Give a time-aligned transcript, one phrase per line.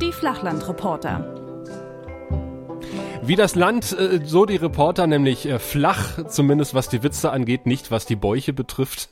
[0.00, 1.42] Die Flachlandreporter.
[3.24, 7.66] Wie das Land, äh, so die Reporter, nämlich äh, flach, zumindest was die Witze angeht,
[7.66, 9.10] nicht was die Bäuche betrifft.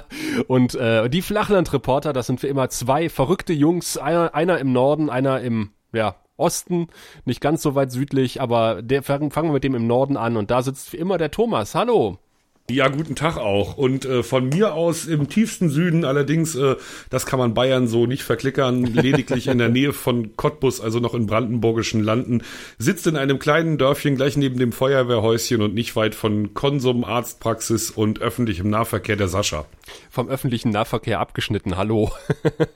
[0.46, 5.10] und äh, die Flachlandreporter, das sind für immer zwei verrückte Jungs, einer, einer im Norden,
[5.10, 6.88] einer im ja, Osten,
[7.24, 10.50] nicht ganz so weit südlich, aber der, fangen wir mit dem im Norden an und
[10.50, 11.74] da sitzt wie immer der Thomas.
[11.74, 12.18] Hallo.
[12.70, 13.76] Ja, guten Tag auch.
[13.76, 16.76] Und äh, von mir aus im tiefsten Süden allerdings, äh,
[17.10, 21.14] das kann man Bayern so nicht verklickern, lediglich in der Nähe von Cottbus, also noch
[21.14, 22.42] in brandenburgischen Landen,
[22.78, 27.90] sitzt in einem kleinen Dörfchen gleich neben dem Feuerwehrhäuschen und nicht weit von Konsum, Arztpraxis
[27.90, 29.66] und öffentlichem Nahverkehr der Sascha.
[30.08, 32.12] Vom öffentlichen Nahverkehr abgeschnitten, hallo.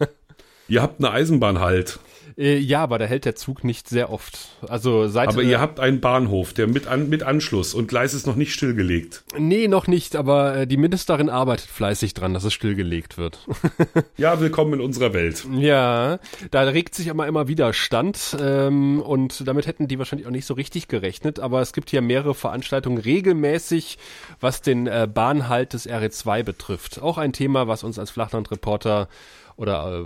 [0.68, 2.00] Ihr habt eine Eisenbahn halt.
[2.36, 4.38] Äh, ja, aber da hält der Zug nicht sehr oft.
[4.68, 8.26] Also seit Aber ihr habt einen Bahnhof, der mit, an, mit Anschluss und Gleis ist
[8.26, 9.24] noch nicht stillgelegt.
[9.38, 13.46] Nee, noch nicht, aber äh, die Ministerin arbeitet fleißig dran, dass es stillgelegt wird.
[14.16, 15.46] ja, willkommen in unserer Welt.
[15.52, 16.18] Ja,
[16.50, 20.54] da regt sich aber immer Widerstand ähm, und damit hätten die wahrscheinlich auch nicht so
[20.54, 23.98] richtig gerechnet, aber es gibt hier mehrere Veranstaltungen regelmäßig,
[24.40, 27.00] was den äh, Bahnhalt des RE2 betrifft.
[27.00, 29.08] Auch ein Thema, was uns als Flachlandreporter
[29.56, 30.04] oder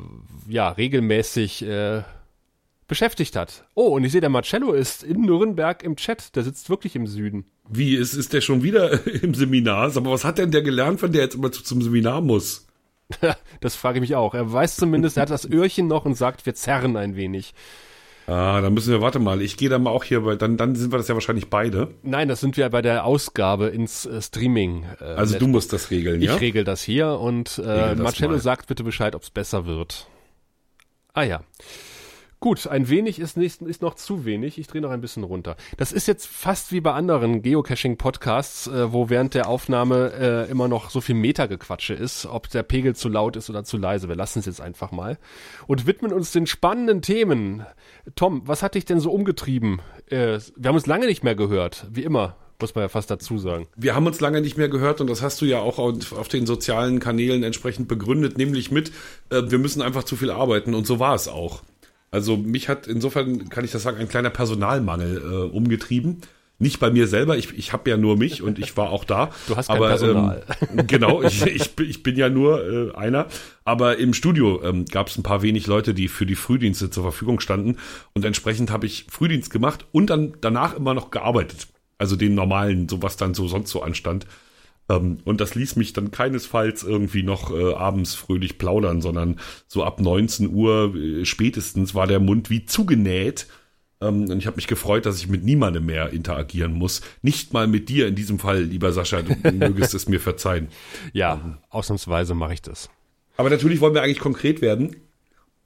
[0.48, 2.02] äh, ja regelmäßig äh,
[2.88, 3.64] beschäftigt hat.
[3.74, 6.34] Oh, und ich sehe, der Marcello ist in Nürnberg im Chat.
[6.34, 7.44] Der sitzt wirklich im Süden.
[7.68, 9.94] Wie, ist, ist der schon wieder im Seminar?
[9.96, 12.66] Aber was hat denn der gelernt, wenn der jetzt immer zum Seminar muss?
[13.60, 14.34] das frage ich mich auch.
[14.34, 17.54] Er weiß zumindest, er hat das Öhrchen noch und sagt, wir zerren ein wenig.
[18.26, 20.74] Ah, dann müssen wir, warte mal, ich gehe da mal auch hier, weil dann, dann
[20.74, 21.94] sind wir das ja wahrscheinlich beide.
[22.02, 24.84] Nein, das sind wir bei der Ausgabe ins äh, Streaming.
[25.00, 26.34] Äh, also du musst das regeln, ja?
[26.34, 30.08] Ich regel das hier und äh, Marcello sagt bitte Bescheid, ob es besser wird.
[31.14, 31.40] Ah ja.
[32.40, 34.58] Gut, ein wenig ist, nicht, ist noch zu wenig.
[34.58, 35.56] Ich drehe noch ein bisschen runter.
[35.76, 40.68] Das ist jetzt fast wie bei anderen Geocaching-Podcasts, äh, wo während der Aufnahme äh, immer
[40.68, 44.08] noch so viel Metagequatsche ist, ob der Pegel zu laut ist oder zu leise.
[44.08, 45.18] Wir lassen es jetzt einfach mal
[45.66, 47.66] und widmen uns den spannenden Themen.
[48.14, 49.80] Tom, was hat dich denn so umgetrieben?
[50.06, 53.38] Äh, wir haben uns lange nicht mehr gehört, wie immer muss man ja fast dazu
[53.38, 53.68] sagen.
[53.76, 56.44] Wir haben uns lange nicht mehr gehört und das hast du ja auch auf, den
[56.44, 58.90] sozialen Kanälen entsprechend begründet, nämlich mit,
[59.30, 61.62] äh, wir müssen einfach zu viel arbeiten und so war es auch.
[62.10, 66.22] Also mich hat insofern, kann ich das sagen, ein kleiner Personalmangel äh, umgetrieben.
[66.60, 69.30] Nicht bei mir selber, ich, ich habe ja nur mich und ich war auch da.
[69.46, 70.42] Du hast kein aber, Personal.
[70.72, 73.26] Ähm, genau, ich, ich, ich bin ja nur äh, einer.
[73.64, 77.04] Aber im Studio ähm, gab es ein paar wenig Leute, die für die Frühdienste zur
[77.04, 77.76] Verfügung standen.
[78.12, 81.68] Und entsprechend habe ich Frühdienst gemacht und dann danach immer noch gearbeitet.
[81.96, 84.26] Also den normalen, so was dann so sonst so anstand.
[84.88, 89.84] Ähm, und das ließ mich dann keinesfalls irgendwie noch äh, abends fröhlich plaudern, sondern so
[89.84, 93.46] ab 19 Uhr äh, spätestens war der Mund wie zugenäht.
[94.00, 97.02] Ähm, und ich habe mich gefreut, dass ich mit niemandem mehr interagieren muss.
[97.22, 100.68] Nicht mal mit dir in diesem Fall, lieber Sascha, du mögest es mir verzeihen.
[101.12, 102.88] Ja, ähm, ausnahmsweise mache ich das.
[103.36, 104.96] Aber natürlich wollen wir eigentlich konkret werden.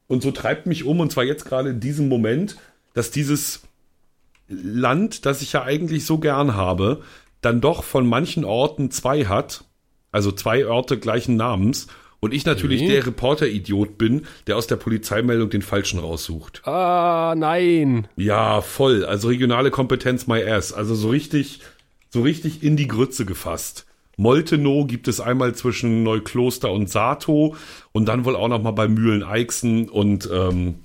[0.08, 2.56] Und so treibt mich um, und zwar jetzt gerade in diesem Moment,
[2.92, 3.62] dass dieses
[4.48, 7.02] Land, das ich ja eigentlich so gern habe,
[7.42, 9.64] dann doch von manchen Orten zwei hat,
[10.10, 11.88] also zwei Orte gleichen Namens,
[12.20, 12.92] und ich natürlich okay.
[12.92, 16.62] der Reporter-Idiot bin, der aus der Polizeimeldung den falschen raussucht.
[16.64, 18.06] Ah, nein.
[18.14, 19.04] Ja, voll.
[19.04, 20.72] Also regionale Kompetenz my ass.
[20.72, 21.58] Also so richtig,
[22.10, 23.86] so richtig in die Grütze gefasst.
[24.16, 27.56] Moltenow gibt es einmal zwischen Neukloster und Sato
[27.90, 30.76] und dann wohl auch noch mal bei Mühlen-Eichsen und ähm,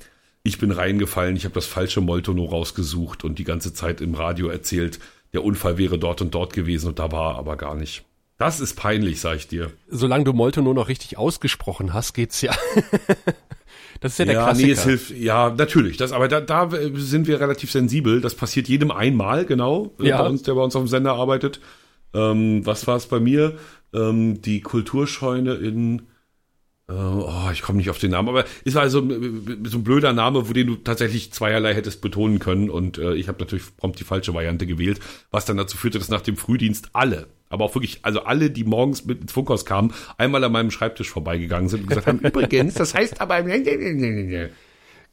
[0.41, 1.35] ich bin reingefallen.
[1.35, 4.99] Ich habe das falsche Moltenow rausgesucht und die ganze Zeit im Radio erzählt,
[5.37, 8.03] der Unfall wäre dort und dort gewesen und da war er aber gar nicht.
[8.39, 9.71] Das ist peinlich, sag ich dir.
[9.87, 12.53] Solange du Molto nur noch richtig ausgesprochen hast, geht's ja.
[13.99, 14.67] das ist ja der ja, Klassiker.
[14.67, 15.97] Nee, es hilft, ja, natürlich.
[15.97, 18.19] Das, aber da, da sind wir relativ sensibel.
[18.19, 20.21] Das passiert jedem einmal, genau, äh, ja.
[20.21, 21.59] bei uns, der bei uns auf dem Sender arbeitet.
[22.15, 23.57] Ähm, was war es bei mir?
[23.93, 26.03] Ähm, die Kulturscheune in
[26.89, 29.31] oh, ich komme nicht auf den Namen, aber ist also äh,
[29.65, 33.27] so ein blöder Name, wo den du tatsächlich zweierlei hättest betonen können und äh, ich
[33.27, 36.89] habe natürlich prompt die falsche Variante gewählt, was dann dazu führte, dass nach dem Frühdienst
[36.93, 40.71] alle, aber auch wirklich, also alle, die morgens mit ins Funkhaus kamen, einmal an meinem
[40.71, 43.43] Schreibtisch vorbeigegangen sind und gesagt haben, übrigens, das heißt aber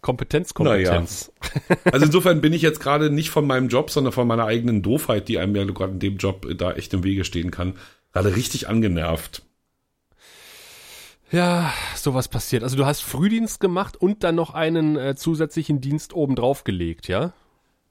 [0.00, 1.32] Kompetenz, Kompetenz.
[1.40, 1.78] Naja.
[1.90, 5.28] Also insofern bin ich jetzt gerade nicht von meinem Job, sondern von meiner eigenen Doofheit,
[5.28, 7.72] die einem ja gerade in dem Job da echt im Wege stehen kann,
[8.12, 9.42] gerade richtig angenervt.
[11.34, 12.62] Ja, sowas passiert.
[12.62, 17.08] Also du hast Frühdienst gemacht und dann noch einen äh, zusätzlichen Dienst oben drauf gelegt,
[17.08, 17.32] ja?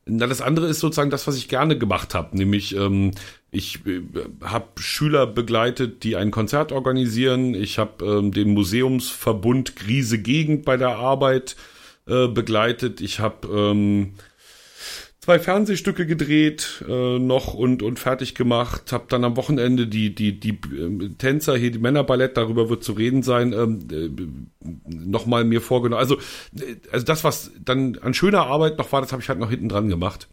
[0.05, 3.11] Na, das andere ist sozusagen das, was ich gerne gemacht habe, nämlich ähm,
[3.51, 4.01] ich äh,
[4.41, 7.53] habe Schüler begleitet, die ein Konzert organisieren.
[7.53, 11.57] Ich habe ähm, den Museumsverbund Grise Gegend bei der Arbeit
[12.07, 13.01] äh, begleitet.
[13.01, 14.13] Ich habe ähm,
[15.23, 18.91] zwei Fernsehstücke gedreht äh, noch und und fertig gemacht.
[18.91, 22.91] Hab dann am Wochenende die die die äh, Tänzer hier die Männerballett darüber wird zu
[22.91, 24.09] reden sein ähm, äh,
[24.85, 26.01] noch mir vorgenommen.
[26.01, 26.17] Also
[26.59, 29.49] äh, also das was dann an schöner Arbeit noch war, das habe ich halt noch
[29.49, 30.27] hinten dran gemacht.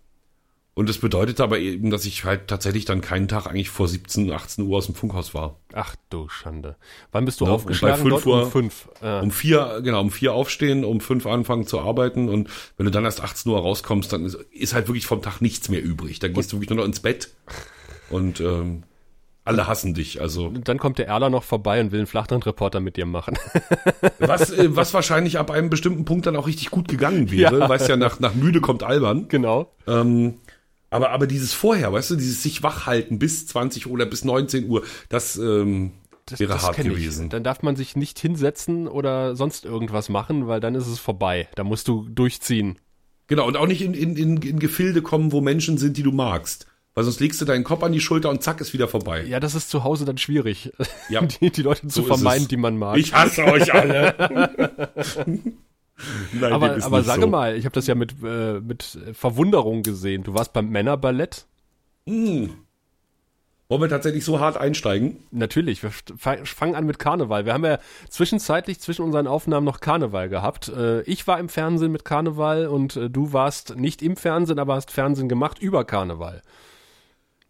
[0.81, 4.33] Und das bedeutete aber eben, dass ich halt tatsächlich dann keinen Tag eigentlich vor 17,
[4.33, 5.57] 18 Uhr aus dem Funkhaus war.
[5.75, 6.77] Ach du Schande.
[7.13, 7.97] Wann bist du Ja, aufgeschlagen?
[8.03, 8.27] bei fünf dort?
[8.27, 8.89] Uhr- um fünf.
[9.03, 12.49] Äh, Um vier, genau, um vier aufstehen, um fünf anfangen zu arbeiten und
[12.79, 15.69] wenn du dann erst 18 Uhr rauskommst, dann ist, ist halt wirklich vom Tag nichts
[15.69, 16.19] mehr übrig.
[16.19, 17.29] Da gehst du wirklich nur noch ins Bett
[18.09, 18.85] und ähm,
[19.45, 20.23] alle hassen dich.
[20.23, 23.37] Also dann kommt der Erler noch vorbei und will einen Flachlandreporter mit dir machen.
[24.19, 27.69] was, äh, was wahrscheinlich ab einem bestimmten Punkt dann auch richtig gut gegangen wäre, Ja.
[27.69, 29.27] weißt ja, nach, nach müde kommt albern.
[29.29, 29.71] genau.
[29.87, 30.37] Ähm,
[30.91, 34.25] aber, aber dieses vorher, weißt du, dieses sich wach halten bis 20 Uhr oder bis
[34.25, 35.93] 19 Uhr, das, ähm,
[36.27, 37.25] Das, wäre das hart gewesen.
[37.25, 37.31] Ich.
[37.31, 41.49] Dann darf man sich nicht hinsetzen oder sonst irgendwas machen, weil dann ist es vorbei.
[41.55, 42.79] Da musst du durchziehen.
[43.29, 46.11] Genau, und auch nicht in, in, in, in Gefilde kommen, wo Menschen sind, die du
[46.11, 46.67] magst.
[46.95, 49.25] Weil sonst legst du deinen Kopf an die Schulter und zack, ist wieder vorbei.
[49.25, 50.73] Ja, das ist zu Hause dann schwierig,
[51.09, 51.21] Ja.
[51.41, 52.99] die, die Leute zu So ist vermeiden, die man mag.
[52.99, 54.51] Ich hasse euch alle.
[56.33, 57.27] Nein, aber aber sage so.
[57.29, 60.23] mal, ich habe das ja mit, äh, mit Verwunderung gesehen.
[60.23, 61.47] Du warst beim Männerballett.
[63.71, 65.19] Wollen wir tatsächlich so hart einsteigen?
[65.31, 67.45] Natürlich, wir fangen an mit Karneval.
[67.47, 70.69] Wir haben ja zwischenzeitlich zwischen unseren Aufnahmen noch Karneval gehabt.
[70.69, 74.75] Äh, Ich war im Fernsehen mit Karneval und äh, du warst nicht im Fernsehen, aber
[74.75, 76.43] hast Fernsehen gemacht über Karneval.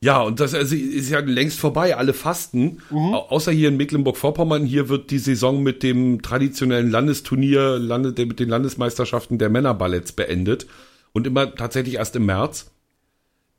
[0.02, 2.78] Ja, und das also, ist ja längst vorbei, alle fasten.
[3.12, 8.40] Au außer hier in Mecklenburg-Vorpommern, hier wird die Saison mit dem traditionellen Landesturnier, Lande, mit
[8.40, 10.66] den Landesmeisterschaften der Männerballetts beendet.
[11.12, 12.70] Und immer tatsächlich erst im März.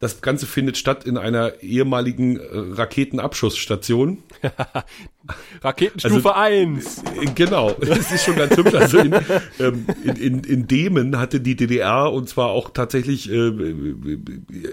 [0.02, 4.24] Das Ganze findet statt in einer ehemaligen äh, Raketenabschussstation.
[5.64, 6.98] Raketenstufe Also- 1.
[6.98, 8.74] Äh, Genau, das ist schon ganz hübsch.
[8.74, 9.14] Also in,
[9.60, 13.52] ähm, in, in, in Demen hatte die DDR und zwar auch tatsächlich äh,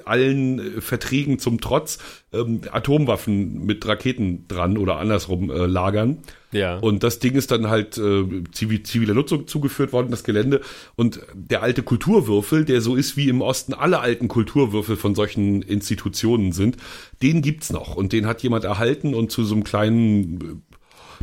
[0.06, 1.98] allen äh, Verträgen zum Trotz
[2.32, 6.18] ähm, Atomwaffen mit Raketen dran oder andersrum äh, lagern.
[6.50, 6.78] Ja.
[6.78, 10.62] Und das Ding ist dann halt äh, zivil, ziviler Nutzung zugeführt worden, das Gelände.
[10.96, 15.62] Und der alte Kulturwürfel, der so ist wie im Osten alle alten Kulturwürfel von solchen
[15.62, 16.76] Institutionen sind,
[17.22, 17.96] den gibt's noch.
[17.96, 20.76] Und den hat jemand erhalten und zu so einem kleinen, äh,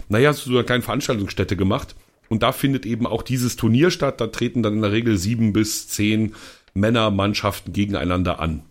[0.10, 1.95] naja, zu so einer kleinen Veranstaltungsstätte gemacht.
[2.30, 4.22] Und da findet eben auch dieses Turnier statt.
[4.22, 6.36] Da treten dann in der Regel sieben bis zehn
[6.75, 8.63] Männermannschaften gegeneinander an.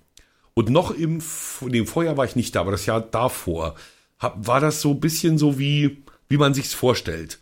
[0.54, 1.20] Und noch im,
[1.62, 3.74] in dem Vorjahr war ich nicht da, aber das Jahr davor
[4.20, 6.03] hab, war das so bisschen so wie,
[6.34, 7.38] wie man sich's vorstellt.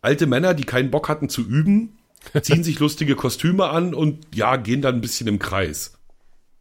[0.00, 1.96] Alte Männer, die keinen Bock hatten zu üben,
[2.42, 5.92] ziehen sich lustige Kostüme an und ja, gehen dann ein bisschen im Kreis.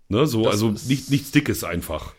[0.08, 2.14] Ne, so, Das also nicht, nichts Dickes einfach.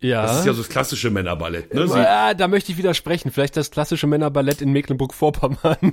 [0.00, 0.22] ja.
[0.22, 1.74] Das ist ja so das klassische Männerballett.
[1.74, 1.88] Ne?
[1.88, 3.32] Sie, ja, da möchte ich widersprechen.
[3.32, 5.92] Vielleicht das klassische Männerballett in Mecklenburg-Vorpommern.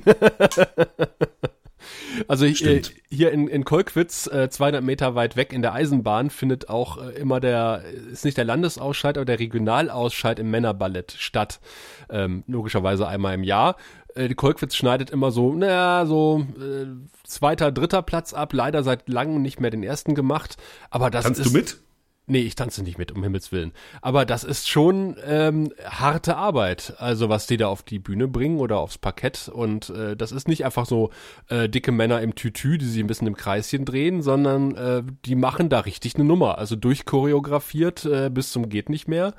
[2.28, 2.92] also äh, Stimmt.
[3.10, 7.10] hier in, in Kolkwitz, äh, 200 Meter weit weg in der Eisenbahn, findet auch äh,
[7.18, 7.82] immer der,
[8.12, 11.60] ist nicht der Landesausscheid, aber der Regionalausscheid im Männerballett statt.
[12.10, 13.76] Ähm, logischerweise einmal im Jahr.
[14.14, 16.86] Äh, die Kolkwitz schneidet immer so, naja, so äh,
[17.24, 18.52] zweiter, dritter Platz ab.
[18.52, 20.56] Leider seit langem nicht mehr den ersten gemacht.
[20.90, 21.78] Aber das Kannst ist, du mit?
[22.30, 23.72] Nee, ich tanze nicht mit, um Himmels Willen.
[24.02, 28.60] Aber das ist schon ähm, harte Arbeit, also was die da auf die Bühne bringen
[28.60, 29.48] oder aufs Parkett.
[29.48, 31.08] Und äh, das ist nicht einfach so
[31.48, 35.36] äh, dicke Männer im Tütü, die sich ein bisschen im Kreischen drehen, sondern äh, die
[35.36, 36.58] machen da richtig eine Nummer.
[36.58, 39.32] Also durchchoreografiert äh, bis zum geht nicht mehr.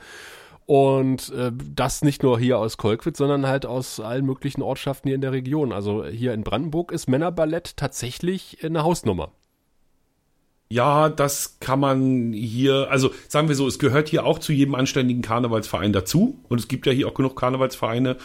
[0.70, 5.16] Und äh, das nicht nur hier aus Kolkwitz, sondern halt aus allen möglichen Ortschaften hier
[5.16, 5.72] in der Region.
[5.72, 9.32] Also hier in Brandenburg ist Männerballett tatsächlich eine Hausnummer.
[10.70, 14.76] Ja, das kann man hier, also sagen wir so, es gehört hier auch zu jedem
[14.76, 16.40] anständigen Karnevalsverein dazu.
[16.50, 18.18] Und es gibt ja hier auch genug Karnevalsvereine.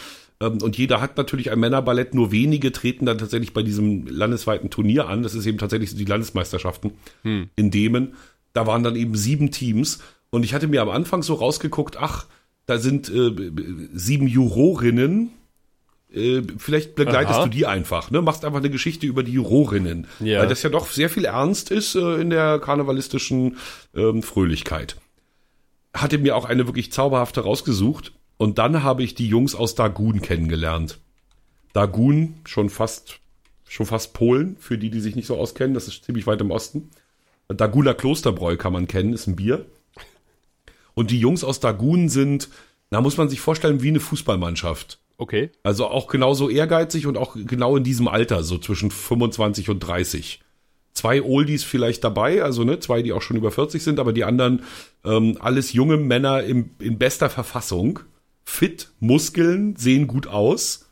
[0.43, 4.69] Ähm, Und jeder hat natürlich ein Männerballett, nur wenige treten dann tatsächlich bei diesem landesweiten
[4.69, 5.23] Turnier an.
[5.23, 6.93] Das ist eben tatsächlich die Landesmeisterschaften
[7.57, 8.17] in Demen.
[8.53, 10.01] Da waren dann eben sieben Teams.
[10.29, 12.27] Und ich hatte mir am Anfang so rausgeguckt, ach,
[12.67, 13.31] da sind äh,
[13.93, 15.31] sieben Jurorinnen.
[16.13, 17.45] Äh, vielleicht begleitest Aha.
[17.45, 18.23] du die einfach, ne?
[18.23, 20.07] Machst einfach eine Geschichte über die Jurorinnen.
[20.21, 20.41] Ja.
[20.41, 23.59] Weil das ja doch sehr viel ernst ist äh, in der karnevalistischen
[23.95, 24.97] ähm, Fröhlichkeit.
[25.93, 28.13] Hatte mir auch eine wirklich zauberhafte rausgesucht.
[28.37, 30.99] Und dann habe ich die Jungs aus Dagun kennengelernt.
[31.73, 33.21] Dagun, schon fast,
[33.69, 35.75] schon fast Polen, für die, die sich nicht so auskennen.
[35.75, 36.91] Das ist ziemlich weit im Osten.
[37.49, 39.67] Daguler Klosterbräu kann man kennen, ist ein Bier.
[40.95, 42.49] Und die Jungs aus Dagun sind,
[42.91, 44.99] na, muss man sich vorstellen, wie eine Fußballmannschaft.
[45.17, 45.51] Okay.
[45.63, 50.41] Also auch genauso ehrgeizig und auch genau in diesem Alter, so zwischen 25 und 30.
[50.93, 54.25] Zwei Oldies vielleicht dabei, also ne, zwei, die auch schon über 40 sind, aber die
[54.25, 54.63] anderen
[55.05, 58.01] ähm, alles junge Männer im, in bester Verfassung,
[58.45, 60.89] fit, Muskeln, sehen gut aus.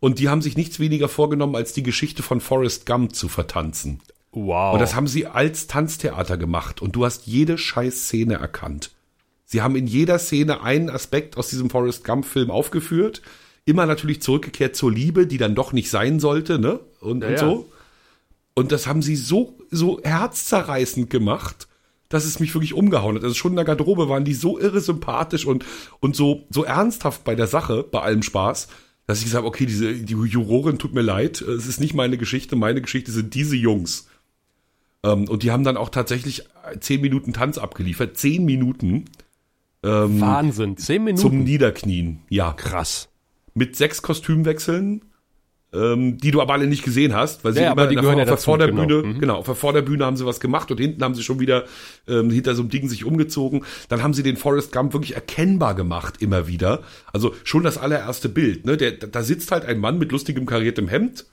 [0.00, 4.00] Und die haben sich nichts weniger vorgenommen, als die Geschichte von Forrest Gump zu vertanzen.
[4.32, 4.74] Wow.
[4.74, 8.90] Und das haben sie als Tanztheater gemacht und du hast jede scheiß Szene erkannt.
[9.46, 13.22] Sie haben in jeder Szene einen Aspekt aus diesem Forrest Gump Film aufgeführt,
[13.64, 16.80] immer natürlich zurückgekehrt zur Liebe, die dann doch nicht sein sollte, ne?
[17.00, 17.72] Und, ja, und so.
[18.54, 21.68] Und das haben sie so so herzzerreißend gemacht,
[22.08, 23.22] dass es mich wirklich umgehauen hat.
[23.22, 25.64] Also schon in der Garderobe waren die so irre sympathisch und
[26.00, 28.68] und so so ernsthaft bei der Sache, bei allem Spaß,
[29.06, 32.18] dass ich gesagt habe, okay, diese die Jurorin tut mir leid, es ist nicht meine
[32.18, 34.08] Geschichte, meine Geschichte sind diese Jungs.
[35.04, 36.44] Ähm, und die haben dann auch tatsächlich
[36.80, 38.16] zehn Minuten Tanz abgeliefert.
[38.16, 39.04] Zehn Minuten.
[39.86, 40.76] Ähm, Wahnsinn.
[40.76, 41.20] Zehn Minuten.
[41.20, 42.20] Zum Niederknien.
[42.28, 42.52] Ja.
[42.52, 43.08] Krass.
[43.54, 45.02] Mit sechs Kostümwechseln,
[45.72, 48.26] ähm, die du aber alle nicht gesehen hast, weil sie ja, immer die gehören auf,
[48.26, 49.06] der Vorderbühne, genau.
[49.06, 49.20] Mhm.
[49.20, 51.64] genau, auf der Vorderbühne haben sie was gemacht und hinten haben sie schon wieder
[52.08, 53.64] ähm, hinter so einem Ding sich umgezogen.
[53.88, 56.82] Dann haben sie den Forrest Gump wirklich erkennbar gemacht, immer wieder.
[57.12, 58.76] Also schon das allererste Bild, ne?
[58.76, 61.26] Der, da sitzt halt ein Mann mit lustigem kariertem Hemd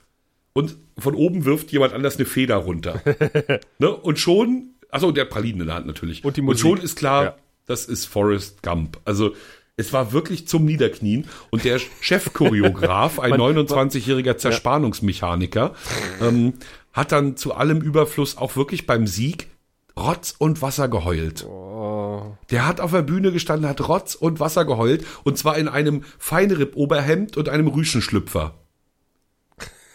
[0.52, 3.02] und von oben wirft jemand anders eine Feder runter.
[3.78, 3.90] ne?
[3.90, 6.24] Und schon, achso, der Pralinen in der Hand natürlich.
[6.24, 6.64] Und, die Musik.
[6.64, 7.36] und schon ist klar, ja.
[7.66, 9.00] Das ist Forrest Gump.
[9.04, 9.34] Also
[9.76, 15.74] es war wirklich zum Niederknien und der Chefchoreograf, ein 29-jähriger Zerspannungsmechaniker,
[16.20, 16.54] ähm,
[16.92, 19.48] hat dann zu allem Überfluss auch wirklich beim Sieg
[19.96, 21.44] Rotz und Wasser geheult.
[21.44, 22.36] Oh.
[22.50, 26.04] Der hat auf der Bühne gestanden, hat Rotz und Wasser geheult und zwar in einem
[26.18, 28.54] Feinripp-Oberhemd und einem Rüschenschlüpfer.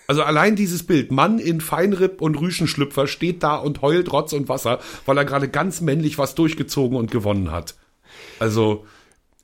[0.09, 4.49] Also allein dieses Bild, Mann in Feinripp und Rüschenschlüpfer steht da und heult Rotz und
[4.49, 7.75] Wasser, weil er gerade ganz männlich was durchgezogen und gewonnen hat.
[8.39, 8.87] Also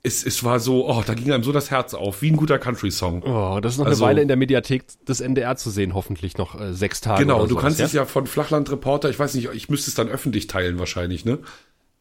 [0.02, 2.58] es, es war so, oh, da ging einem so das Herz auf, wie ein guter
[2.58, 3.22] Country-Song.
[3.22, 6.36] Oh, das ist noch also, eine Weile in der Mediathek des NDR zu sehen, hoffentlich
[6.36, 7.22] noch äh, sechs Tage.
[7.22, 7.86] Genau, du sowas, kannst ja?
[7.86, 11.38] es ja von Flachland-Reporter, ich weiß nicht, ich müsste es dann öffentlich teilen wahrscheinlich, ne?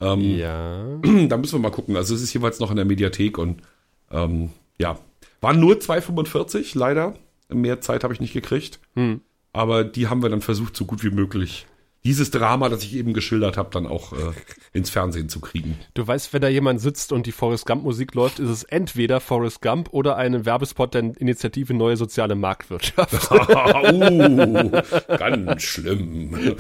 [0.02, 0.86] Ähm, ja.
[1.30, 1.98] Da müssen wir mal gucken.
[1.98, 3.62] Also es ist jeweils noch in der Mediathek und
[4.10, 4.98] ähm, ja,
[5.40, 7.14] waren nur 2,45 leider.
[7.50, 8.80] Mehr Zeit habe ich nicht gekriegt.
[8.96, 9.22] Hm.
[9.54, 11.66] Aber die haben wir dann versucht, so gut wie möglich
[12.06, 14.32] dieses Drama, das ich eben geschildert habe, dann auch äh,
[14.74, 15.78] ins Fernsehen zu kriegen.
[15.96, 19.20] Du weißt, wenn da jemand sitzt und die Forrest Gump Musik läuft, ist es entweder
[19.20, 23.32] Forrest Gump oder ein Werbespot der Initiative Neue Soziale Marktwirtschaft.
[23.32, 23.38] uh,
[25.18, 26.56] ganz schlimm.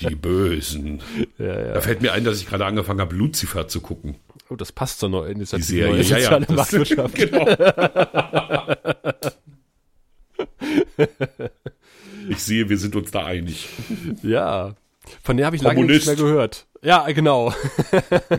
[0.00, 1.00] Die Bösen.
[1.38, 1.72] Ja, ja.
[1.74, 4.14] Da fällt mir ein, dass ich gerade angefangen habe, Lucifer zu gucken.
[4.48, 5.92] Oh, das passt zur neuen Initiative Die Serie.
[5.92, 7.14] Neue Soziale ja, Marktwirtschaft.
[7.16, 7.46] genau.
[12.28, 13.68] Ich sehe, wir sind uns da einig.
[14.22, 14.74] Ja.
[15.22, 16.66] Von der habe ich lange nicht mehr gehört.
[16.82, 17.52] Ja, genau.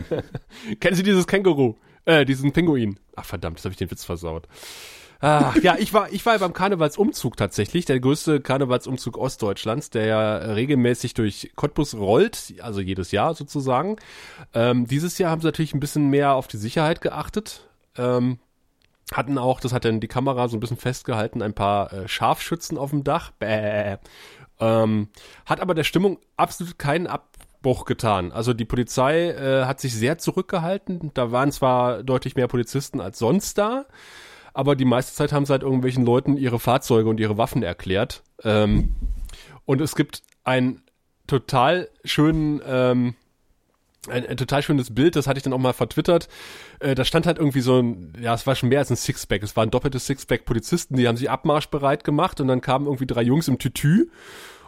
[0.80, 1.76] Kennen Sie dieses Känguru?
[2.04, 2.98] Äh, diesen Pinguin.
[3.16, 4.46] Ach verdammt, jetzt habe ich den Witz versaut.
[5.20, 10.36] Ah, ja, ich war, ich war beim Karnevalsumzug tatsächlich, der größte Karnevalsumzug Ostdeutschlands, der ja
[10.36, 13.96] regelmäßig durch Cottbus rollt, also jedes Jahr sozusagen.
[14.54, 17.68] Ähm, dieses Jahr haben sie natürlich ein bisschen mehr auf die Sicherheit geachtet.
[17.96, 18.38] Ähm,
[19.12, 22.76] hatten auch, das hat dann die Kamera so ein bisschen festgehalten, ein paar äh, Scharfschützen
[22.78, 23.30] auf dem Dach.
[23.32, 23.96] Bäh.
[24.60, 25.08] Ähm,
[25.46, 28.32] hat aber der Stimmung absolut keinen Abbruch getan.
[28.32, 31.12] Also die Polizei äh, hat sich sehr zurückgehalten.
[31.14, 33.86] Da waren zwar deutlich mehr Polizisten als sonst da,
[34.52, 38.22] aber die meiste Zeit haben sie halt irgendwelchen Leuten ihre Fahrzeuge und ihre Waffen erklärt.
[38.42, 38.94] Ähm,
[39.64, 40.82] und es gibt einen
[41.26, 43.14] total schönen ähm,
[44.08, 46.28] ein, ein total schönes Bild, das hatte ich dann auch mal vertwittert.
[46.80, 49.42] Äh, da stand halt irgendwie so ein, ja, es war schon mehr als ein Sixpack.
[49.42, 53.06] Es war ein doppeltes Sixpack Polizisten, die haben sich abmarschbereit gemacht und dann kamen irgendwie
[53.06, 54.10] drei Jungs im Tütü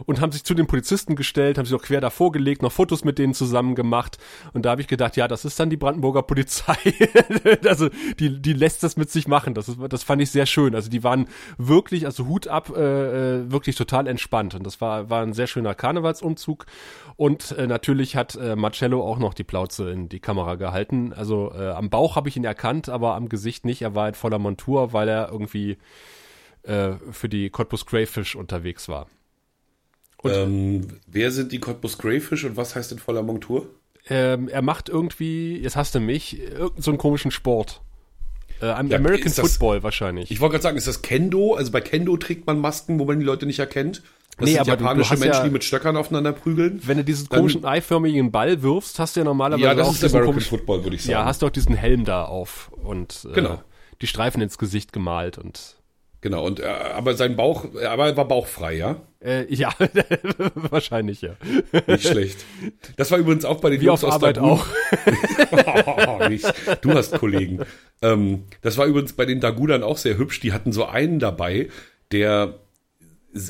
[0.06, 3.04] und haben sich zu den Polizisten gestellt, haben sich auch quer davor gelegt, noch Fotos
[3.04, 4.18] mit denen zusammen gemacht.
[4.52, 6.76] Und da habe ich gedacht, ja, das ist dann die Brandenburger Polizei.
[7.66, 7.88] also
[8.18, 9.54] die, die lässt das mit sich machen.
[9.54, 10.74] Das, ist, das fand ich sehr schön.
[10.74, 11.28] Also die waren
[11.58, 12.80] wirklich, also Hut ab, äh,
[13.40, 14.54] äh, wirklich total entspannt.
[14.54, 16.66] Und das war, war ein sehr schöner Karnevalsumzug.
[17.16, 21.12] Und äh, natürlich hat äh, Marcello auch noch die Plauze in die Kamera gehalten.
[21.12, 23.82] Also äh, am Bauch habe ich ihn erkannt, aber am Gesicht nicht.
[23.82, 25.78] Er war halt voller Montur, weil er irgendwie
[26.62, 29.06] äh, für die Cottbus Crayfish unterwegs war.
[30.24, 33.66] Ähm, wer sind die Cottbus Greyfish und was heißt in voller Montur?
[34.08, 37.80] Ähm, er macht irgendwie, jetzt hast du mich, irgendeinen so komischen Sport.
[38.60, 40.30] Äh, ja, American das, Football wahrscheinlich.
[40.30, 41.54] Ich wollte gerade sagen, ist das Kendo?
[41.54, 44.02] Also bei Kendo trägt man Masken, wo man die Leute nicht erkennt.
[44.36, 46.80] Das nee, sind aber japanische Menschen, ja, die mit Stöckern aufeinander prügeln.
[46.84, 50.02] Wenn du diesen komischen eiförmigen Ball wirfst, hast du ja normalerweise ja, das auch ist
[50.02, 51.12] diesen American Football, würde ich sagen.
[51.12, 53.62] Ja, hast du auch diesen Helm da auf und äh, genau.
[54.00, 55.76] die Streifen ins Gesicht gemalt und
[56.22, 59.00] Genau, und äh, aber sein Bauch, aber er war bauchfrei, ja?
[59.24, 59.72] Äh, ja,
[60.54, 61.36] wahrscheinlich ja.
[61.86, 62.44] Nicht schlecht.
[62.96, 64.66] Das war übrigens auch bei den Wie Jungs auf Arbeit auch.
[65.50, 66.20] oh,
[66.82, 67.60] du hast Kollegen.
[68.02, 70.40] Ähm, das war übrigens bei den Dagudan auch sehr hübsch.
[70.40, 71.68] Die hatten so einen dabei,
[72.12, 72.58] der,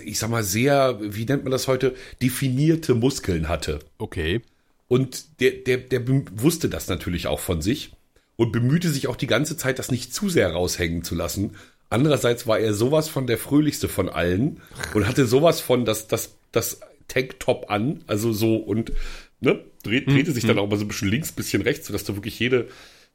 [0.04, 3.80] ich sag mal, sehr, wie nennt man das heute, definierte Muskeln hatte.
[3.98, 4.42] Okay.
[4.86, 7.92] Und der, der, der wusste das natürlich auch von sich
[8.40, 11.56] und bemühte sich auch die ganze Zeit, das nicht zu sehr raushängen zu lassen.
[11.90, 14.60] Andererseits war er sowas von der fröhlichste von allen
[14.94, 18.92] und hatte sowas von, dass das, das Tanktop an, also so und
[19.40, 20.12] ne, dreht, mhm.
[20.12, 20.62] drehte sich dann mhm.
[20.62, 22.68] auch mal so ein bisschen links, bisschen rechts, sodass du wirklich jede,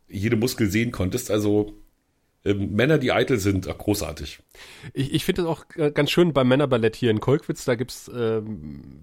[0.10, 1.32] jede Muskel sehen konntest.
[1.32, 1.74] Also
[2.44, 4.40] ähm, Männer, die eitel sind, ach, großartig.
[4.94, 9.00] Ich, ich finde es auch ganz schön beim Männerballett hier in Kolkwitz, da gibt's ähm,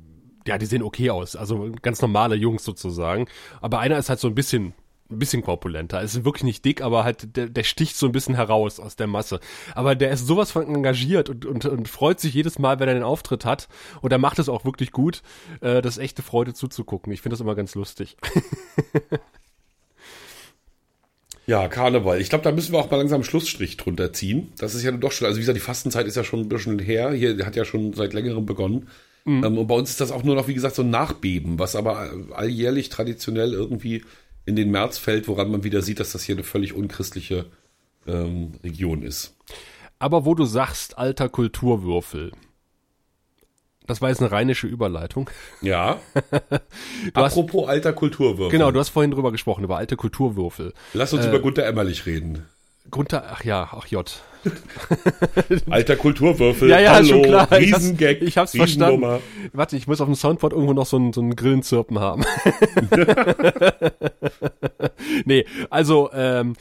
[0.47, 3.27] ja, die sehen okay aus, also ganz normale Jungs sozusagen.
[3.61, 4.75] Aber einer ist halt so ein bisschen
[5.13, 6.01] ein bisschen korpulenter.
[6.03, 9.07] Ist wirklich nicht dick, aber halt der, der sticht so ein bisschen heraus aus der
[9.07, 9.41] Masse.
[9.75, 12.95] Aber der ist sowas von engagiert und, und, und freut sich jedes Mal, wenn er
[12.95, 13.69] den Auftritt hat.
[14.01, 15.23] Und er macht es auch wirklich gut.
[15.61, 17.13] Äh, das ist echte Freude zuzugucken.
[17.13, 18.17] Ich finde das immer ganz lustig.
[21.47, 22.21] Ja, Karneval.
[22.21, 24.53] Ich glaube, da müssen wir auch mal langsam einen Schlussstrich drunter ziehen.
[24.59, 26.79] Das ist ja doch schon, also wie gesagt, die Fastenzeit ist ja schon ein bisschen
[26.79, 27.11] her.
[27.13, 28.89] Hier hat ja schon seit längerem begonnen.
[29.25, 29.45] Mhm.
[29.45, 31.77] Ähm, und bei uns ist das auch nur noch, wie gesagt, so ein Nachbeben, was
[31.77, 34.05] aber alljährlich traditionell irgendwie
[34.45, 37.47] in den März fällt, woran man wieder sieht, dass das hier eine völlig unchristliche
[38.07, 39.37] ähm, Region ist.
[39.99, 42.33] Aber wo du sagst, alter Kulturwürfel,
[43.87, 45.31] das war jetzt eine rheinische Überleitung.
[45.61, 46.01] Ja.
[47.15, 48.51] Apropos hast, alter Kulturwürfel.
[48.51, 50.73] Genau, du hast vorhin drüber gesprochen, über alte Kulturwürfel.
[50.93, 52.47] Lass uns äh, über Gunter Emmerlich reden.
[52.91, 54.23] Gunther, ach ja, ach J.
[55.71, 56.69] Alter Kulturwürfel.
[56.69, 57.51] Ja, ja, Hallo, schon klar.
[57.53, 58.23] Riesengag.
[58.23, 59.21] Ich hab's, ich hab's verstanden.
[59.53, 62.25] Warte, ich muss auf dem Soundboard irgendwo noch so einen, so einen Grillenzirpen haben.
[65.25, 66.55] nee, also ähm,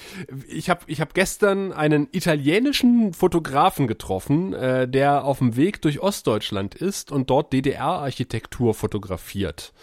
[0.48, 6.00] ich habe ich hab gestern einen italienischen Fotografen getroffen, äh, der auf dem Weg durch
[6.00, 9.74] Ostdeutschland ist und dort DDR-Architektur fotografiert.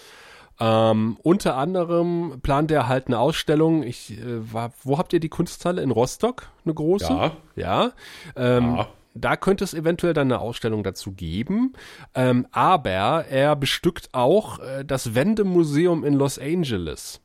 [0.60, 3.82] Ähm, unter anderem plant er halt eine Ausstellung.
[3.82, 6.50] Ich äh, war, wo habt ihr die Kunsthalle in Rostock?
[6.64, 7.12] Eine große?
[7.12, 7.32] Ja.
[7.54, 7.92] Ja.
[8.34, 8.88] Ähm, ja.
[9.14, 11.72] Da könnte es eventuell dann eine Ausstellung dazu geben.
[12.14, 17.20] Ähm, aber er bestückt auch äh, das Wendemuseum in Los Angeles.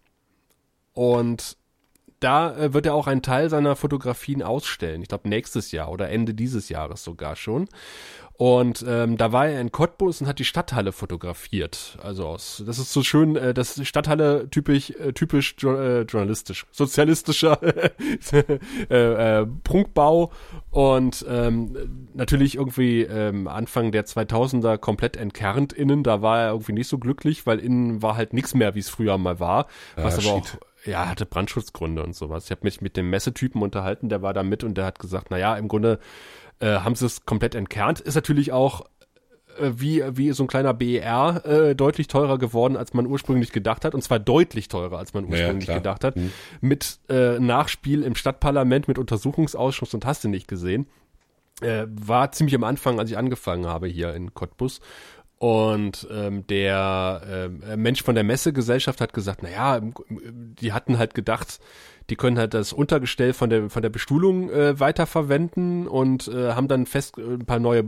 [0.94, 1.58] Und
[2.20, 5.02] da äh, wird er auch einen Teil seiner Fotografien ausstellen.
[5.02, 7.68] Ich glaube nächstes Jahr oder Ende dieses Jahres sogar schon.
[8.36, 12.00] Und ähm, da war er in Cottbus und hat die Stadthalle fotografiert.
[12.02, 16.66] Also aus, das ist so schön, äh, das ist Stadthalle typisch, äh, typisch äh, journalistisch,
[16.72, 17.60] sozialistischer
[18.90, 20.32] äh, äh, Prunkbau
[20.72, 26.02] und ähm, natürlich irgendwie ähm, Anfang der 2000er komplett entkernt innen.
[26.04, 28.90] Da war er irgendwie nicht so glücklich, weil innen war halt nichts mehr, wie es
[28.90, 29.68] früher mal war.
[29.96, 30.48] Was aber auch
[30.86, 32.46] ja, hatte Brandschutzgründe und sowas.
[32.46, 35.28] Ich habe mich mit dem Messetypen unterhalten, der war da mit und der hat gesagt,
[35.30, 36.00] na ja, im Grunde
[36.64, 38.00] äh, haben sie es komplett entkernt.
[38.00, 38.86] Ist natürlich auch
[39.60, 43.84] äh, wie, wie so ein kleiner BER äh, deutlich teurer geworden, als man ursprünglich gedacht
[43.84, 43.94] hat.
[43.94, 46.16] Und zwar deutlich teurer, als man ursprünglich ja, gedacht hat.
[46.16, 46.32] Mhm.
[46.62, 50.88] Mit äh, Nachspiel im Stadtparlament, mit Untersuchungsausschuss und hast du nicht gesehen.
[51.62, 54.80] Äh, war ziemlich am Anfang, als ich angefangen habe hier in Cottbus.
[55.40, 61.60] Und ähm, der äh, Mensch von der Messegesellschaft hat gesagt, naja, die hatten halt gedacht,
[62.10, 66.68] die können halt das Untergestell von der, von der Bestuhlung äh, weiterverwenden und äh, haben
[66.68, 67.86] dann fest äh, ein paar neue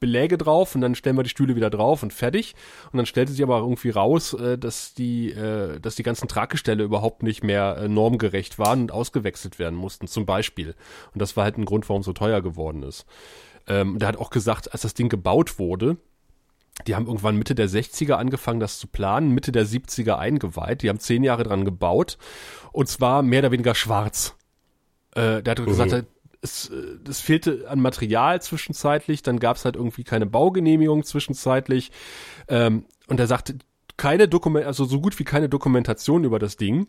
[0.00, 2.54] Beläge drauf und dann stellen wir die Stühle wieder drauf und fertig.
[2.90, 6.82] Und dann stellte sich aber irgendwie raus, äh, dass die, äh, dass die ganzen Traggestelle
[6.82, 10.74] überhaupt nicht mehr normgerecht waren und ausgewechselt werden mussten, zum Beispiel.
[11.12, 13.06] Und das war halt ein Grund, warum es so teuer geworden ist.
[13.68, 15.96] Ähm, der hat auch gesagt, als das Ding gebaut wurde,
[16.86, 20.82] die haben irgendwann Mitte der 60er angefangen, das zu planen, Mitte der 70er eingeweiht.
[20.82, 22.18] Die haben zehn Jahre dran gebaut.
[22.72, 24.34] Und zwar mehr oder weniger schwarz.
[25.14, 26.06] Äh, der hat gesagt, mhm.
[26.40, 26.70] es,
[27.08, 29.22] es fehlte an Material zwischenzeitlich.
[29.22, 31.92] Dann gab es halt irgendwie keine Baugenehmigung zwischenzeitlich.
[32.48, 33.58] Ähm, und er sagte,
[33.96, 36.88] keine Dokument, also so gut wie keine Dokumentation über das Ding.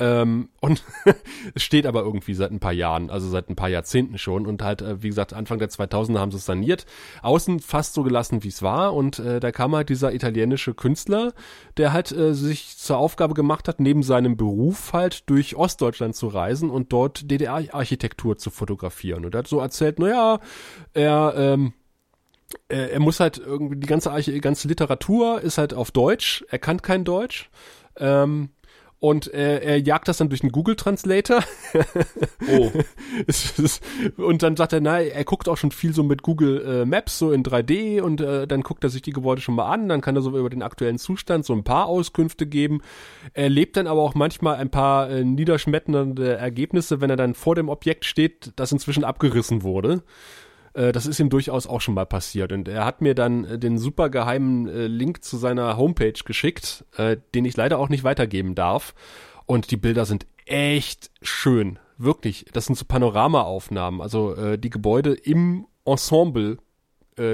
[0.00, 0.82] Ähm, und
[1.54, 4.46] es steht aber irgendwie seit ein paar Jahren, also seit ein paar Jahrzehnten schon.
[4.46, 6.86] Und halt, äh, wie gesagt, Anfang der 2000er haben sie es saniert.
[7.22, 8.94] Außen fast so gelassen, wie es war.
[8.94, 11.34] Und äh, da kam halt dieser italienische Künstler,
[11.76, 16.28] der halt äh, sich zur Aufgabe gemacht hat, neben seinem Beruf halt durch Ostdeutschland zu
[16.28, 19.26] reisen und dort DDR-Architektur zu fotografieren.
[19.26, 20.40] Und er hat so erzählt, naja,
[20.94, 21.74] er, ähm,
[22.68, 24.10] er, muss halt irgendwie, die ganze,
[24.40, 26.42] ganze Literatur ist halt auf Deutsch.
[26.48, 27.50] Er kann kein Deutsch.
[27.96, 28.48] Ähm,
[29.00, 31.42] und äh, er jagt das dann durch einen Google Translator.
[32.48, 32.70] oh.
[34.22, 37.18] und dann sagt er, na, er guckt auch schon viel so mit Google äh, Maps
[37.18, 40.02] so in 3D und äh, dann guckt er sich die Gebäude schon mal an, dann
[40.02, 42.82] kann er so über den aktuellen Zustand so ein paar Auskünfte geben.
[43.32, 47.54] Er lebt dann aber auch manchmal ein paar äh, niederschmetternde Ergebnisse, wenn er dann vor
[47.54, 50.02] dem Objekt steht, das inzwischen abgerissen wurde.
[50.74, 52.52] Äh, das ist ihm durchaus auch schon mal passiert.
[52.52, 56.84] Und er hat mir dann äh, den super geheimen äh, Link zu seiner Homepage geschickt,
[57.34, 58.94] den ich leider auch nicht weitergeben darf.
[59.46, 61.78] Und die Bilder sind echt schön.
[61.98, 62.46] Wirklich.
[62.52, 64.00] Das sind so Panoramaaufnahmen.
[64.00, 66.58] Also die Gebäude im Ensemble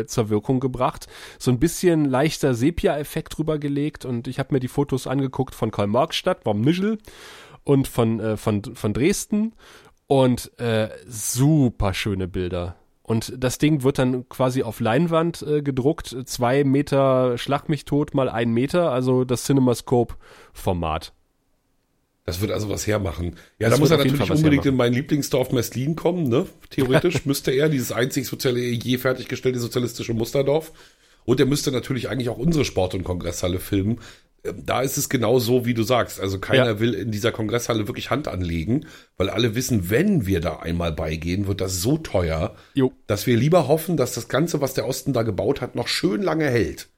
[0.06, 1.06] zur Wirkung gebracht.
[1.38, 5.70] So ein bisschen leichter Sepia-Effekt drüber gelegt und ich habe mir die Fotos angeguckt von
[5.70, 6.98] Karl-Marx-Stadt, vom Nischel
[7.64, 9.52] und von, äh, von, von Dresden
[10.06, 12.76] und äh, super schöne Bilder.
[13.06, 18.14] Und das Ding wird dann quasi auf Leinwand äh, gedruckt, zwei Meter Schlag mich tot
[18.14, 21.12] mal ein Meter, also das CinemaScope-Format.
[22.24, 23.36] Das wird also was hermachen.
[23.60, 26.46] Ja, das da muss er natürlich unbedingt in mein Lieblingsdorf Meslin kommen, ne?
[26.70, 30.72] Theoretisch müsste er, dieses einzig soziale, je fertiggestellte sozialistische Musterdorf.
[31.24, 34.00] Und er müsste natürlich eigentlich auch unsere Sport- und Kongresshalle filmen.
[34.46, 36.20] Ähm, da ist es genau so, wie du sagst.
[36.20, 36.80] Also keiner ja.
[36.80, 41.46] will in dieser Kongresshalle wirklich Hand anlegen, weil alle wissen, wenn wir da einmal beigehen,
[41.46, 42.92] wird das so teuer, jo.
[43.06, 46.22] dass wir lieber hoffen, dass das Ganze, was der Osten da gebaut hat, noch schön
[46.22, 46.88] lange hält.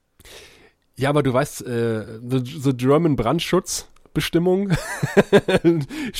[0.95, 4.71] Ja, aber du weißt, äh, the, the German Brandschutz, Bestimmung
[5.63, 5.77] äh,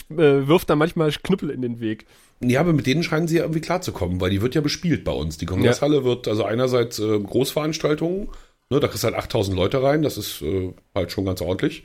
[0.10, 2.06] wirft da manchmal Knüppel in den Weg.
[2.42, 5.12] Ja, aber mit denen scheinen sie ja irgendwie klarzukommen, weil die wird ja bespielt bei
[5.12, 5.38] uns.
[5.38, 6.04] Die Kongresshalle ja.
[6.06, 8.30] wird also einerseits äh, Großveranstaltungen,
[8.70, 11.84] ne, da kriegst du halt 8000 Leute rein, das ist äh, halt schon ganz ordentlich.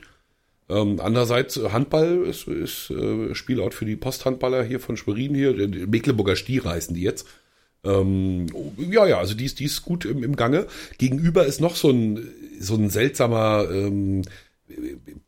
[0.67, 5.53] Ähm, andererseits äh, Handball ist, ist äh, Spielort für die Posthandballer hier von Schwerin hier,
[5.87, 7.27] Mecklenburger Stier heißen die jetzt.
[7.83, 10.65] Ähm, ja, ja, also die ist, die ist gut im, im Gange.
[10.97, 12.27] Gegenüber ist noch so ein,
[12.59, 14.23] so ein seltsamer ähm,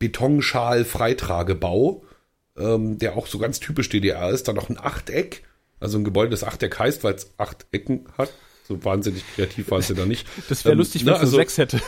[0.00, 2.02] Betonschal-Freitragebau,
[2.56, 4.48] ähm, der auch so ganz typisch DDR ist.
[4.48, 5.44] Dann noch ein Achteck,
[5.78, 8.32] also ein Gebäude, das Achteck heißt, weil es acht Ecken hat.
[8.68, 10.26] So wahnsinnig kreativ war es ja da nicht.
[10.48, 11.80] Das wäre ähm, lustig, wenn es also, sechs hätte.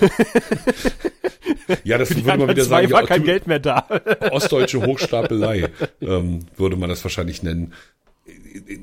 [1.85, 2.91] ja, das würde man wieder sagen.
[2.91, 3.87] war kein Geld mehr da.
[4.31, 5.69] Ostdeutsche Hochstapelei
[6.01, 7.75] ähm, würde man das wahrscheinlich nennen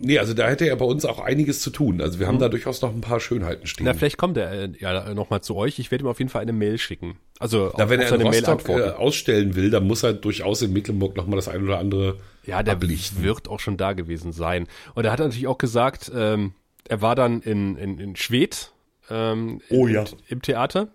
[0.01, 2.01] nee, also da hätte er bei uns auch einiges zu tun.
[2.01, 2.41] Also wir haben mhm.
[2.41, 3.85] da durchaus noch ein paar Schönheiten stehen.
[3.85, 5.79] Na, vielleicht kommt er äh, ja nochmal zu euch.
[5.79, 7.17] Ich werde ihm auf jeden Fall eine Mail schicken.
[7.39, 11.15] Also Na, wenn er seine Mail äh, ausstellen will, dann muss er durchaus in Mecklenburg
[11.15, 13.23] nochmal das ein oder andere Ja, der ablichten.
[13.23, 14.67] wird auch schon da gewesen sein.
[14.95, 16.53] Und er hat natürlich auch gesagt, ähm,
[16.89, 18.71] er war dann in, in, in Schwedt
[19.09, 20.05] ähm, oh, ja.
[20.27, 20.89] im Theater.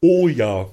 [0.00, 0.66] Oh ja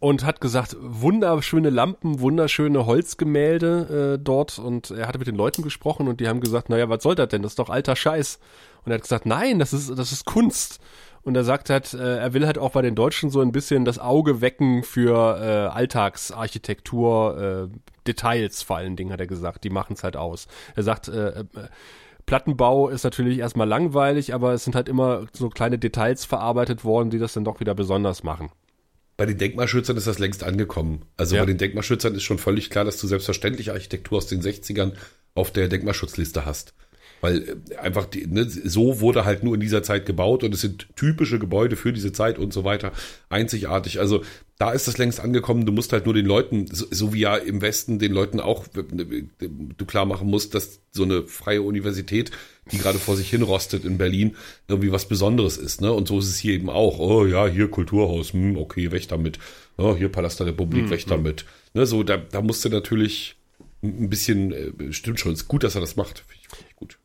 [0.00, 5.62] und hat gesagt, wunderschöne Lampen, wunderschöne Holzgemälde äh, dort und er hatte mit den Leuten
[5.62, 7.42] gesprochen und die haben gesagt, naja, was soll das denn?
[7.42, 8.40] Das ist doch alter Scheiß.
[8.84, 10.80] Und er hat gesagt, nein, das ist, das ist Kunst.
[11.22, 13.84] Und er sagt halt, äh, er will halt auch bei den Deutschen so ein bisschen
[13.84, 19.64] das Auge wecken für äh, Alltagsarchitektur, äh, Details vor allen Dingen, hat er gesagt.
[19.64, 20.48] Die machen es halt aus.
[20.76, 21.44] Er sagt, äh, äh,
[22.30, 27.10] Plattenbau ist natürlich erstmal langweilig, aber es sind halt immer so kleine Details verarbeitet worden,
[27.10, 28.50] die das dann doch wieder besonders machen
[29.20, 31.02] bei den Denkmalschützern ist das längst angekommen.
[31.18, 31.42] Also ja.
[31.42, 34.94] bei den Denkmalschützern ist schon völlig klar, dass du selbstverständlich Architektur aus den 60ern
[35.34, 36.72] auf der Denkmalschutzliste hast.
[37.20, 40.60] Weil äh, einfach die, ne, so wurde halt nur in dieser Zeit gebaut und es
[40.60, 42.92] sind typische Gebäude für diese Zeit und so weiter.
[43.28, 44.00] Einzigartig.
[44.00, 44.22] Also
[44.58, 45.64] da ist das längst angekommen.
[45.64, 48.66] Du musst halt nur den Leuten, so, so wie ja im Westen den Leuten auch
[48.76, 48.82] äh,
[49.40, 52.30] du klar machen musst, dass so eine freie Universität,
[52.70, 54.36] die gerade vor sich hin rostet in Berlin,
[54.68, 55.80] irgendwie was Besonderes ist.
[55.80, 55.92] Ne?
[55.92, 56.98] Und so ist es hier eben auch.
[56.98, 59.38] Oh ja, hier Kulturhaus, hm, okay, weg damit.
[59.78, 60.90] Oh, hier Palast der Republik, mhm.
[60.90, 61.08] weg hm.
[61.08, 61.44] damit.
[61.72, 63.36] Ne, so, da, da musst du natürlich
[63.82, 66.24] ein bisschen, äh, stimmt schon, ist gut, dass er das macht.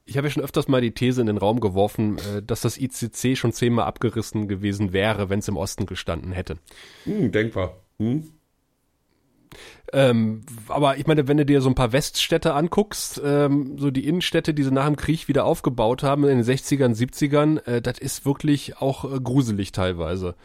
[0.06, 2.78] Ich habe ja schon öfters mal die These in den Raum geworfen, äh, dass das
[2.78, 6.58] ICC schon zehnmal abgerissen gewesen wäre, wenn es im Osten gestanden hätte.
[7.06, 7.78] Hm, denkbar.
[7.98, 8.30] Hm?
[9.94, 14.08] Ähm, aber ich meine, wenn du dir so ein paar Weststädte anguckst, ähm, so die
[14.08, 18.00] Innenstädte, die sie nach dem Krieg wieder aufgebaut haben in den 60ern, 70ern, äh, das
[18.00, 20.36] ist wirklich auch äh, gruselig teilweise.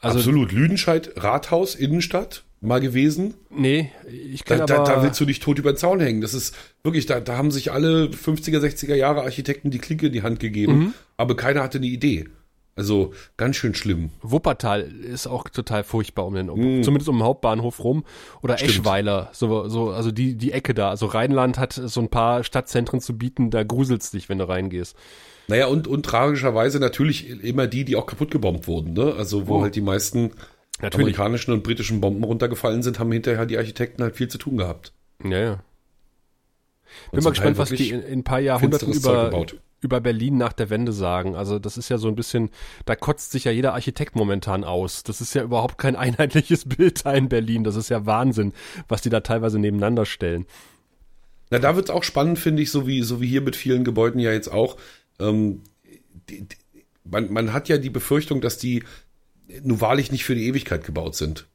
[0.00, 0.52] Also, Absolut.
[0.52, 3.34] Lüdenscheid, Rathaus, Innenstadt, mal gewesen?
[3.48, 4.84] Nee, ich kann da, aber...
[4.84, 6.20] Da, da willst du dich tot über den Zaun hängen.
[6.20, 10.12] Das ist wirklich, da, da haben sich alle 50er, 60er Jahre Architekten die Klinke in
[10.12, 10.94] die Hand gegeben, mhm.
[11.16, 12.26] aber keiner hatte eine Idee.
[12.76, 14.10] Also ganz schön schlimm.
[14.22, 16.82] Wuppertal ist auch total furchtbar um den, um, mm.
[16.82, 18.04] zumindest um den Hauptbahnhof rum.
[18.42, 18.70] Oder Stimmt.
[18.70, 20.88] Eschweiler, so, so, also die, die Ecke da.
[20.88, 24.96] Also Rheinland hat so ein paar Stadtzentren zu bieten, da gruselst dich, wenn du reingehst.
[25.48, 29.14] Naja, und, und tragischerweise natürlich immer die, die auch kaputt gebombt wurden, ne?
[29.14, 29.62] Also wo oh.
[29.62, 30.30] halt die meisten
[30.82, 31.06] Natürlich.
[31.06, 34.92] amerikanischen und britischen Bomben runtergefallen sind, haben hinterher die Architekten halt viel zu tun gehabt.
[35.22, 35.62] Ja, ja.
[37.12, 39.46] Bin mal gespannt, was die in, in, ein paar Jahrhunderten über,
[39.80, 41.36] über Berlin nach der Wende sagen.
[41.36, 42.50] Also das ist ja so ein bisschen,
[42.84, 45.02] da kotzt sich ja jeder Architekt momentan aus.
[45.02, 47.64] Das ist ja überhaupt kein einheitliches Bild da in Berlin.
[47.64, 48.52] Das ist ja Wahnsinn,
[48.88, 50.46] was die da teilweise nebeneinander stellen.
[51.50, 54.20] Na, da wird's auch spannend, finde ich, so wie, so wie hier mit vielen Gebäuden
[54.20, 54.76] ja jetzt auch.
[55.18, 55.62] Ähm,
[56.28, 56.56] die, die,
[57.04, 58.84] man, man hat ja die Befürchtung, dass die
[59.62, 61.46] nun wahrlich nicht für die Ewigkeit gebaut sind.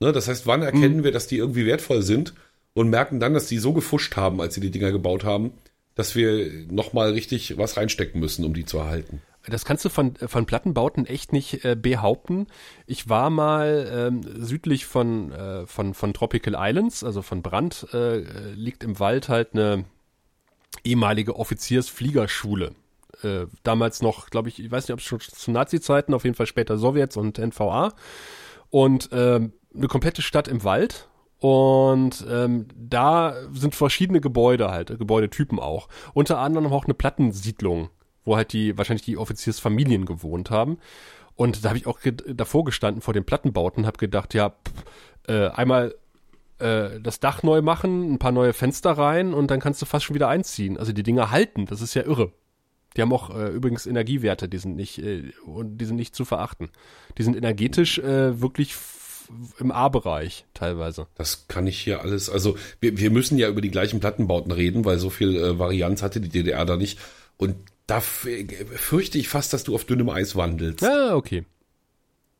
[0.00, 1.04] Ne, das heißt, wann erkennen mhm.
[1.04, 2.34] wir, dass die irgendwie wertvoll sind
[2.74, 5.52] und merken dann, dass die so gefuscht haben, als sie die Dinger gebaut haben,
[5.94, 9.22] dass wir nochmal richtig was reinstecken müssen, um die zu erhalten.
[9.46, 12.46] Das kannst du von, von Plattenbauten echt nicht äh, behaupten.
[12.86, 18.20] Ich war mal ähm, südlich von, äh, von, von Tropical Islands, also von Brand, äh,
[18.54, 19.84] liegt im Wald halt eine
[20.82, 22.74] ehemalige Offiziersfliegerschule
[23.24, 26.36] äh, damals noch, glaube ich, ich weiß nicht, ob es schon zu Nazi-Zeiten, auf jeden
[26.36, 27.94] Fall später Sowjets und NVA.
[28.70, 31.08] Und ähm, eine komplette Stadt im Wald.
[31.38, 35.88] Und ähm, da sind verschiedene Gebäude halt, Gebäudetypen auch.
[36.14, 37.90] Unter anderem auch eine Plattensiedlung
[38.24, 40.78] wo halt die, wahrscheinlich die Offiziersfamilien gewohnt haben.
[41.36, 44.84] Und da habe ich auch davor gestanden vor den Plattenbauten habe gedacht, ja, pff,
[45.28, 45.94] äh, einmal
[46.58, 50.04] äh, das Dach neu machen, ein paar neue Fenster rein und dann kannst du fast
[50.04, 50.78] schon wieder einziehen.
[50.78, 52.32] Also die Dinger halten, das ist ja irre.
[52.96, 56.24] Die haben auch äh, übrigens Energiewerte, die sind nicht äh, und die sind nicht zu
[56.24, 56.70] verachten.
[57.18, 58.74] Die sind energetisch äh, wirklich
[59.58, 61.06] im A-Bereich teilweise.
[61.14, 62.30] Das kann ich hier alles.
[62.30, 66.02] Also wir, wir müssen ja über die gleichen Plattenbauten reden, weil so viel äh, Varianz
[66.02, 66.98] hatte die DDR da nicht.
[67.36, 70.82] Und da fürchte ich fast, dass du auf dünnem Eis wandelst.
[70.82, 71.44] Ja, okay.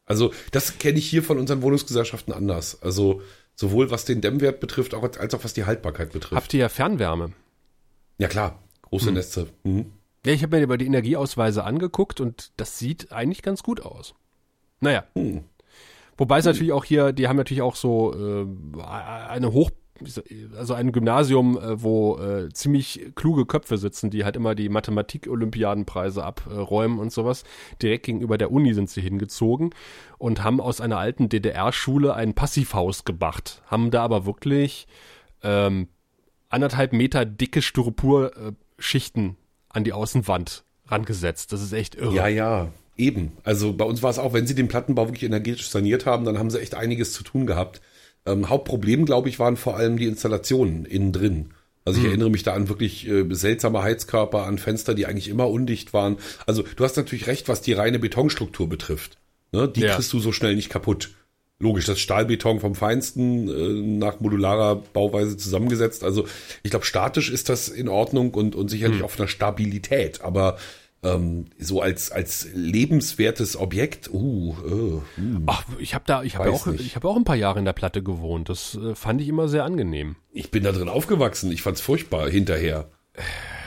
[0.06, 2.82] Also das kenne ich hier von unseren Wohnungsgesellschaften anders.
[2.82, 3.22] Also
[3.54, 6.34] sowohl was den Dämmwert betrifft, als auch was die Haltbarkeit betrifft.
[6.34, 7.32] Habt ihr ja Fernwärme?
[8.18, 9.14] Ja klar, große hm.
[9.14, 9.48] Netze.
[9.64, 9.86] Hm.
[10.24, 14.14] Ja, ich habe mir über die Energieausweise angeguckt und das sieht eigentlich ganz gut aus.
[14.80, 15.04] Naja.
[15.14, 15.44] Hm.
[16.16, 16.52] Wobei es hm.
[16.52, 18.46] natürlich auch hier, die haben natürlich auch so äh,
[19.28, 19.70] eine Hoch
[20.56, 26.24] also ein Gymnasium, äh, wo äh, ziemlich kluge Köpfe sitzen, die halt immer die Mathematik-Olympiadenpreise
[26.24, 27.44] abräumen und sowas.
[27.80, 29.70] Direkt gegenüber der Uni sind sie hingezogen
[30.18, 33.62] und haben aus einer alten DDR-Schule ein Passivhaus gemacht.
[33.66, 34.88] Haben da aber wirklich
[35.42, 35.88] ähm,
[36.48, 39.36] anderthalb Meter dicke Styroporschichten
[39.74, 41.52] an die Außenwand rangesetzt.
[41.52, 42.14] Das ist echt irre.
[42.14, 42.72] Ja, ja.
[42.96, 43.32] Eben.
[43.42, 46.38] Also bei uns war es auch, wenn sie den Plattenbau wirklich energetisch saniert haben, dann
[46.38, 47.80] haben sie echt einiges zu tun gehabt.
[48.24, 51.50] Ähm, Hauptproblem, glaube ich, waren vor allem die Installationen innen drin.
[51.84, 52.12] Also ich hm.
[52.12, 56.16] erinnere mich da an wirklich äh, seltsame Heizkörper, an Fenster, die eigentlich immer undicht waren.
[56.46, 59.18] Also du hast natürlich recht, was die reine Betonstruktur betrifft.
[59.52, 59.68] Ne?
[59.68, 59.94] Die ja.
[59.94, 61.10] kriegst du so schnell nicht kaputt.
[61.60, 66.02] Logisch, das Stahlbeton vom Feinsten äh, nach modularer Bauweise zusammengesetzt.
[66.02, 66.26] Also
[66.62, 69.04] ich glaube, statisch ist das in Ordnung und, und sicherlich hm.
[69.04, 70.20] auf einer Stabilität.
[70.22, 70.56] Aber
[71.04, 74.10] ähm, so als als lebenswertes Objekt.
[74.12, 76.80] Uh, uh, uh Ach, ich habe da, ich habe auch, nicht.
[76.80, 78.48] ich habe auch ein paar Jahre in der Platte gewohnt.
[78.48, 80.16] Das äh, fand ich immer sehr angenehm.
[80.32, 81.52] Ich bin da drin aufgewachsen.
[81.52, 82.88] Ich fand's furchtbar hinterher.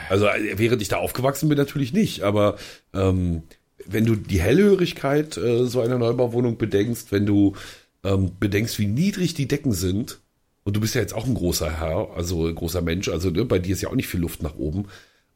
[0.10, 2.58] Also äh, während ich da aufgewachsen bin natürlich nicht, aber
[2.94, 3.44] ähm,
[3.90, 7.56] wenn du die Hellhörigkeit äh, so einer Neubauwohnung bedenkst, wenn du
[8.04, 10.20] ähm, bedenkst, wie niedrig die Decken sind,
[10.64, 13.46] und du bist ja jetzt auch ein großer Herr, also ein großer Mensch, also ne,
[13.46, 14.88] bei dir ist ja auch nicht viel Luft nach oben.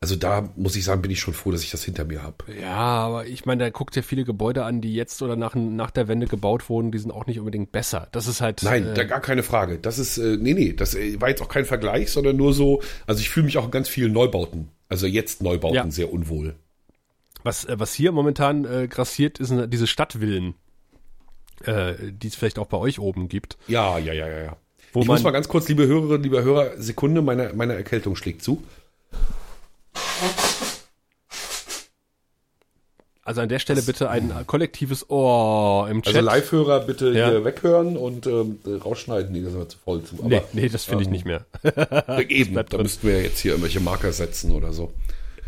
[0.02, 2.38] Also da muss ich sagen, bin ich schon froh, dass ich das hinter mir habe.
[2.60, 5.92] Ja, aber ich meine, da guckt ja viele Gebäude an, die jetzt oder nach, nach
[5.92, 8.08] der Wende gebaut wurden, die sind auch nicht unbedingt besser.
[8.12, 8.64] Das ist halt.
[8.64, 9.78] Nein, äh, da gar keine Frage.
[9.78, 12.82] Das ist, äh, nee, nee, das äh, war jetzt auch kein Vergleich, sondern nur so,
[13.06, 15.92] also ich fühle mich auch in ganz vielen Neubauten, also jetzt Neubauten ja.
[15.92, 16.56] sehr unwohl.
[17.44, 20.56] Was, äh, was hier momentan äh, grassiert, ist diese Stadtvillen,
[21.64, 23.58] äh, die es vielleicht auch bei euch oben gibt.
[23.68, 24.58] Ja, ja, ja, ja, ja.
[24.94, 28.44] Wo ich muss mal ganz kurz, liebe Hörerinnen, liebe Hörer, Sekunde, meine, meine Erkältung schlägt
[28.44, 28.62] zu.
[33.24, 36.16] Also an der Stelle bitte ein kollektives Ohr im Chat.
[36.16, 37.30] Also Live-Hörer bitte ja.
[37.30, 39.32] hier weghören und ähm, rausschneiden.
[39.32, 40.16] Nee, das ist zu voll zu.
[40.20, 41.46] Aber, nee, nee, das finde ich ähm, nicht mehr.
[42.28, 44.92] eben, da müssten wir jetzt hier irgendwelche Marker setzen oder so.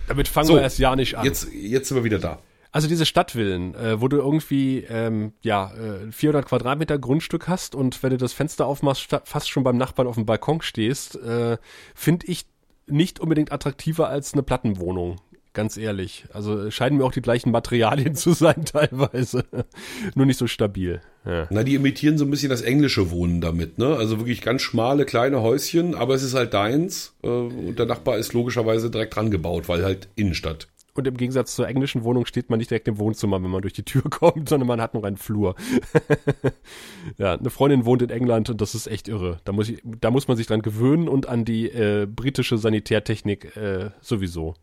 [0.07, 1.25] Damit fangen so, wir erst ja nicht an.
[1.25, 2.39] Jetzt, jetzt sind wir wieder da.
[2.71, 8.01] Also diese Stadtvillen, äh, wo du irgendwie ähm, ja äh, 400 Quadratmeter Grundstück hast und
[8.01, 11.57] wenn du das Fenster aufmachst, fast schon beim Nachbarn auf dem Balkon stehst, äh,
[11.93, 12.47] finde ich
[12.87, 15.17] nicht unbedingt attraktiver als eine Plattenwohnung.
[15.53, 16.25] Ganz ehrlich.
[16.33, 19.45] Also scheinen mir auch die gleichen Materialien zu sein teilweise.
[20.15, 21.01] Nur nicht so stabil.
[21.25, 21.47] Ja.
[21.51, 23.95] Na, die imitieren so ein bisschen das englische Wohnen damit, ne?
[23.95, 27.15] Also wirklich ganz schmale, kleine Häuschen, aber es ist halt deins.
[27.23, 30.67] Äh, und der Nachbar ist logischerweise direkt dran gebaut, weil halt Innenstadt.
[30.95, 33.73] Und im Gegensatz zur englischen Wohnung steht man nicht direkt im Wohnzimmer, wenn man durch
[33.73, 35.55] die Tür kommt, sondern man hat noch einen Flur.
[37.17, 39.39] ja, eine Freundin wohnt in England und das ist echt irre.
[39.43, 43.55] Da muss, ich, da muss man sich dran gewöhnen und an die äh, britische Sanitärtechnik
[43.55, 44.55] äh, sowieso.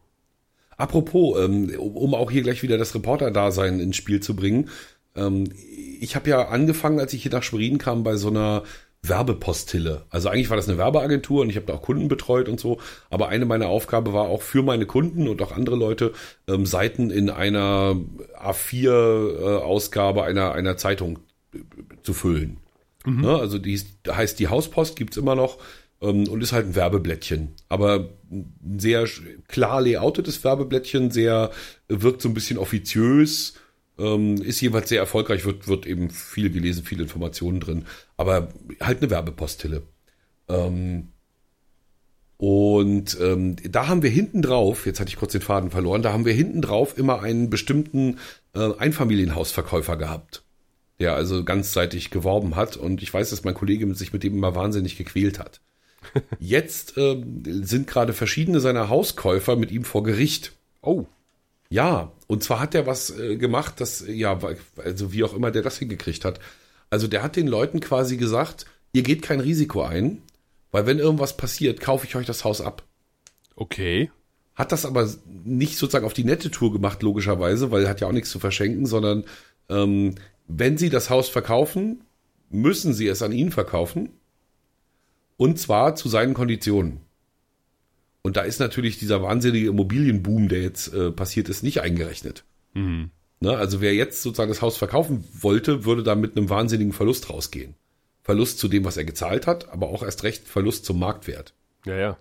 [0.80, 4.70] Apropos, ähm, um auch hier gleich wieder das Reporter-Dasein ins Spiel zu bringen.
[5.14, 5.44] Ähm,
[6.00, 8.62] ich habe ja angefangen, als ich hier nach Schwerin kam, bei so einer
[9.02, 10.06] Werbepostille.
[10.10, 12.78] Also eigentlich war das eine Werbeagentur und ich habe da auch Kunden betreut und so.
[13.10, 16.12] Aber eine meiner Aufgabe war auch für meine Kunden und auch andere Leute
[16.48, 17.96] ähm, Seiten in einer
[18.42, 21.18] A4-Ausgabe äh, einer, einer Zeitung
[21.54, 21.58] äh,
[22.02, 22.58] zu füllen.
[23.04, 23.20] Mhm.
[23.22, 23.36] Ne?
[23.36, 25.58] Also die heißt die Hauspost, gibt's immer noch
[26.00, 27.52] und ist halt ein Werbeblättchen.
[27.68, 29.06] Aber ein sehr
[29.48, 31.50] klar layoutetes Werbeblättchen, sehr
[31.88, 33.54] wirkt so ein bisschen offiziös
[34.00, 37.84] ähm, ist jeweils sehr erfolgreich, wird, wird eben viel gelesen, viele Informationen drin.
[38.16, 38.48] Aber
[38.80, 39.82] halt eine Werbepostille.
[40.48, 41.08] Ähm,
[42.38, 46.14] und ähm, da haben wir hinten drauf, jetzt hatte ich kurz den Faden verloren, da
[46.14, 48.18] haben wir hinten drauf immer einen bestimmten
[48.54, 50.42] äh, Einfamilienhausverkäufer gehabt,
[50.98, 52.78] der also ganzseitig geworben hat.
[52.78, 55.60] Und ich weiß, dass mein Kollege sich mit dem immer wahnsinnig gequält hat.
[56.38, 57.22] Jetzt äh,
[57.62, 60.52] sind gerade verschiedene seiner Hauskäufer mit ihm vor Gericht.
[60.82, 61.06] Oh.
[61.68, 64.38] Ja, und zwar hat er was äh, gemacht, das, ja,
[64.76, 66.40] also wie auch immer der das hingekriegt hat.
[66.88, 70.22] Also der hat den Leuten quasi gesagt, ihr geht kein Risiko ein,
[70.72, 72.84] weil wenn irgendwas passiert, kaufe ich euch das Haus ab.
[73.54, 74.10] Okay.
[74.54, 75.08] hat das aber
[75.44, 78.38] nicht sozusagen auf die nette Tour gemacht, logischerweise, weil er hat ja auch nichts zu
[78.38, 79.24] verschenken, sondern
[79.68, 80.14] ähm,
[80.48, 82.02] wenn sie das Haus verkaufen,
[82.50, 84.10] müssen sie es an ihn verkaufen.
[85.40, 87.00] Und zwar zu seinen Konditionen.
[88.20, 92.44] Und da ist natürlich dieser wahnsinnige Immobilienboom, der jetzt äh, passiert ist, nicht eingerechnet.
[92.74, 93.10] Mhm.
[93.40, 97.30] Ne, also wer jetzt sozusagen das Haus verkaufen wollte, würde da mit einem wahnsinnigen Verlust
[97.30, 97.74] rausgehen.
[98.22, 101.54] Verlust zu dem, was er gezahlt hat, aber auch erst recht Verlust zum Marktwert.
[101.86, 102.18] Ja, ja.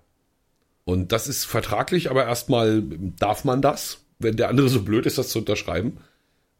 [0.86, 2.82] Und das ist vertraglich, aber erstmal
[3.19, 5.97] darf man das, wenn der andere so blöd ist, das zu unterschreiben.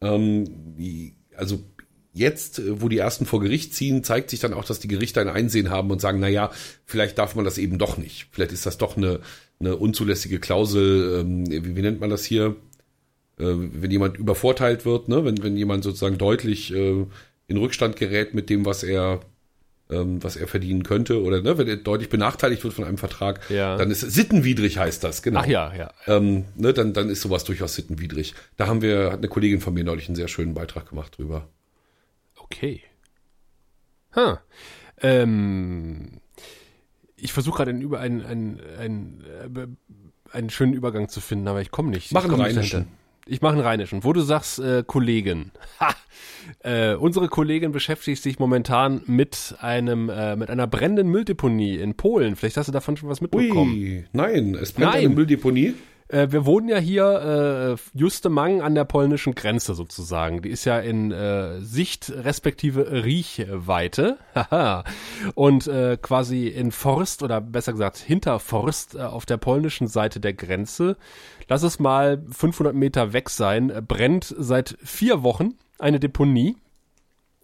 [0.02, 1.64] Ähm, also
[2.20, 5.28] jetzt, wo die ersten vor Gericht ziehen, zeigt sich dann auch, dass die Gerichte ein
[5.28, 6.52] Einsehen haben und sagen, na ja,
[6.86, 8.28] vielleicht darf man das eben doch nicht.
[8.32, 9.22] Vielleicht ist das doch eine,
[9.60, 12.56] eine unzulässige Klausel, ähm, wie, wie nennt man das hier?
[13.40, 15.26] Äh, wenn jemand übervorteilt wird, ne?
[15.26, 17.06] wenn, wenn jemand sozusagen deutlich äh,
[17.48, 19.22] in Rückstand gerät mit dem, was er
[19.90, 23.40] ähm, was er verdienen könnte oder ne, wenn er deutlich benachteiligt wird von einem Vertrag,
[23.50, 23.76] ja.
[23.76, 25.40] dann ist sittenwidrig heißt das, genau.
[25.40, 25.92] Ach ja, ja.
[26.08, 28.36] Ähm, ne, dann, dann ist sowas durchaus sittenwidrig.
[28.58, 31.48] Da haben wir, hat eine Kollegin von mir neulich einen sehr schönen Beitrag gemacht drüber.
[32.52, 32.82] Okay.
[34.16, 34.38] Huh.
[35.02, 36.20] Ähm,
[37.16, 39.24] ich versuche gerade einen, einen, einen, einen,
[39.56, 42.12] äh, einen schönen Übergang zu finden, aber ich komme nicht.
[42.12, 42.88] Machen komm Rheinischen.
[43.26, 44.04] Ich mache einen Rheinischen.
[44.04, 45.52] Wo du sagst, äh, Kollegin.
[45.80, 45.94] Ha!
[46.62, 52.36] Äh, unsere Kollegin beschäftigt sich momentan mit einem, äh, mit einer brennenden Mülldeponie in Polen.
[52.36, 53.74] Vielleicht hast du davon schon was mitbekommen.
[53.74, 55.06] Ui, nein, es brennt nein.
[55.06, 55.76] eine Mülldeponie.
[56.10, 60.42] Äh, wir wohnen ja hier äh, justemang an der polnischen Grenze sozusagen.
[60.42, 64.18] Die ist ja in äh, Sicht respektive Riechweite.
[65.36, 70.20] und äh, quasi in Forst oder besser gesagt hinter Forst äh, auf der polnischen Seite
[70.20, 70.98] der Grenze.
[71.48, 73.70] Lass es mal 500 Meter weg sein.
[73.70, 76.58] Äh, brennt seit vier Wochen eine Deponie.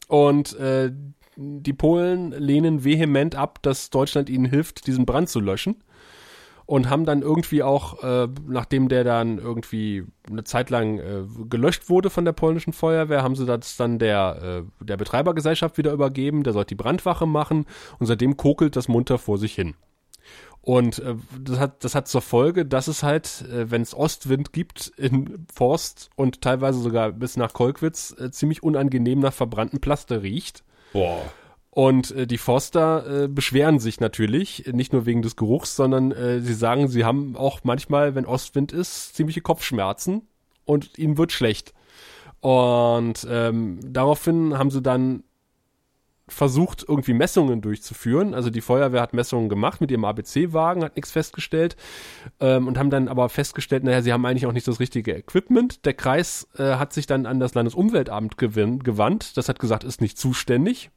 [0.08, 0.91] Und äh,
[1.38, 5.84] die Polen lehnen vehement ab, dass Deutschland ihnen hilft, diesen Brand zu löschen
[6.65, 11.89] und haben dann irgendwie auch, äh, nachdem der dann irgendwie eine Zeit lang äh, gelöscht
[11.89, 16.43] wurde von der polnischen Feuerwehr, haben sie das dann der, äh, der Betreibergesellschaft wieder übergeben,
[16.43, 17.65] der sollte die Brandwache machen
[17.99, 19.75] und seitdem kokelt das munter vor sich hin.
[20.62, 24.51] Und äh, das, hat, das hat zur Folge, dass es halt, äh, wenn es Ostwind
[24.51, 30.23] gibt in Forst und teilweise sogar bis nach Kolkwitz, äh, ziemlich unangenehm nach verbrannten Plaste
[30.23, 30.63] riecht.
[30.91, 31.21] Boah.
[31.75, 36.39] Und äh, die Forster äh, beschweren sich natürlich, nicht nur wegen des Geruchs, sondern äh,
[36.39, 40.21] sie sagen, sie haben auch manchmal, wenn Ostwind ist, ziemliche Kopfschmerzen
[40.63, 41.73] und ihnen wird schlecht.
[42.39, 45.25] Und ähm, daraufhin haben sie dann
[46.29, 48.33] versucht, irgendwie Messungen durchzuführen.
[48.33, 51.75] Also die Feuerwehr hat Messungen gemacht mit ihrem ABC-Wagen, hat nichts festgestellt
[52.39, 55.83] ähm, und haben dann aber festgestellt, naja, sie haben eigentlich auch nicht das richtige Equipment.
[55.83, 59.35] Der Kreis äh, hat sich dann an das Landesumweltamt gewandt.
[59.35, 60.89] Das hat gesagt, ist nicht zuständig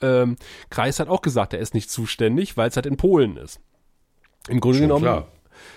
[0.00, 0.36] ähm,
[0.70, 3.60] Kreis hat auch gesagt, er ist nicht zuständig, weil es halt in Polen ist.
[4.48, 5.28] Im Grunde Schon genommen, klar.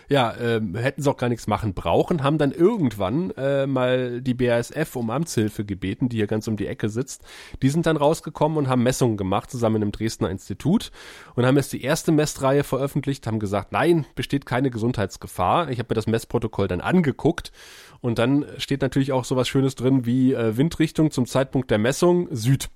[0.08, 4.34] ja, ähm, hätten sie auch gar nichts machen brauchen, haben dann irgendwann äh, mal die
[4.34, 7.24] BASF um Amtshilfe gebeten, die hier ganz um die Ecke sitzt.
[7.62, 10.92] Die sind dann rausgekommen und haben Messungen gemacht, zusammen im Dresdner Institut
[11.36, 15.70] und haben jetzt die erste Messreihe veröffentlicht, haben gesagt, nein, besteht keine Gesundheitsgefahr.
[15.70, 17.52] Ich habe mir das Messprotokoll dann angeguckt
[18.00, 22.30] und dann steht natürlich auch sowas Schönes drin wie äh, Windrichtung zum Zeitpunkt der Messung
[22.32, 22.70] Süd.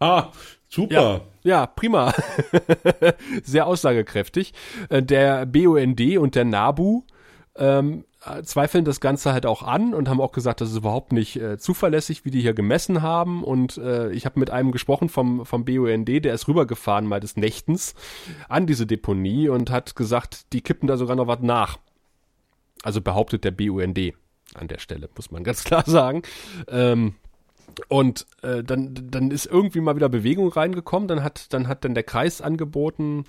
[0.00, 0.30] Ah,
[0.68, 0.94] super.
[0.94, 2.14] Ja, ja prima.
[3.42, 4.54] Sehr aussagekräftig.
[4.88, 7.04] Äh, der BUND und der NABU
[7.56, 8.04] ähm,
[8.42, 11.58] zweifeln das Ganze halt auch an und haben auch gesagt, das ist überhaupt nicht äh,
[11.58, 13.44] zuverlässig, wie die hier gemessen haben.
[13.44, 17.36] Und äh, ich habe mit einem gesprochen vom, vom BUND, der ist rübergefahren mal des
[17.36, 17.94] Nächtens
[18.48, 21.78] an diese Deponie und hat gesagt, die kippen da sogar noch was nach.
[22.82, 24.14] Also behauptet der BUND
[24.54, 26.22] an der Stelle, muss man ganz klar sagen.
[26.68, 27.14] Ähm,
[27.88, 31.08] und äh, dann, dann ist irgendwie mal wieder Bewegung reingekommen.
[31.08, 33.24] Dann hat, dann hat dann der Kreis angeboten,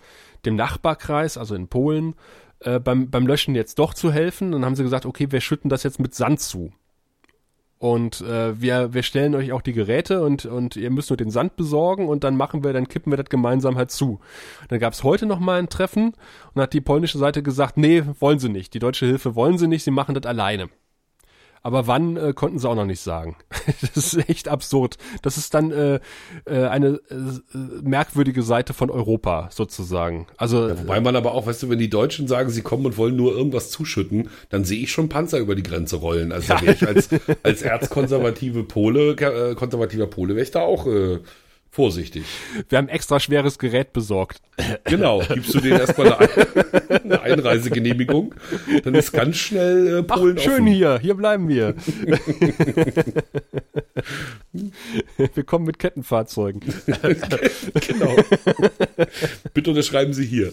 [0.45, 2.15] dem Nachbarkreis, also in Polen,
[2.59, 4.51] äh, beim, beim Löschen jetzt doch zu helfen.
[4.51, 6.71] Dann haben sie gesagt, okay, wir schütten das jetzt mit Sand zu.
[7.79, 11.31] Und äh, wir, wir stellen euch auch die Geräte und, und ihr müsst nur den
[11.31, 14.19] Sand besorgen und dann machen wir, dann kippen wir das gemeinsam halt zu.
[14.67, 16.13] Dann gab es heute noch mal ein Treffen
[16.53, 18.73] und hat die polnische Seite gesagt, nee, wollen sie nicht.
[18.73, 20.67] Die deutsche Hilfe wollen sie nicht, sie machen das alleine.
[21.61, 23.35] Aber wann äh, konnten sie auch noch nicht sagen.
[23.81, 24.97] das ist echt absurd.
[25.21, 25.99] Das ist dann äh,
[26.45, 30.27] äh, eine äh, merkwürdige Seite von Europa sozusagen.
[30.37, 32.97] Also ja, wobei man aber auch, weißt du, wenn die Deutschen sagen, sie kommen und
[32.97, 36.31] wollen nur irgendwas zuschütten, dann sehe ich schon Panzer über die Grenze rollen.
[36.31, 36.63] Also ja.
[36.63, 37.09] ich als
[37.43, 41.19] als erzkonservative Pole, äh, konservativer Polewächter auch äh,
[41.71, 42.25] vorsichtig.
[42.67, 44.41] Wir haben extra schweres Gerät besorgt.
[44.83, 48.35] Genau, gibst du denen erstmal eine, eine Einreisegenehmigung,
[48.83, 50.67] dann ist ganz schnell äh, Polen Ach, schön offen.
[50.67, 51.75] hier, hier bleiben wir.
[55.33, 56.61] wir kommen mit Kettenfahrzeugen.
[57.87, 58.15] genau.
[59.53, 60.51] Bitte unterschreiben Sie hier.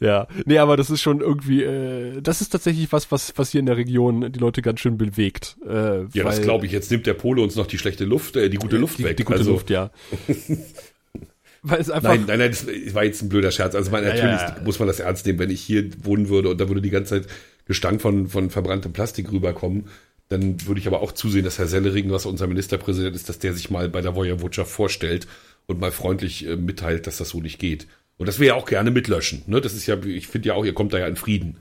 [0.00, 3.60] Ja, nee, aber das ist schon irgendwie, äh, das ist tatsächlich was, was, was hier
[3.60, 5.56] in der Region die Leute ganz schön bewegt.
[5.64, 6.72] Äh, ja, weil, das glaube ich.
[6.72, 9.16] Jetzt nimmt der Pole uns noch die schlechte Luft, äh, die gute Luft die, weg.
[9.16, 9.90] Die gute also, Luft, ja.
[11.62, 13.74] weil es einfach nein, nein, nein, das war jetzt ein blöder Scherz.
[13.74, 14.62] Also man, natürlich ja, ja.
[14.64, 17.20] muss man das ernst nehmen, wenn ich hier wohnen würde und da würde die ganze
[17.20, 17.30] Zeit
[17.66, 19.84] Gestank von, von verbranntem Plastik rüberkommen.
[20.28, 23.54] Dann würde ich aber auch zusehen, dass Herr Sellering, was unser Ministerpräsident ist, dass der
[23.54, 25.26] sich mal bei der Wojewodschaft vorstellt
[25.66, 27.86] und mal freundlich äh, mitteilt, dass das so nicht geht.
[28.18, 29.44] Und das wir ja auch gerne mitlöschen.
[29.46, 29.60] Ne?
[29.60, 31.58] Das ist ja, ich finde ja auch, ihr kommt da ja in Frieden.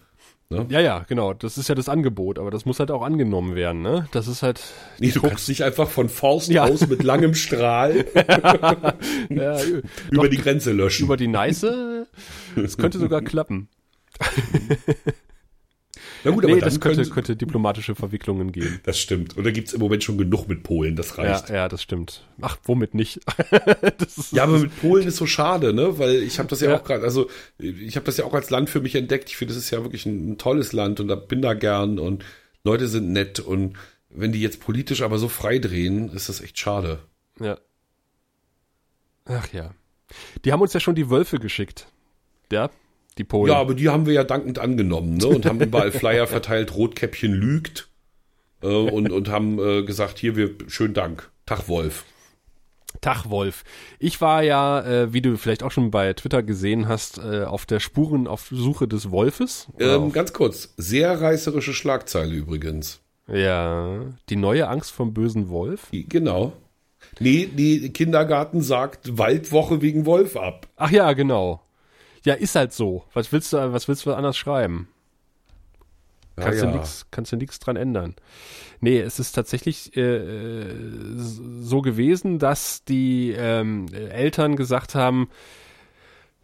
[0.49, 0.65] Ne?
[0.69, 1.33] Ja, ja, genau.
[1.33, 3.81] Das ist ja das Angebot, aber das muss halt auch angenommen werden.
[3.81, 4.07] Ne?
[4.11, 4.63] Das ist halt.
[4.97, 6.63] Nee, du guckst nicht einfach von Faust ja.
[6.63, 8.05] aus mit langem Strahl
[9.29, 9.81] ja, über
[10.11, 11.05] doch, die Grenze löschen.
[11.05, 12.07] Über die Neiße.
[12.55, 13.67] Das könnte sogar klappen.
[16.23, 18.79] Na gut, aber nee, das könnte, könnte diplomatische Verwicklungen geben.
[18.83, 19.35] Das stimmt.
[19.35, 21.49] Und da gibt's im Moment schon genug mit Polen, das reicht.
[21.49, 22.25] Ja, ja das stimmt.
[22.41, 23.19] Ach, womit nicht?
[23.99, 25.99] ist, ja, aber mit Polen ist so schade, ne?
[25.99, 26.77] Weil ich habe das ja, ja.
[26.77, 29.29] auch gerade, also ich habe das ja auch als Land für mich entdeckt.
[29.29, 31.99] Ich finde, das ist ja wirklich ein, ein tolles Land und da bin da gern
[31.99, 32.23] und
[32.63, 33.77] Leute sind nett und
[34.09, 36.99] wenn die jetzt politisch aber so frei drehen, ist das echt schade.
[37.39, 37.57] Ja.
[39.25, 39.73] Ach ja.
[40.45, 41.87] Die haben uns ja schon die Wölfe geschickt.
[42.51, 42.69] Ja,
[43.17, 43.51] die Polen.
[43.51, 45.27] Ja, aber die haben wir ja dankend angenommen ne?
[45.27, 47.89] und haben überall Flyer verteilt, Rotkäppchen lügt
[48.61, 51.29] äh, und, und haben äh, gesagt, hier, wir, schönen Dank.
[51.45, 52.05] Tag Wolf.
[53.01, 53.63] Tag Wolf.
[53.99, 57.65] Ich war ja, äh, wie du vielleicht auch schon bei Twitter gesehen hast, äh, auf
[57.65, 59.67] der Spuren auf Suche des Wolfes.
[59.79, 63.01] Ähm, ganz kurz, sehr reißerische Schlagzeile übrigens.
[63.27, 63.99] Ja,
[64.29, 65.89] die neue Angst vom bösen Wolf.
[65.91, 66.53] Genau.
[67.19, 70.67] Nee, die Kindergarten sagt Waldwoche wegen Wolf ab.
[70.77, 71.61] Ach ja, genau.
[72.27, 73.05] Ja, ist halt so.
[73.13, 74.89] Was willst du, was willst du anders schreiben?
[76.35, 76.71] Kannst, ja, ja.
[76.71, 78.15] Du nix, kannst du nichts dran ändern.
[78.81, 80.73] Nee, es ist tatsächlich äh,
[81.61, 85.29] so gewesen, dass die ähm, Eltern gesagt haben,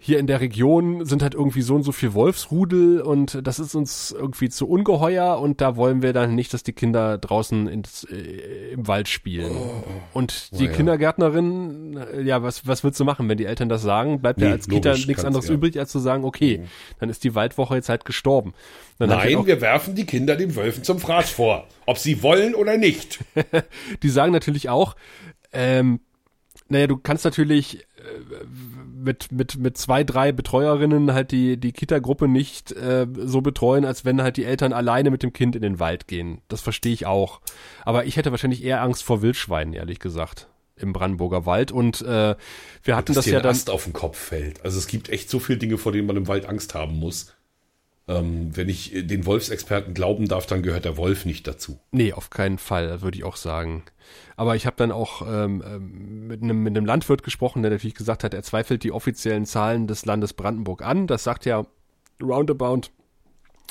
[0.06, 3.74] hier in der Region sind halt irgendwie so und so viel Wolfsrudel und das ist
[3.74, 8.04] uns irgendwie zu ungeheuer und da wollen wir dann nicht, dass die Kinder draußen ins,
[8.12, 9.54] äh, im Wald spielen.
[9.56, 10.74] Oh, und die oh, ja.
[10.74, 14.20] Kindergärtnerin, äh, ja, was, was willst du machen, wenn die Eltern das sagen?
[14.20, 15.54] Bleibt nee, ja als Kita nichts anderes ja.
[15.54, 16.68] übrig, als zu sagen, okay, mhm.
[17.00, 18.54] dann ist die Waldwoche jetzt halt gestorben.
[19.00, 22.56] Dann Nein, auch, wir werfen die Kinder den Wölfen zum Fraß vor, ob sie wollen
[22.56, 23.20] oder nicht.
[24.04, 24.98] die sagen natürlich auch,
[25.54, 26.02] ähm,
[26.68, 28.46] naja, du kannst natürlich äh,
[29.04, 34.06] mit, mit, mit zwei, drei Betreuerinnen halt die, die Kita-Gruppe nicht äh, so betreuen, als
[34.06, 36.42] wenn halt die Eltern alleine mit dem Kind in den Wald gehen.
[36.48, 37.42] Das verstehe ich auch.
[37.84, 42.36] Aber ich hätte wahrscheinlich eher Angst vor Wildschweinen, ehrlich gesagt im Brandenburger Wald und äh,
[42.84, 44.66] wir hatten das ja dann Ast auf den Kopf fällt.
[44.66, 47.34] Also es gibt echt so viele Dinge, vor denen man im Wald Angst haben muss.
[48.06, 51.80] Ähm, wenn ich den Wolfsexperten glauben darf, dann gehört der Wolf nicht dazu.
[51.92, 53.84] Nee, auf keinen Fall, würde ich auch sagen.
[54.36, 57.96] Aber ich habe dann auch ähm, ähm, mit, einem, mit einem Landwirt gesprochen, der natürlich
[57.96, 61.08] gesagt hat, er zweifelt die offiziellen Zahlen des Landes Brandenburg an.
[61.08, 61.66] Das sagt ja
[62.22, 62.90] roundabout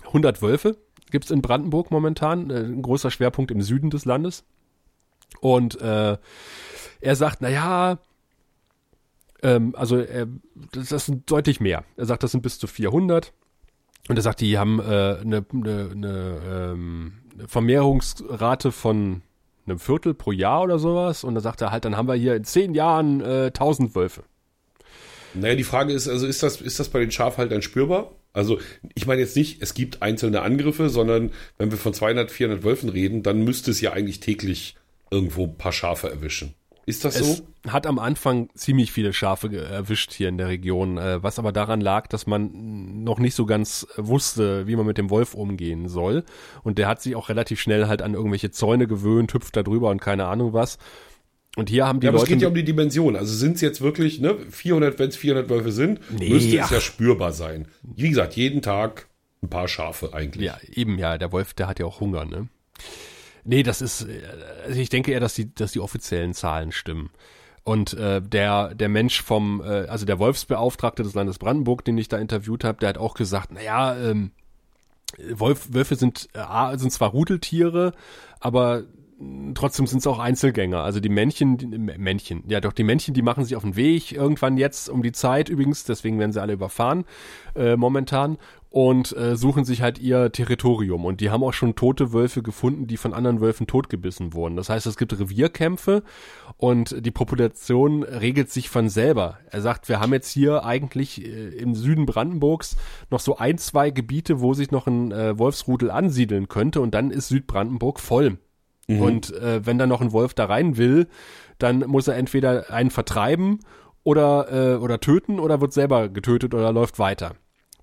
[0.06, 0.78] 100 Wölfe
[1.12, 4.44] gibt's in Brandenburg momentan, äh, ein großer Schwerpunkt im Süden des Landes.
[5.40, 6.16] Und äh,
[7.00, 7.98] er sagt, na ja,
[9.42, 10.26] ähm, also äh,
[10.72, 11.84] das, das sind deutlich mehr.
[11.96, 13.32] Er sagt, das sind bis zu 400.
[14.08, 17.12] Und er sagt, die haben äh, eine, eine, eine ähm,
[17.46, 19.22] Vermehrungsrate von
[19.66, 21.24] einem Viertel pro Jahr oder sowas.
[21.24, 24.24] Und da sagt er halt, dann haben wir hier in zehn Jahren äh, 1000 Wölfe.
[25.34, 28.12] Naja, die Frage ist, also ist das, ist das bei den Schafhaltern spürbar?
[28.32, 28.58] Also
[28.94, 32.88] ich meine jetzt nicht, es gibt einzelne Angriffe, sondern wenn wir von 200, 400 Wölfen
[32.88, 34.76] reden, dann müsste es ja eigentlich täglich
[35.10, 36.54] irgendwo ein paar Schafe erwischen.
[36.84, 37.46] Ist das es so?
[37.68, 41.80] Hat am Anfang ziemlich viele Schafe erwischt hier in der Region, äh, was aber daran
[41.80, 46.24] lag, dass man noch nicht so ganz wusste, wie man mit dem Wolf umgehen soll.
[46.64, 49.90] Und der hat sich auch relativ schnell halt an irgendwelche Zäune gewöhnt, hüpft da drüber
[49.90, 50.78] und keine Ahnung was.
[51.56, 52.32] Und hier haben die ja, aber Leute.
[52.32, 53.14] Es geht ja um die Dimension.
[53.14, 56.64] Also sind es jetzt wirklich, ne, 400, wenn es 400 Wölfe sind, nee, müsste ach.
[56.64, 57.68] es ja spürbar sein.
[57.82, 59.08] Wie gesagt, jeden Tag
[59.42, 60.46] ein paar Schafe eigentlich.
[60.46, 61.18] Ja, eben, ja.
[61.18, 62.48] Der Wolf, der hat ja auch Hunger, ne?
[63.44, 64.06] Nee, das ist,
[64.66, 67.10] also ich denke eher, dass die, dass die offiziellen Zahlen stimmen.
[67.64, 72.08] Und äh, der, der Mensch vom, äh, also der Wolfsbeauftragte des Landes Brandenburg, den ich
[72.08, 74.32] da interviewt habe, der hat auch gesagt, naja, ähm,
[75.32, 77.92] Wolf, Wölfe sind, äh, sind zwar Rudeltiere,
[78.40, 78.84] aber
[79.54, 80.82] trotzdem sind es auch Einzelgänger.
[80.82, 84.12] Also die Männchen, die, Männchen, ja doch, die Männchen, die machen sich auf den Weg
[84.12, 87.04] irgendwann jetzt um die Zeit übrigens, deswegen werden sie alle überfahren
[87.54, 88.38] äh, momentan
[88.72, 91.04] und äh, suchen sich halt ihr Territorium.
[91.04, 94.56] Und die haben auch schon tote Wölfe gefunden, die von anderen Wölfen totgebissen wurden.
[94.56, 96.02] Das heißt, es gibt Revierkämpfe
[96.56, 99.38] und die Population regelt sich von selber.
[99.50, 102.78] Er sagt, wir haben jetzt hier eigentlich äh, im Süden Brandenburgs
[103.10, 107.10] noch so ein, zwei Gebiete, wo sich noch ein äh, Wolfsrudel ansiedeln könnte und dann
[107.10, 108.38] ist Südbrandenburg voll.
[108.88, 109.00] Mhm.
[109.02, 111.08] Und äh, wenn da noch ein Wolf da rein will,
[111.58, 113.58] dann muss er entweder einen vertreiben
[114.02, 117.34] oder, äh, oder töten oder wird selber getötet oder läuft weiter.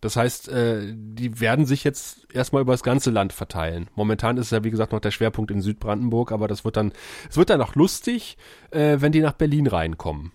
[0.01, 3.89] Das heißt, äh, die werden sich jetzt erstmal über das ganze Land verteilen.
[3.95, 6.93] Momentan ist es ja, wie gesagt, noch der Schwerpunkt in Südbrandenburg, aber das wird dann,
[7.29, 8.37] es wird dann auch lustig,
[8.71, 10.31] äh, wenn die nach Berlin reinkommen.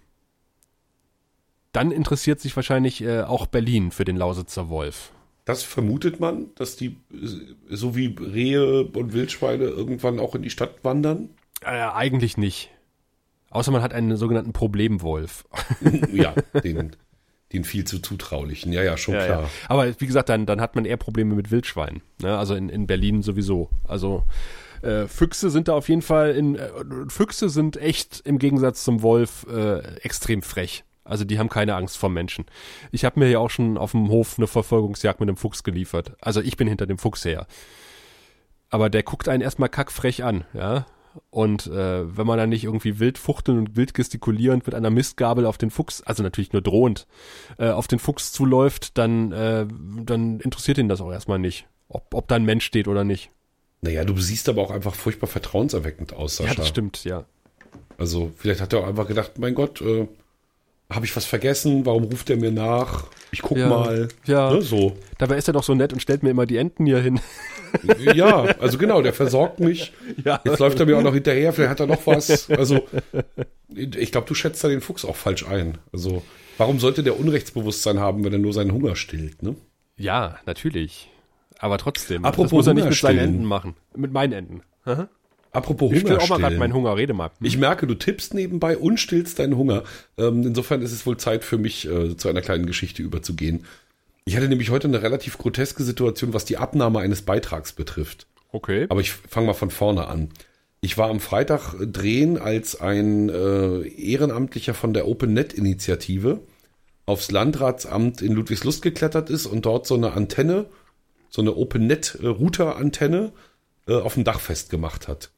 [1.73, 5.13] Dann interessiert sich wahrscheinlich äh, auch Berlin für den Lausitzer Wolf.
[5.45, 6.97] Das vermutet man, dass die
[7.69, 11.31] so wie Rehe und Wildschweine irgendwann auch in die Stadt wandern?
[11.63, 12.71] Äh, eigentlich nicht.
[13.51, 15.45] Außer man hat einen sogenannten Problemwolf.
[16.13, 16.97] ja, den,
[17.55, 18.73] den viel zu zutraulichen.
[18.73, 19.43] Ja, ja, schon ja, klar.
[19.43, 19.49] Ja.
[19.69, 22.03] Aber wie gesagt, dann, dann hat man eher Probleme mit Wildschweinen.
[22.21, 22.37] Ne?
[22.37, 23.71] Also in, in Berlin sowieso.
[23.87, 24.25] Also
[24.83, 26.69] äh, Füchse sind da auf jeden Fall in äh,
[27.09, 30.85] Füchse sind echt im Gegensatz zum Wolf äh, extrem frech.
[31.05, 32.47] Also die haben keine Angst vor Menschen.
[32.91, 36.13] Ich habe mir ja auch schon auf dem Hof eine Verfolgungsjagd mit einem Fuchs geliefert.
[36.21, 37.47] Also ich bin hinter dem Fuchs her.
[38.71, 40.87] Aber der guckt einen erstmal kackfrech an, ja.
[41.31, 45.47] Und äh, wenn man dann nicht irgendwie wild fuchteln und wild gestikulierend mit einer Mistgabel
[45.47, 47.07] auf den Fuchs, also natürlich nur drohend,
[47.59, 49.67] äh, auf den Fuchs zuläuft, dann, äh,
[50.05, 53.31] dann interessiert ihn das auch erstmal nicht, ob, ob da ein Mensch steht oder nicht.
[53.81, 56.51] Naja, du siehst aber auch einfach furchtbar vertrauenserweckend aus, Sascha.
[56.51, 57.27] Ja, das stimmt, ja.
[57.99, 60.09] Also vielleicht hat er auch einfach gedacht, mein Gott, äh,
[60.91, 61.87] habe ich was vergessen?
[61.87, 63.05] Warum ruft er mir nach?
[63.33, 64.09] Ich guck ja, mal.
[64.27, 64.53] Ja.
[64.53, 64.97] Ne, so.
[65.19, 67.21] Dabei ist er doch so nett und stellt mir immer die Enten hier hin.
[68.15, 69.93] Ja, also genau, der versorgt mich.
[70.25, 70.41] Ja.
[70.45, 72.49] Jetzt läuft er mir auch noch hinterher, vielleicht hat er noch was.
[72.49, 72.87] Also,
[73.69, 75.79] ich glaube, du schätzt da den Fuchs auch falsch ein.
[75.93, 76.23] Also,
[76.57, 79.57] warum sollte der Unrechtsbewusstsein haben, wenn er nur seinen Hunger stillt, ne?
[79.97, 81.11] Ja, natürlich.
[81.59, 82.25] Aber trotzdem.
[82.25, 83.75] Apropos das muss er nicht mit seinen Enten machen.
[83.97, 84.63] Mit meinen Enten.
[84.85, 85.09] Aha.
[85.55, 86.17] Apropos ich Hunger.
[86.17, 87.31] Ich auch mal gerade meinen Hunger, rede mal.
[87.39, 87.47] Hm.
[87.47, 89.85] Ich merke, du tippst nebenbei und stillst deinen Hunger.
[90.19, 93.65] Ähm, insofern ist es wohl Zeit für mich, äh, zu einer kleinen Geschichte überzugehen.
[94.25, 98.27] Ich hatte nämlich heute eine relativ groteske Situation, was die Abnahme eines Beitrags betrifft.
[98.53, 98.87] Okay.
[98.89, 100.31] Aber ich fange mal von vorne an.
[100.81, 106.41] Ich war am Freitag drehen, als ein äh, Ehrenamtlicher von der OpenNet-Initiative
[107.07, 110.67] aufs Landratsamt in Ludwigslust geklettert ist und dort so eine Antenne,
[111.31, 113.33] so eine OpenNet-Router-Antenne
[113.87, 115.31] äh, auf dem Dach festgemacht hat.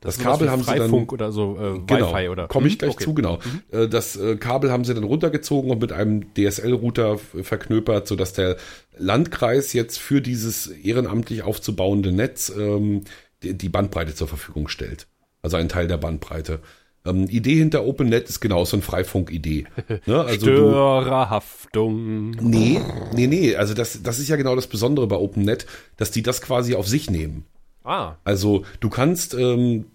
[0.00, 2.78] Das, das Kabel haben sie dann oder so äh, genau, Wi-Fi oder komme ich mhm,
[2.78, 3.04] gleich okay.
[3.04, 3.38] zu genau.
[3.70, 3.78] Mhm.
[3.78, 8.32] Äh, das äh, Kabel haben sie dann runtergezogen und mit einem DSL-Router verknöpert, so dass
[8.32, 8.56] der
[8.96, 13.02] Landkreis jetzt für dieses ehrenamtlich aufzubauende Netz ähm,
[13.42, 15.06] die, die Bandbreite zur Verfügung stellt.
[15.42, 16.60] Also ein Teil der Bandbreite.
[17.04, 19.66] Ähm, Idee hinter OpenNet ist genau so ein Freifunk-Idee.
[20.06, 20.20] Ne?
[20.20, 22.32] Also Störerhaftung.
[22.32, 22.80] Du, nee,
[23.14, 23.54] nee, nee.
[23.54, 26.88] Also das, das ist ja genau das Besondere bei OpenNet, dass die das quasi auf
[26.88, 27.44] sich nehmen.
[27.90, 28.16] Ah.
[28.22, 29.86] Also du kannst ähm,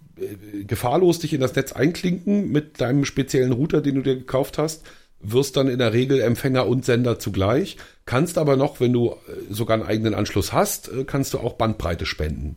[0.66, 4.84] gefahrlos dich in das Netz einklinken mit deinem speziellen Router, den du dir gekauft hast,
[5.20, 9.14] wirst dann in der Regel Empfänger und Sender zugleich, kannst aber noch, wenn du äh,
[9.48, 12.56] sogar einen eigenen Anschluss hast, äh, kannst du auch Bandbreite spenden.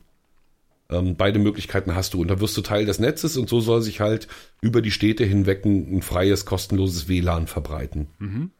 [0.89, 3.81] Ähm, beide Möglichkeiten hast du und da wirst du Teil des Netzes und so soll
[3.81, 4.27] sich halt
[4.59, 8.07] über die Städte hinweg ein, ein freies, kostenloses WLAN verbreiten.
[8.19, 8.51] Mhm.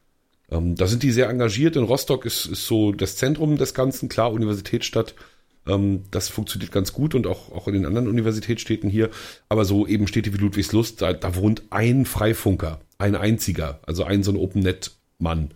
[0.49, 1.75] Ähm, da sind die sehr engagiert.
[1.75, 5.13] In Rostock ist, ist so das Zentrum des Ganzen, klar, Universitätsstadt
[5.70, 9.09] ähm, das funktioniert ganz gut und auch, auch in den anderen Universitätsstädten hier.
[9.47, 14.24] Aber so eben Städte wie Ludwigslust, da, da wohnt ein Freifunker, ein einziger, also ein
[14.24, 15.51] so ein Open-Net-Mann.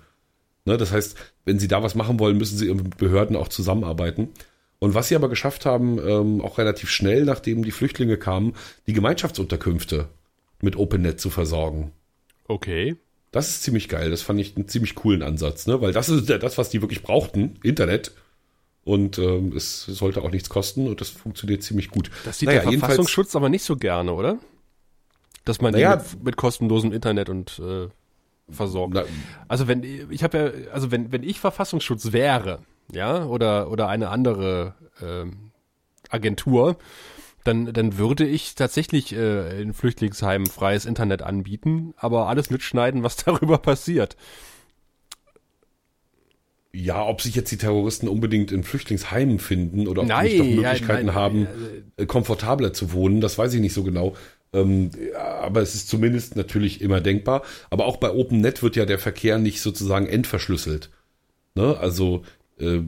[0.65, 4.29] Ne, das heißt, wenn sie da was machen wollen, müssen sie mit Behörden auch zusammenarbeiten.
[4.79, 8.53] Und was sie aber geschafft haben, ähm, auch relativ schnell, nachdem die Flüchtlinge kamen,
[8.87, 10.07] die Gemeinschaftsunterkünfte
[10.61, 11.91] mit OpenNet zu versorgen.
[12.47, 12.95] Okay.
[13.31, 14.09] Das ist ziemlich geil.
[14.09, 15.81] Das fand ich einen ziemlich coolen Ansatz, ne?
[15.81, 17.59] Weil das ist ja das, was die wirklich brauchten.
[17.63, 18.11] Internet.
[18.85, 22.11] Und ähm, es sollte auch nichts kosten und das funktioniert ziemlich gut.
[22.25, 24.39] Das sieht naja, der Verfassungsschutz aber nicht so gerne, oder?
[25.45, 27.87] Dass man naja, mit, mit, kostenlosem Internet und äh,
[28.49, 28.93] versorgt.
[28.93, 29.03] Na,
[29.47, 32.59] also wenn ich habe ja, also wenn wenn ich Verfassungsschutz wäre,
[32.91, 35.51] ja, oder oder eine andere ähm,
[36.09, 36.77] Agentur,
[37.45, 43.15] dann dann würde ich tatsächlich äh, in Flüchtlingsheimen freies Internet anbieten, aber alles mitschneiden, was
[43.23, 44.17] darüber passiert.
[46.75, 50.57] Ja, ob sich jetzt die Terroristen unbedingt in Flüchtlingsheimen finden oder ob nein, die nicht
[50.57, 51.47] doch Möglichkeiten ja, nein, haben,
[51.97, 54.15] äh, komfortabler zu wohnen, das weiß ich nicht so genau.
[54.53, 57.43] Ähm, aber es ist zumindest natürlich immer denkbar.
[57.69, 60.89] Aber auch bei OpenNet wird ja der Verkehr nicht sozusagen entverschlüsselt.
[61.55, 61.77] Ne?
[61.77, 62.23] Also
[62.59, 62.79] äh,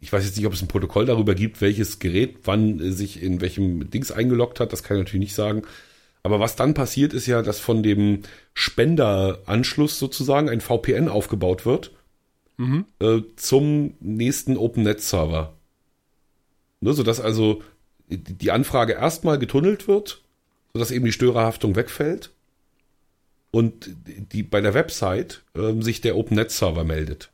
[0.00, 3.22] ich weiß jetzt nicht, ob es ein Protokoll darüber gibt, welches Gerät wann äh, sich
[3.22, 4.72] in welchem Dings eingeloggt hat.
[4.72, 5.62] Das kann ich natürlich nicht sagen.
[6.22, 8.22] Aber was dann passiert, ist ja, dass von dem
[8.54, 11.92] Spenderanschluss sozusagen ein VPN aufgebaut wird
[12.58, 12.84] mhm.
[13.00, 15.54] äh, zum nächsten OpenNet-Server.
[16.80, 17.62] Ne, sodass also
[18.08, 20.22] die Anfrage erstmal getunnelt wird,
[20.72, 22.30] sodass eben die Störerhaftung wegfällt
[23.50, 23.90] und
[24.32, 27.30] die bei der Website äh, sich der OpenNet-Server meldet.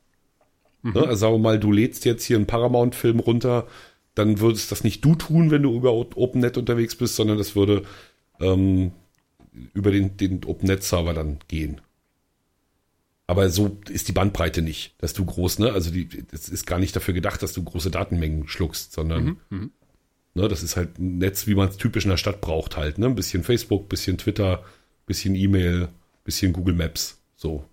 [0.83, 0.93] Mhm.
[0.93, 3.67] Ne, also sagen wir mal, du lädst jetzt hier einen Paramount-Film runter,
[4.15, 7.83] dann würdest das nicht du tun, wenn du über OpenNet unterwegs bist, sondern das würde
[8.41, 8.93] ähm,
[9.73, 11.81] über den, den OpenNet-Server dann gehen.
[13.27, 15.73] Aber so ist die Bandbreite nicht, dass du groß, ne?
[15.73, 19.37] Also die, das ist gar nicht dafür gedacht, dass du große Datenmengen schluckst, sondern mhm,
[19.49, 19.71] mhm.
[20.35, 22.99] ne, das ist halt ein Netz, wie man es typisch in der Stadt braucht halt,
[22.99, 23.07] ne?
[23.07, 24.63] Ein bisschen Facebook, bisschen Twitter,
[25.07, 25.89] bisschen E-Mail,
[26.25, 27.65] bisschen Google Maps, so.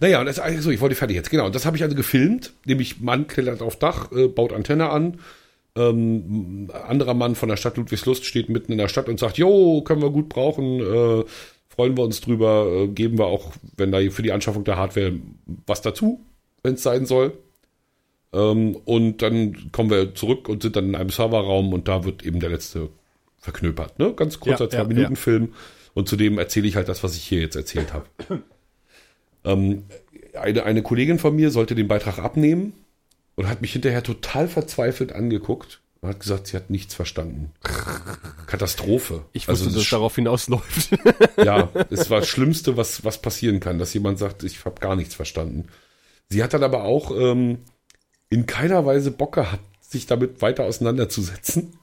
[0.00, 1.46] Naja, und das, also ich wollte fertig jetzt, genau.
[1.46, 5.18] Und das habe ich also gefilmt, nämlich Mann klettert auf Dach, äh, baut Antenne an.
[5.76, 9.82] Ähm, anderer Mann von der Stadt Ludwigslust steht mitten in der Stadt und sagt, jo,
[9.82, 11.24] können wir gut brauchen, äh,
[11.78, 15.12] freuen wir uns drüber, äh, geben wir auch, wenn da für die Anschaffung der Hardware
[15.64, 16.20] was dazu,
[16.64, 17.38] wenn es sein soll.
[18.32, 22.24] Ähm, und dann kommen wir zurück und sind dann in einem Serverraum und da wird
[22.24, 22.88] eben der letzte
[23.38, 23.96] verknöpert.
[24.00, 24.12] Ne?
[24.12, 25.44] Ganz kurzer ja, Zwei-Minuten-Film.
[25.44, 25.50] Ja.
[25.94, 28.06] Und zudem erzähle ich halt das, was ich hier jetzt erzählt habe.
[29.44, 29.84] Ähm,
[30.34, 32.72] eine, eine Kollegin von mir sollte den Beitrag abnehmen
[33.36, 37.52] und hat mich hinterher total verzweifelt angeguckt und hat gesagt, sie hat nichts verstanden.
[38.46, 39.24] Katastrophe.
[39.32, 40.90] Ich wusste, also, dass es darauf hinausläuft.
[41.44, 44.96] ja, es war das Schlimmste, was, was passieren kann, dass jemand sagt, ich habe gar
[44.96, 45.68] nichts verstanden.
[46.28, 47.58] Sie hat dann aber auch ähm,
[48.30, 51.77] in keiner Weise Bock gehabt, sich damit weiter auseinanderzusetzen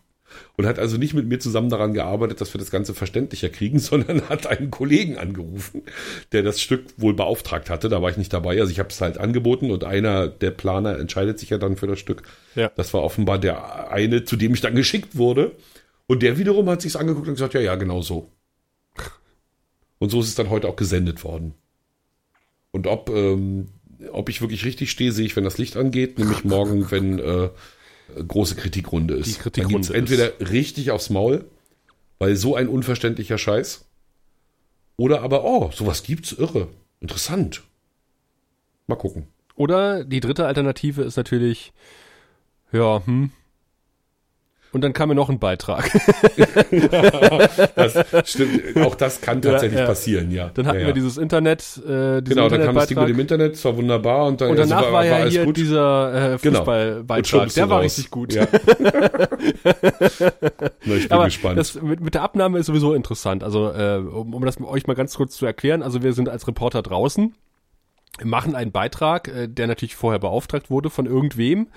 [0.58, 3.80] und hat also nicht mit mir zusammen daran gearbeitet, dass wir das Ganze verständlicher kriegen,
[3.80, 5.84] sondern hat einen Kollegen angerufen,
[6.32, 7.90] der das Stück wohl beauftragt hatte.
[7.90, 8.60] Da war ich nicht dabei.
[8.60, 11.88] Also ich habe es halt angeboten und einer der Planer entscheidet sich ja dann für
[11.88, 12.24] das Stück.
[12.56, 12.72] Ja.
[12.76, 15.52] Das war offenbar der eine, zu dem ich dann geschickt wurde.
[16.08, 18.32] Und der wiederum hat sich's angeguckt und gesagt, ja, ja, genau so.
[19.98, 21.56] Und so ist es dann heute auch gesendet worden.
[22.72, 23.70] Und ob, ähm,
[24.12, 27.50] ob ich wirklich richtig stehe, sehe ich, wenn das Licht angeht, nämlich morgen, wenn äh,
[28.28, 29.28] große Kritikrunde ist.
[29.28, 30.52] Die Kritikrunde Dann entweder ist.
[30.52, 31.46] richtig aufs Maul,
[32.20, 33.86] weil so ein unverständlicher Scheiß,
[34.98, 36.70] oder aber, oh, sowas gibt's, irre,
[37.02, 37.64] interessant.
[38.88, 39.28] Mal gucken.
[39.56, 41.74] Oder die dritte Alternative ist natürlich,
[42.72, 43.32] ja, hm,
[44.76, 45.90] und dann kam mir noch ein Beitrag.
[47.76, 49.88] das stimmt, auch das kann tatsächlich ja, ja.
[49.88, 50.52] passieren, ja.
[50.54, 53.64] Dann hatten wir dieses Internet, äh, Genau, dann kam das Ding mit dem Internet, es
[53.64, 55.56] war wunderbar und dann und danach also war, war, ja hier gut.
[55.56, 56.58] dieser äh, genau.
[56.58, 57.54] Fußballbeitrag, genau.
[57.56, 57.86] der war raus.
[57.86, 58.36] richtig gut.
[58.36, 58.46] Na,
[60.94, 61.58] ich bin Aber gespannt.
[61.58, 63.46] Das mit, mit der Abnahme ist sowieso interessant.
[63.46, 66.50] Also äh, um, um das euch mal ganz kurz zu erklären, also wir sind als
[66.50, 67.34] Reporter draußen
[68.24, 71.68] machen einen Beitrag, äh, der natürlich vorher beauftragt wurde von irgendwem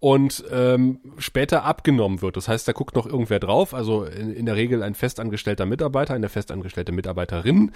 [0.00, 2.36] und ähm, später abgenommen wird.
[2.36, 6.14] Das heißt, da guckt noch irgendwer drauf, also in, in der Regel ein festangestellter Mitarbeiter,
[6.14, 7.72] eine festangestellte Mitarbeiterin,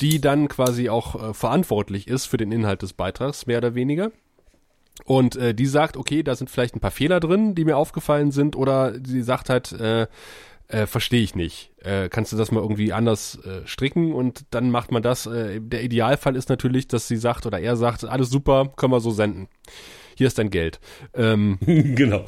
[0.00, 4.12] die dann quasi auch äh, verantwortlich ist für den Inhalt des Beitrags, mehr oder weniger.
[5.04, 8.30] Und äh, die sagt, okay, da sind vielleicht ein paar Fehler drin, die mir aufgefallen
[8.30, 10.06] sind, oder sie sagt halt, äh,
[10.68, 11.72] äh, verstehe ich nicht.
[11.82, 15.26] Äh, kannst du das mal irgendwie anders äh, stricken und dann macht man das.
[15.26, 19.00] Äh, der Idealfall ist natürlich, dass sie sagt oder er sagt, alles super, können wir
[19.00, 19.48] so senden
[20.16, 20.80] hier ist dein Geld.
[21.14, 22.24] Ähm, genau.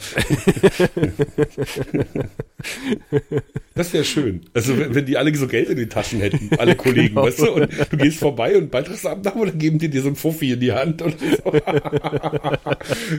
[3.75, 4.43] das wäre schön.
[4.55, 7.25] Also wenn, wenn, die alle so Geld in den Taschen hätten, alle Kollegen, genau.
[7.25, 10.53] weißt du, und du gehst vorbei und Beitragsabnahme dann geben die dir so ein Fuffi
[10.53, 11.27] in die Hand und so.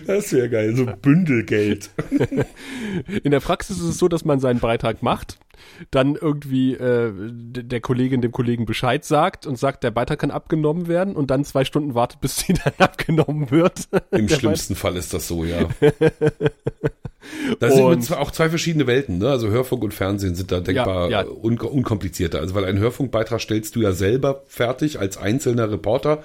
[0.08, 1.90] Das wäre geil, so Bündelgeld.
[3.24, 5.38] In der Praxis ist es so, dass man seinen Beitrag macht
[5.92, 10.88] dann irgendwie äh, der Kollegin dem Kollegen Bescheid sagt und sagt, der Beitrag kann abgenommen
[10.88, 13.88] werden und dann zwei Stunden wartet, bis sie dann abgenommen wird.
[14.12, 15.68] Im schlimmsten Fall ist das so, ja.
[17.60, 19.30] Da sind zwar auch zwei verschiedene Welten, ne?
[19.30, 21.28] Also Hörfunk und Fernsehen sind da denkbar ja, ja.
[21.28, 22.40] Un unkomplizierter.
[22.40, 26.24] Also weil einen Hörfunkbeitrag stellst du ja selber fertig als einzelner Reporter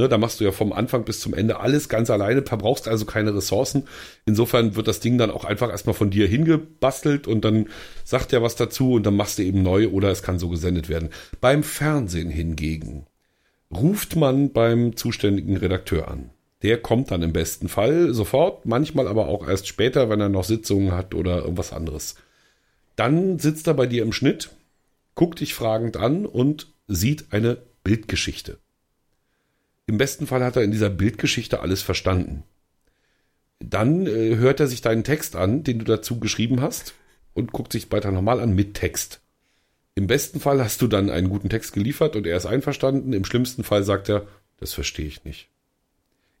[0.00, 3.04] Ne, da machst du ja vom Anfang bis zum Ende alles ganz alleine, verbrauchst also
[3.04, 3.82] keine Ressourcen.
[4.24, 7.66] Insofern wird das Ding dann auch einfach erstmal von dir hingebastelt und dann
[8.02, 10.88] sagt er was dazu und dann machst du eben neu oder es kann so gesendet
[10.88, 11.10] werden.
[11.42, 13.04] Beim Fernsehen hingegen
[13.70, 16.30] ruft man beim zuständigen Redakteur an.
[16.62, 20.44] Der kommt dann im besten Fall sofort, manchmal aber auch erst später, wenn er noch
[20.44, 22.14] Sitzungen hat oder irgendwas anderes.
[22.96, 24.48] Dann sitzt er bei dir im Schnitt,
[25.14, 28.56] guckt dich fragend an und sieht eine Bildgeschichte.
[29.90, 32.44] Im besten Fall hat er in dieser Bildgeschichte alles verstanden.
[33.58, 36.94] Dann äh, hört er sich deinen Text an, den du dazu geschrieben hast,
[37.34, 39.20] und guckt sich weiter nochmal an mit Text.
[39.96, 43.12] Im besten Fall hast du dann einen guten Text geliefert und er ist einverstanden.
[43.12, 44.28] Im schlimmsten Fall sagt er,
[44.60, 45.48] das verstehe ich nicht.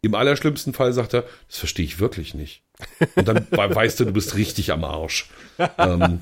[0.00, 2.62] Im allerschlimmsten Fall sagt er, das verstehe ich wirklich nicht.
[3.16, 5.28] Und dann weißt du, du bist richtig am Arsch.
[5.76, 6.20] ähm,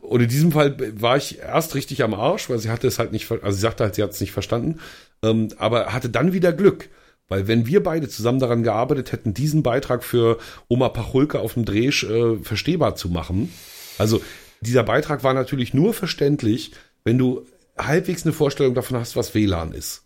[0.00, 3.12] und in diesem Fall war ich erst richtig am Arsch, weil sie hatte es halt
[3.12, 4.80] nicht, also sie sagte halt, sie hat es nicht verstanden,
[5.22, 6.88] ähm, aber hatte dann wieder Glück.
[7.28, 11.64] Weil wenn wir beide zusammen daran gearbeitet hätten, diesen Beitrag für Oma Pachulke auf dem
[11.64, 13.52] Dreh äh, verstehbar zu machen,
[13.98, 14.20] also
[14.60, 16.72] dieser Beitrag war natürlich nur verständlich,
[17.04, 17.46] wenn du
[17.78, 20.04] halbwegs eine Vorstellung davon hast, was WLAN ist.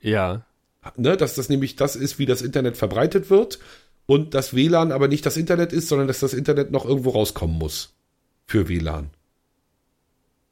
[0.00, 0.46] Ja.
[0.96, 3.58] Ne, dass das nämlich das ist, wie das Internet verbreitet wird
[4.06, 7.56] und das WLAN aber nicht das Internet ist, sondern dass das Internet noch irgendwo rauskommen
[7.56, 7.94] muss
[8.46, 9.10] für WLAN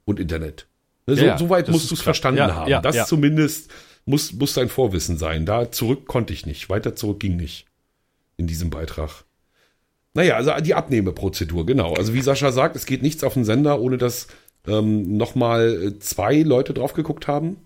[0.04, 0.66] und Internet.
[1.06, 2.70] Ne, so, ja, so weit musst du es verstanden ja, haben.
[2.70, 3.70] Ja, das zumindest
[4.04, 5.46] muss, muss dein Vorwissen sein.
[5.46, 6.68] Da zurück konnte ich nicht.
[6.68, 7.66] Weiter zurück ging nicht
[8.36, 9.24] in diesem Beitrag.
[10.14, 11.94] Naja, also die Abnehmeprozedur, genau.
[11.94, 14.28] Also wie Sascha sagt, es geht nichts auf den Sender, ohne dass
[14.66, 17.56] ähm, nochmal zwei Leute drauf geguckt haben.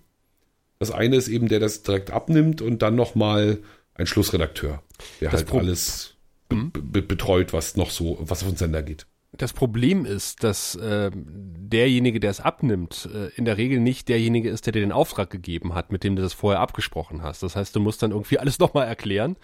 [0.79, 3.59] Das eine ist eben, der das direkt abnimmt und dann nochmal
[3.95, 4.81] ein Schlussredakteur,
[5.19, 6.13] der das halt Pro alles
[6.51, 6.71] mhm.
[6.71, 9.07] betreut, was noch so, was auf den Sender geht.
[9.33, 14.49] Das Problem ist, dass äh, derjenige, der es abnimmt, äh, in der Regel nicht derjenige
[14.49, 17.43] ist, der dir den Auftrag gegeben hat, mit dem du das vorher abgesprochen hast.
[17.43, 19.35] Das heißt, du musst dann irgendwie alles nochmal erklären.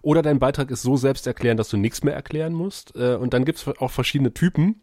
[0.00, 2.96] Oder dein Beitrag ist so selbst erklären, dass du nichts mehr erklären musst.
[2.96, 4.80] Äh, und dann gibt es auch verschiedene Typen.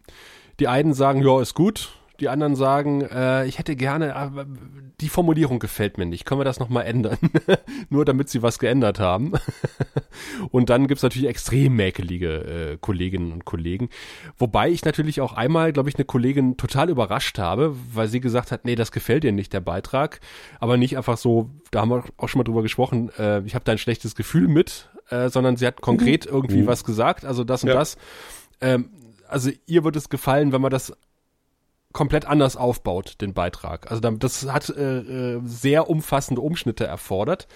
[0.59, 1.91] Die einen sagen, ja, ist gut,
[2.23, 4.45] die anderen sagen, äh, ich hätte gerne, aber
[5.01, 6.23] die Formulierung gefällt mir nicht.
[6.23, 7.17] Können wir das nochmal ändern?
[7.89, 9.33] Nur damit sie was geändert haben.
[10.51, 13.89] und dann gibt's natürlich extrem mäkelige äh, Kolleginnen und Kollegen.
[14.37, 18.53] Wobei ich natürlich auch einmal, glaube ich, eine Kollegin total überrascht habe, weil sie gesagt
[18.53, 20.21] hat, nee, das gefällt dir nicht, der Beitrag.
[20.61, 23.65] Aber nicht einfach so, da haben wir auch schon mal drüber gesprochen, äh, ich habe
[23.65, 26.31] da ein schlechtes Gefühl mit, äh, sondern sie hat konkret mhm.
[26.31, 26.67] irgendwie mhm.
[26.67, 27.75] was gesagt, also das und ja.
[27.75, 27.97] das.
[28.61, 28.91] Ähm,
[29.27, 30.93] also ihr wird es gefallen, wenn man das
[31.93, 33.89] komplett anders aufbaut, den Beitrag.
[33.89, 37.47] Also das hat äh, äh, sehr umfassende Umschnitte erfordert.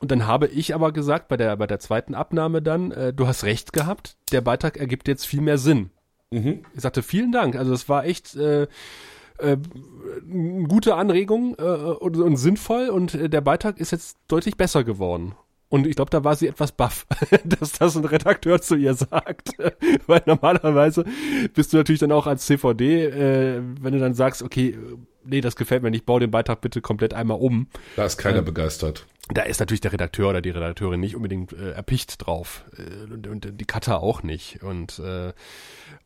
[0.00, 3.26] Und dann habe ich aber gesagt, bei der, bei der zweiten Abnahme dann, äh, du
[3.26, 5.90] hast recht gehabt, der Beitrag ergibt jetzt viel mehr Sinn.
[6.30, 6.64] Mhm.
[6.74, 7.56] Ich sagte, vielen Dank.
[7.56, 8.66] Also das war echt äh,
[9.38, 9.56] äh,
[10.30, 14.84] eine gute Anregung äh, und, und sinnvoll und äh, der Beitrag ist jetzt deutlich besser
[14.84, 15.34] geworden.
[15.74, 17.04] Und ich glaube, da war sie etwas baff,
[17.44, 19.50] dass das ein Redakteur zu ihr sagt.
[20.06, 21.04] Weil normalerweise
[21.52, 24.78] bist du natürlich dann auch als CVD, äh, wenn du dann sagst, okay,
[25.26, 27.68] nee, das gefällt mir nicht, bau den Beitrag bitte komplett einmal um.
[27.96, 29.06] Da ist keiner ähm, begeistert.
[29.30, 32.64] Da ist natürlich der Redakteur oder die Redakteurin nicht unbedingt äh, erpicht drauf.
[32.76, 34.62] Äh, und, und die Cutter auch nicht.
[34.62, 35.32] Und äh,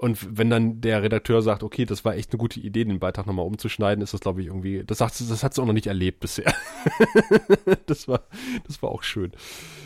[0.00, 3.26] und wenn dann der Redakteur sagt, okay, das war echt eine gute Idee, den Beitrag
[3.26, 5.88] nochmal umzuschneiden, ist das, glaube ich, irgendwie, das sagt das hat sie auch noch nicht
[5.88, 6.54] erlebt bisher.
[7.86, 8.20] das war,
[8.64, 9.32] das war auch schön.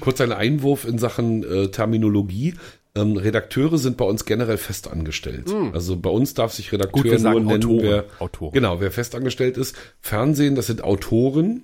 [0.00, 2.54] Kurz ein Einwurf in Sachen äh, Terminologie.
[2.94, 5.48] Ähm, Redakteure sind bei uns generell fest angestellt.
[5.48, 5.72] Mm.
[5.72, 7.82] Also bei uns darf sich Redakteur Gut, nur nennen, Autoren.
[7.82, 8.52] wer, Autoren.
[8.52, 9.76] genau, wer fest angestellt ist.
[10.00, 11.62] Fernsehen, das sind Autoren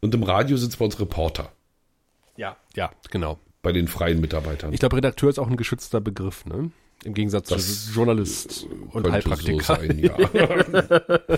[0.00, 1.52] und im Radio sind es bei uns Reporter.
[2.36, 3.38] Ja, ja, genau.
[3.62, 4.72] Bei den freien Mitarbeitern.
[4.72, 6.70] Ich glaube, Redakteur ist auch ein geschützter Begriff, ne?
[7.04, 9.62] Im Gegensatz das zu Journalist und Heilpraktiker.
[9.62, 10.16] So sein, ja.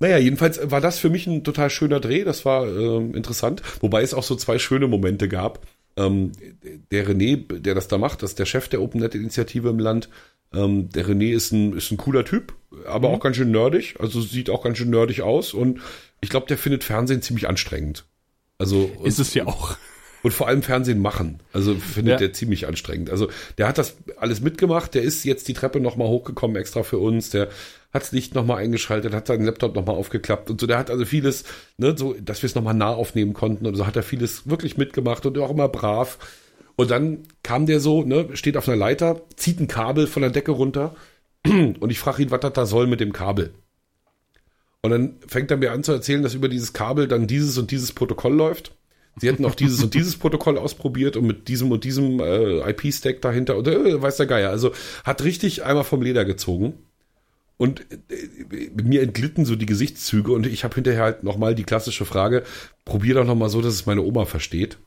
[0.00, 2.24] naja, jedenfalls war das für mich ein total schöner Dreh.
[2.24, 3.62] Das war äh, interessant.
[3.80, 5.60] Wobei es auch so zwei schöne Momente gab.
[5.96, 6.32] Ähm,
[6.90, 10.08] der René, der das da macht, das ist der Chef der OpenNet-Initiative im Land.
[10.52, 12.54] Ähm, der René ist ein, ist ein cooler Typ,
[12.86, 13.14] aber mhm.
[13.14, 13.96] auch ganz schön nerdig.
[13.98, 15.54] Also sieht auch ganz schön nerdig aus.
[15.54, 15.80] Und
[16.20, 18.04] ich glaube, der findet Fernsehen ziemlich anstrengend.
[18.58, 19.76] Also ist es ja auch
[20.22, 21.40] und vor allem Fernsehen machen.
[21.52, 22.18] Also findet ja.
[22.18, 23.10] der ziemlich anstrengend.
[23.10, 23.28] Also
[23.58, 27.30] der hat das alles mitgemacht, der ist jetzt die Treppe nochmal hochgekommen extra für uns,
[27.30, 27.48] der
[27.92, 31.04] hat das Licht nochmal eingeschaltet, hat seinen Laptop nochmal aufgeklappt und so, der hat also
[31.04, 31.44] vieles,
[31.76, 34.76] ne, so, dass wir es nochmal nah aufnehmen konnten und so hat er vieles wirklich
[34.76, 36.18] mitgemacht und auch immer brav.
[36.76, 40.30] Und dann kam der so, ne, steht auf einer Leiter, zieht ein Kabel von der
[40.30, 40.94] Decke runter
[41.44, 43.52] und ich frage ihn, was das da soll mit dem Kabel.
[44.82, 47.70] Und dann fängt er mir an zu erzählen, dass über dieses Kabel dann dieses und
[47.70, 48.72] dieses Protokoll läuft.
[49.16, 53.20] Sie hätten auch dieses und dieses Protokoll ausprobiert und mit diesem und diesem äh, IP-Stack
[53.20, 54.50] dahinter oder äh, weiß der Geier.
[54.50, 54.72] Also
[55.04, 56.74] hat richtig einmal vom Leder gezogen.
[57.60, 62.06] Und äh, mir entglitten so die Gesichtszüge und ich habe hinterher halt nochmal die klassische
[62.06, 62.42] Frage,
[62.84, 64.78] probier doch nochmal so, dass es meine Oma versteht.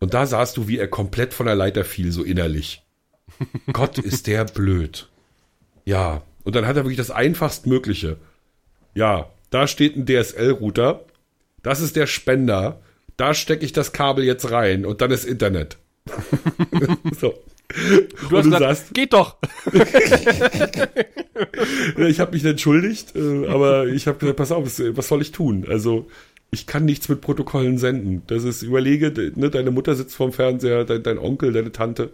[0.00, 2.82] Und da sahst du, wie er komplett von der Leiter fiel, so innerlich.
[3.72, 5.08] Gott, ist der blöd.
[5.84, 8.16] Ja, und dann hat er wirklich das einfachst Mögliche.
[8.94, 11.04] Ja, da steht ein DSL-Router.
[11.62, 12.80] Das ist der Spender
[13.16, 15.78] da stecke ich das Kabel jetzt rein und dann ist Internet.
[17.20, 17.34] so.
[18.28, 19.36] Du hast du gesagt, sagst, geht doch.
[21.96, 25.64] ich habe mich entschuldigt, äh, aber ich habe gesagt, pass auf, was soll ich tun?
[25.68, 26.06] Also
[26.50, 28.22] ich kann nichts mit Protokollen senden.
[28.26, 32.10] Das ist, überlege, ne, deine Mutter sitzt vorm Fernseher, dein, dein Onkel, deine Tante.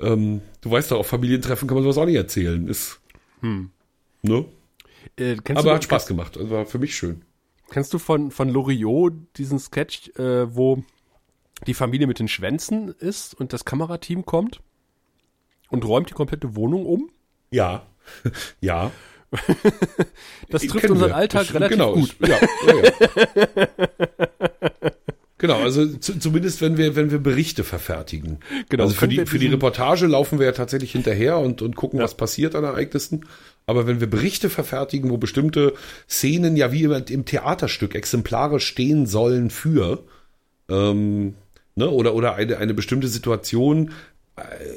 [0.00, 2.66] Ähm, du weißt doch, auf Familientreffen kann man sowas auch nicht erzählen.
[2.66, 3.00] Ist,
[3.40, 3.70] hm.
[4.22, 4.44] ne?
[5.16, 6.36] Äh, aber hat Spaß gemacht.
[6.36, 7.22] Also war für mich schön.
[7.70, 10.82] Kennst du von, von Loriot diesen Sketch, äh, wo
[11.66, 14.60] die Familie mit den Schwänzen ist und das Kamerateam kommt
[15.68, 17.10] und räumt die komplette Wohnung um?
[17.50, 17.86] Ja.
[18.60, 18.90] ja.
[20.48, 21.16] das trifft Kennen unseren wir.
[21.16, 22.16] Alltag das, relativ genau, gut.
[22.20, 23.68] Ja, ja.
[25.38, 28.38] Genau, also zu, zumindest wenn wir, wenn wir Berichte verfertigen.
[28.68, 28.82] Genau.
[28.82, 32.04] Also für die, für die Reportage laufen wir ja tatsächlich hinterher und, und gucken, ja.
[32.04, 33.24] was passiert an Ereignissen.
[33.64, 35.74] Aber wenn wir Berichte verfertigen, wo bestimmte
[36.08, 40.02] Szenen ja wie im Theaterstück exemplarisch stehen sollen für,
[40.68, 41.34] ähm,
[41.76, 43.92] ne, oder, oder eine, eine bestimmte Situation äh,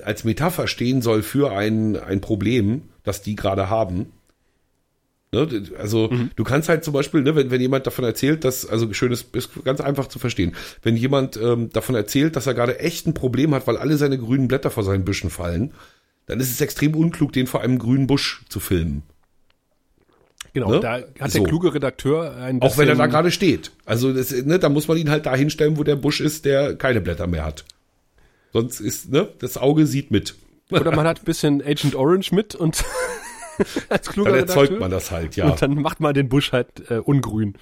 [0.04, 4.12] als Metapher stehen soll für ein, ein Problem, das die gerade haben,
[5.34, 5.48] Ne?
[5.80, 6.32] Also mhm.
[6.36, 9.64] du kannst halt zum Beispiel, ne, wenn, wenn jemand davon erzählt, dass, also schönes, ist
[9.64, 13.56] ganz einfach zu verstehen, wenn jemand ähm, davon erzählt, dass er gerade echt ein Problem
[13.56, 15.72] hat, weil alle seine grünen Blätter vor seinen Büschen fallen,
[16.26, 19.04] dann ist es extrem unklug, den vor einem grünen Busch zu filmen.
[20.54, 20.80] Genau, ne?
[20.82, 21.40] da hat so.
[21.40, 23.72] der kluge Redakteur ein bisschen Auch wenn er da gerade steht.
[23.86, 26.76] Also das, ne, da muss man ihn halt da hinstellen, wo der Busch ist, der
[26.76, 27.64] keine Blätter mehr hat.
[28.54, 30.36] Sonst ist, ne, das Auge sieht mit.
[30.70, 32.84] Oder man hat ein bisschen Agent Orange mit und
[33.90, 34.80] als kluger Dann erzeugt Redakteur.
[34.80, 35.50] man das halt, ja.
[35.50, 37.56] Und dann macht man den Busch halt äh, ungrün.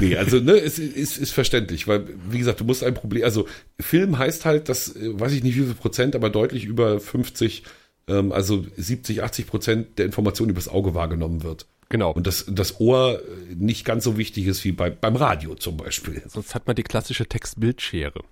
[0.00, 3.46] Nee, also ne, es ist, ist verständlich, weil wie gesagt, du musst ein Problem, also
[3.78, 7.64] Film heißt halt, dass, äh, weiß ich nicht wie viel Prozent, aber deutlich über 50,
[8.08, 11.66] ähm, also 70, 80 Prozent der Information übers Auge wahrgenommen wird.
[11.90, 12.10] Genau.
[12.10, 13.20] Und das, das Ohr
[13.54, 16.22] nicht ganz so wichtig ist wie bei, beim Radio zum Beispiel.
[16.26, 18.22] Sonst hat man die klassische Text-Bildschere.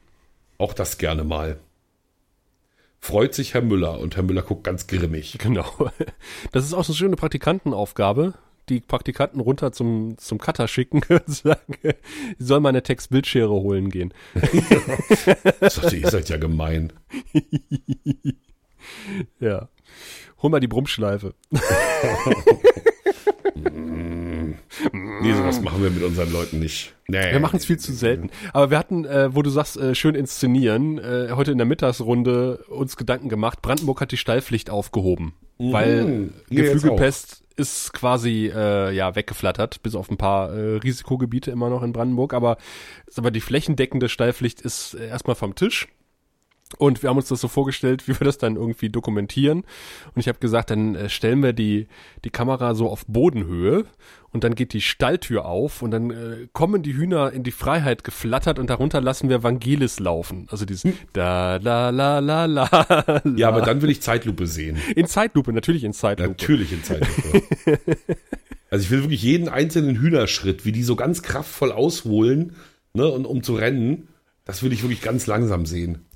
[0.60, 1.58] Auch das gerne mal
[3.00, 5.38] freut sich Herr Müller und Herr Müller guckt ganz grimmig.
[5.38, 5.90] Genau.
[6.52, 8.34] Das ist auch so eine schöne Praktikantenaufgabe,
[8.68, 11.78] die Praktikanten runter zum, zum Cutter schicken und sagen,
[12.38, 14.12] sie sollen mal eine Textbildschere holen gehen.
[15.60, 15.70] Ja.
[15.70, 16.92] Sagte, ihr seid ja gemein.
[19.40, 19.68] ja.
[20.42, 21.34] Hol mal die Brummschleife.
[24.92, 26.94] Nee, sowas machen wir mit unseren Leuten nicht.
[27.08, 27.32] Nee.
[27.32, 28.30] Wir machen es viel zu selten.
[28.52, 32.64] Aber wir hatten, äh, wo du sagst, äh, schön inszenieren, äh, heute in der Mittagsrunde
[32.68, 33.62] uns Gedanken gemacht.
[33.62, 35.72] Brandenburg hat die Stallpflicht aufgehoben, mhm.
[35.72, 41.82] weil Geflügelpest ist quasi äh, ja weggeflattert, bis auf ein paar äh, Risikogebiete immer noch
[41.82, 42.32] in Brandenburg.
[42.32, 42.56] Aber,
[43.16, 45.88] aber die flächendeckende Stallpflicht ist erstmal vom Tisch.
[46.78, 49.64] Und wir haben uns das so vorgestellt, wie wir das dann irgendwie dokumentieren.
[50.14, 51.88] Und ich habe gesagt, dann äh, stellen wir die,
[52.24, 53.86] die Kamera so auf Bodenhöhe
[54.30, 58.04] und dann geht die Stalltür auf und dann äh, kommen die Hühner in die Freiheit
[58.04, 60.46] geflattert und darunter lassen wir Vangelis laufen.
[60.50, 60.94] Also dieses hm.
[61.12, 63.22] da la la la la.
[63.36, 64.78] Ja, aber dann will ich Zeitlupe sehen.
[64.94, 66.30] In Zeitlupe, natürlich in Zeitlupe.
[66.30, 67.42] Natürlich in Zeitlupe.
[68.70, 72.54] also ich will wirklich jeden einzelnen Hühnerschritt, wie die so ganz kraftvoll ausholen,
[72.94, 74.08] ne, und um zu rennen,
[74.44, 76.06] das will ich wirklich ganz langsam sehen.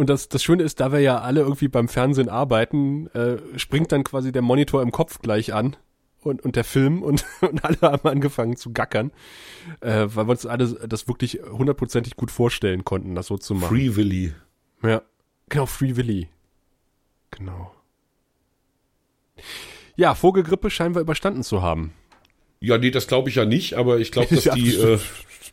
[0.00, 3.92] Und das, das Schöne ist, da wir ja alle irgendwie beim Fernsehen arbeiten, äh, springt
[3.92, 5.76] dann quasi der Monitor im Kopf gleich an
[6.22, 9.12] und, und der Film und, und alle haben angefangen zu gackern,
[9.82, 13.76] äh, weil wir uns alle das wirklich hundertprozentig gut vorstellen konnten, das so zu machen.
[13.76, 14.32] Free Willy.
[14.82, 15.02] Ja,
[15.50, 16.30] genau, Free Willy.
[17.30, 17.70] Genau.
[19.96, 21.92] Ja, Vogelgrippe scheinen wir überstanden zu haben.
[22.60, 24.98] Ja, nee, das glaube ich ja nicht, aber ich glaube, dass die, äh,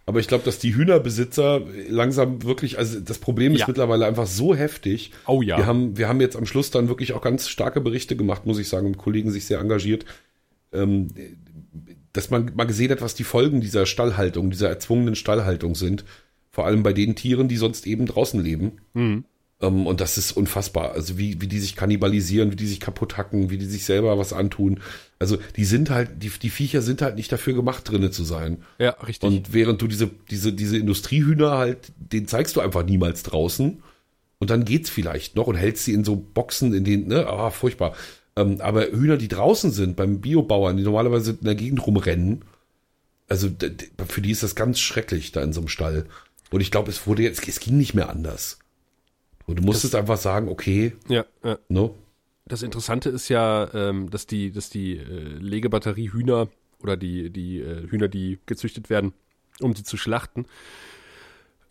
[0.07, 3.67] aber ich glaube, dass die Hühnerbesitzer langsam wirklich, also das Problem ist ja.
[3.67, 5.11] mittlerweile einfach so heftig.
[5.27, 5.57] Oh ja.
[5.57, 8.57] Wir haben, wir haben jetzt am Schluss dann wirklich auch ganz starke Berichte gemacht, muss
[8.57, 10.05] ich sagen, und Kollegen sich sehr engagiert,
[10.71, 11.09] ähm,
[12.13, 16.05] dass man mal gesehen hat, was die Folgen dieser Stallhaltung, dieser erzwungenen Stallhaltung sind.
[16.51, 18.77] Vor allem bei den Tieren, die sonst eben draußen leben.
[18.93, 19.25] Mhm.
[19.61, 20.91] Ähm, und das ist unfassbar.
[20.91, 24.17] Also wie, wie die sich kannibalisieren, wie die sich kaputt hacken, wie die sich selber
[24.17, 24.79] was antun.
[25.19, 28.63] Also die sind halt, die, die Viecher sind halt nicht dafür gemacht, drinnen zu sein.
[28.77, 29.27] Ja, richtig.
[29.27, 33.81] Und während du diese, diese, diese Industriehühner halt, den zeigst du einfach niemals draußen.
[34.39, 37.49] Und dann geht's vielleicht noch und hältst sie in so Boxen, in denen, ne, ah,
[37.49, 37.95] furchtbar.
[38.35, 42.45] Ähm, aber Hühner, die draußen sind, beim Biobauern, die normalerweise in der Gegend rumrennen,
[43.27, 43.49] also
[44.07, 46.05] für die ist das ganz schrecklich da in so einem Stall.
[46.51, 48.59] Und ich glaube, es wurde jetzt, es ging nicht mehr anders.
[49.47, 50.93] Und du musstest das, einfach sagen, okay.
[51.07, 51.57] Ja, ja.
[51.69, 51.95] No?
[52.45, 56.47] Das Interessante ist ja, ähm, dass die, dass die äh, Legebatterie-Hühner
[56.81, 59.13] oder die, die äh, Hühner, die gezüchtet werden,
[59.59, 60.45] um sie zu schlachten,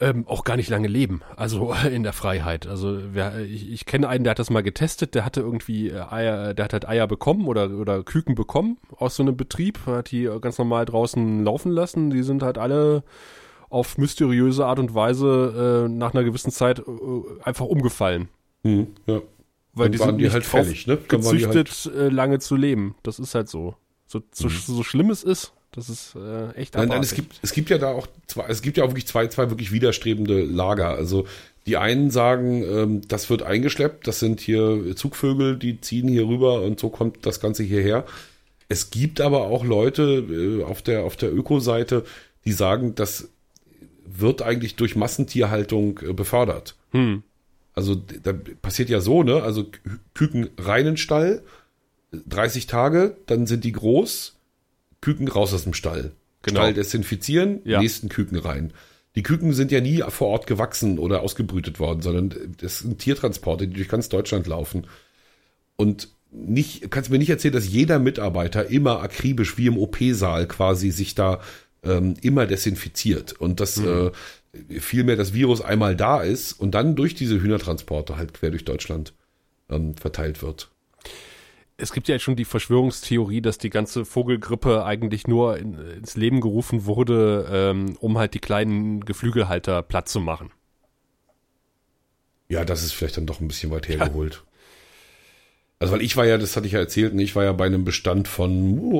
[0.01, 2.67] ähm, auch gar nicht lange leben, also in der Freiheit.
[2.67, 6.01] Also wer, ich, ich kenne einen, der hat das mal getestet, der hatte irgendwie äh,
[6.11, 10.11] Eier, der hat halt Eier bekommen oder, oder Küken bekommen aus so einem Betrieb, hat
[10.11, 13.05] die ganz normal draußen laufen lassen, die sind halt alle
[13.77, 16.83] auf mysteriöse Art und Weise äh, nach einer gewissen Zeit äh,
[17.43, 18.29] einfach umgefallen.
[18.65, 19.21] Hm, ja.
[19.75, 20.97] Weil Dann die sind die halt fällig, ne?
[20.97, 22.95] gezüchtet, halt äh, lange zu leben.
[23.03, 23.77] Das ist halt so.
[24.07, 24.53] So, so, mhm.
[24.53, 27.77] so schlimm es ist, das ist äh, echt nein, nein, es gibt es gibt ja
[27.77, 30.89] da auch zwei, es gibt ja auch wirklich zwei zwei wirklich widerstrebende Lager.
[30.89, 31.27] Also
[31.67, 36.63] die einen sagen, ähm, das wird eingeschleppt, das sind hier Zugvögel, die ziehen hier rüber
[36.63, 38.07] und so kommt das Ganze hierher.
[38.69, 42.05] Es gibt aber auch Leute äh, auf der auf der Öko-Seite,
[42.47, 43.29] die sagen, das
[44.07, 46.77] wird eigentlich durch Massentierhaltung äh, befördert.
[46.93, 47.23] Hm.
[47.75, 48.33] Also da
[48.63, 49.43] passiert ja so, ne?
[49.43, 49.67] Also
[50.15, 51.43] Küken reinen Stall,
[52.13, 54.37] 30 Tage, dann sind die groß,
[55.03, 56.13] Küken raus aus dem Stall.
[56.43, 56.61] Genau.
[56.61, 57.81] Stall desinfizieren, ja.
[57.81, 58.73] nächsten Küken rein.
[59.15, 63.67] Die Küken sind ja nie vor Ort gewachsen oder ausgebrütet worden, sondern das sind Tiertransporte,
[63.67, 64.87] die durch ganz Deutschland laufen.
[65.77, 70.91] Und nicht, kannst mir nicht erzählen, dass jeder Mitarbeiter immer akribisch wie im OP-Saal quasi
[70.91, 71.41] sich da
[71.87, 74.11] ähm, immer desinfiziert und dass mhm.
[74.71, 78.65] äh, vielmehr das Virus einmal da ist und dann durch diese Hühnertransporte halt quer durch
[78.65, 79.15] Deutschland
[79.71, 80.71] ähm, verteilt wird.
[81.77, 86.17] es gibt ja jetzt schon die Verschwörungstheorie, dass die ganze Vogelgrippe eigentlich nur in, ins
[86.17, 90.51] Leben gerufen wurde, ähm, um halt die kleinen Geflügelhalter platt zu machen.
[92.49, 94.35] Ja, das ist vielleicht dann doch ein bisschen weit hergeholt.
[94.35, 94.41] Ja.
[95.79, 97.67] Also, weil ich war ja, das hatte ich ja erzählt, ne, ich war ja bei
[97.67, 98.93] einem Bestand von,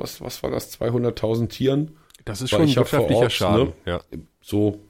[0.00, 1.96] was, was war das, 200.000 Tieren.
[2.28, 3.66] Das ist schon ein wirtschaftlicher Ort, Schaden.
[3.68, 3.72] Ne?
[3.86, 4.00] Ja.
[4.40, 4.80] So,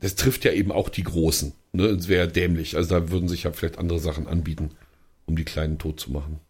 [0.00, 1.52] das trifft ja eben auch die Großen.
[1.72, 1.84] Ne?
[1.86, 2.76] Es wäre dämlich.
[2.76, 4.70] Also da würden sich ja vielleicht andere Sachen anbieten
[5.28, 6.40] um die Kleinen tot zu machen.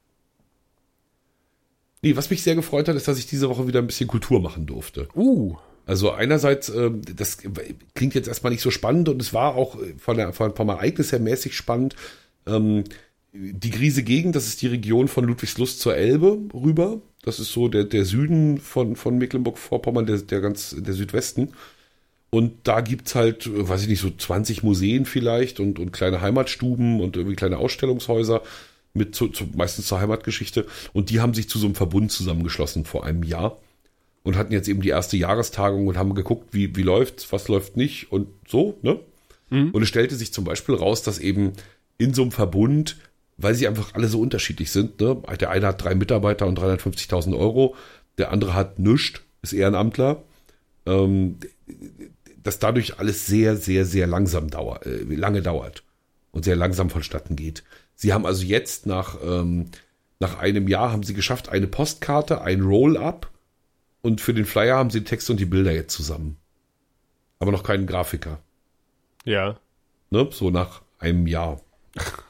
[2.01, 4.41] Nee, was mich sehr gefreut hat, ist, dass ich diese Woche wieder ein bisschen Kultur
[4.41, 5.09] machen durfte.
[5.15, 5.57] Uh.
[5.85, 7.39] Also einerseits, äh, das
[7.95, 11.13] klingt jetzt erstmal nicht so spannend und es war auch von der, von, vom Ereignis
[11.13, 11.97] her mäßig spannend.
[12.47, 12.85] Ähm,
[13.33, 17.01] die Grise Gegend, das ist die Region von Ludwigslust zur Elbe rüber.
[17.29, 21.53] Das ist so der, der Süden von, von Mecklenburg-Vorpommern, der, der ganz, der Südwesten.
[22.31, 27.01] Und da gibt's halt, weiß ich nicht, so 20 Museen vielleicht und, und kleine Heimatstuben
[27.03, 28.43] und irgendwie kleine Ausstellungshäuser
[28.95, 30.67] mit zu, zu, meistens zur Heimatgeschichte.
[30.95, 33.59] Und die haben sich zu so einem Verbund zusammengeschlossen vor einem Jahr
[34.23, 37.77] und hatten jetzt eben die erste Jahrestagung und haben geguckt, wie, wie läuft's, was läuft
[37.77, 39.01] nicht und so, ne?
[39.51, 39.71] Mhm.
[39.73, 41.53] Und es stellte sich zum Beispiel raus, dass eben
[41.99, 42.97] in so einem Verbund,
[43.39, 45.23] weil sie einfach alle so unterschiedlich sind, ne?
[45.41, 47.77] Der eine hat drei Mitarbeiter und 350.000 Euro,
[48.19, 50.23] der andere hat nichts, ist Ehrenamtler.
[50.87, 51.39] Ähm,
[52.43, 55.83] dass dadurch alles sehr, sehr, sehr langsam dauert, äh, lange dauert
[56.31, 57.63] und sehr langsam vonstatten geht.
[57.95, 59.71] Sie haben also jetzt nach, ähm,
[60.19, 63.31] nach einem Jahr haben sie geschafft, eine Postkarte, ein Roll-up
[64.03, 66.39] und für den Flyer haben sie den Text und die Bilder jetzt zusammen.
[67.39, 68.41] Aber noch keinen Grafiker.
[69.25, 69.59] Ja.
[70.11, 70.29] Ne?
[70.33, 71.61] So nach einem Jahr.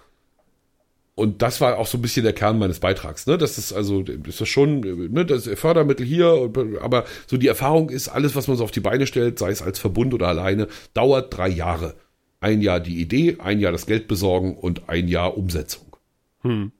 [1.18, 3.26] Und das war auch so ein bisschen der Kern meines Beitrags.
[3.26, 3.38] Ne?
[3.38, 6.48] Das ist also, das ist schon, ne, das Fördermittel hier,
[6.80, 9.60] aber so die Erfahrung ist, alles, was man so auf die Beine stellt, sei es
[9.60, 11.96] als Verbund oder alleine, dauert drei Jahre.
[12.38, 15.96] Ein Jahr die Idee, ein Jahr das Geld besorgen und ein Jahr Umsetzung.
[16.42, 16.70] Hm.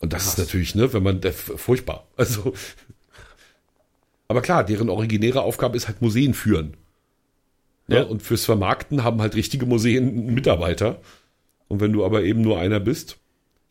[0.00, 0.32] Und das Krass.
[0.34, 2.06] ist natürlich, ne, wenn man, furchtbar.
[2.18, 2.52] Also,
[4.28, 6.76] aber klar, deren originäre Aufgabe ist halt Museen führen.
[7.86, 7.96] Ne?
[7.96, 8.02] Ja.
[8.02, 11.00] Und fürs Vermarkten haben halt richtige Museen Mitarbeiter.
[11.68, 13.16] Und wenn du aber eben nur einer bist,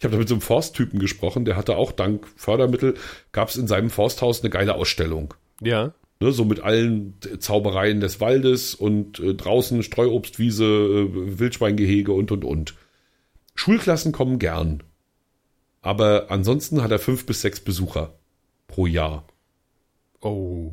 [0.05, 2.93] ich habe da mit so einem Forsttypen gesprochen, der hatte auch dank Fördermittel,
[3.31, 5.33] gab es in seinem Forsthaus eine geile Ausstellung.
[5.61, 5.95] Ja.
[6.19, 12.45] Ne, so mit allen Zaubereien des Waldes und äh, draußen Streuobstwiese, äh, Wildschweingehege und und
[12.45, 12.75] und.
[13.55, 14.83] Schulklassen kommen gern.
[15.81, 18.13] Aber ansonsten hat er fünf bis sechs Besucher
[18.67, 19.25] pro Jahr.
[20.21, 20.71] Oh.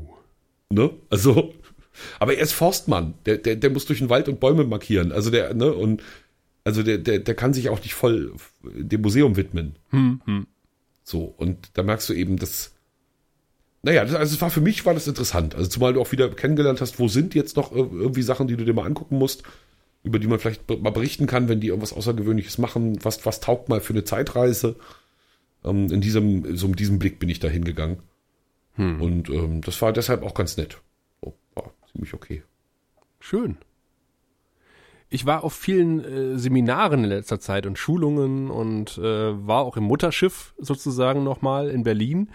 [0.68, 0.90] Ne?
[1.08, 1.54] Also,
[2.18, 3.14] aber er ist Forstmann.
[3.24, 5.10] Der, der, der muss durch den Wald und Bäume markieren.
[5.10, 6.02] Also der, ne, und
[6.64, 8.32] also der, der, der kann sich auch nicht voll
[8.62, 9.76] dem Museum widmen.
[9.90, 10.46] Hm, hm.
[11.02, 12.72] So, und da merkst du eben, dass.
[13.82, 15.56] Naja, das, also es war für mich war das interessant.
[15.56, 18.64] Also zumal du auch wieder kennengelernt hast, wo sind jetzt noch irgendwie Sachen, die du
[18.64, 19.42] dir mal angucken musst,
[20.04, 23.04] über die man vielleicht mal berichten kann, wenn die irgendwas Außergewöhnliches machen.
[23.04, 24.76] Was, was taugt mal für eine Zeitreise?
[25.64, 27.98] Ähm, in diesem, so mit diesem Blick bin ich da hingegangen.
[28.74, 29.02] Hm.
[29.02, 30.80] Und ähm, das war deshalb auch ganz nett.
[31.20, 32.44] So, war ziemlich okay.
[33.18, 33.56] Schön
[35.12, 39.02] ich war auf vielen äh, Seminaren in letzter Zeit und Schulungen und äh,
[39.46, 42.30] war auch im Mutterschiff sozusagen nochmal in Berlin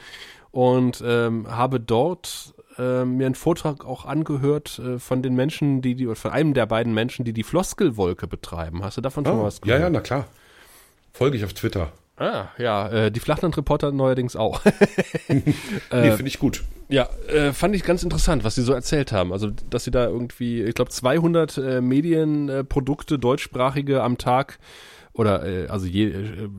[0.52, 5.96] und ähm, habe dort äh, mir einen Vortrag auch angehört äh, von den Menschen, die
[5.96, 8.84] die, oder von einem der beiden Menschen, die die Floskelwolke betreiben.
[8.84, 9.80] Hast du davon schon mal was gehört?
[9.80, 10.28] Ja, ja, na klar.
[11.14, 11.92] Folge ich auf Twitter.
[12.18, 14.62] Ah, ja, äh, die Flachlandreporter neuerdings auch.
[15.28, 15.54] nee,
[15.92, 16.64] äh, finde ich gut.
[16.90, 19.32] Ja, äh, fand ich ganz interessant, was sie so erzählt haben.
[19.32, 24.58] Also, dass sie da irgendwie, ich glaube, 200 äh, Medienprodukte, deutschsprachige am Tag
[25.14, 26.50] oder äh, also je, äh,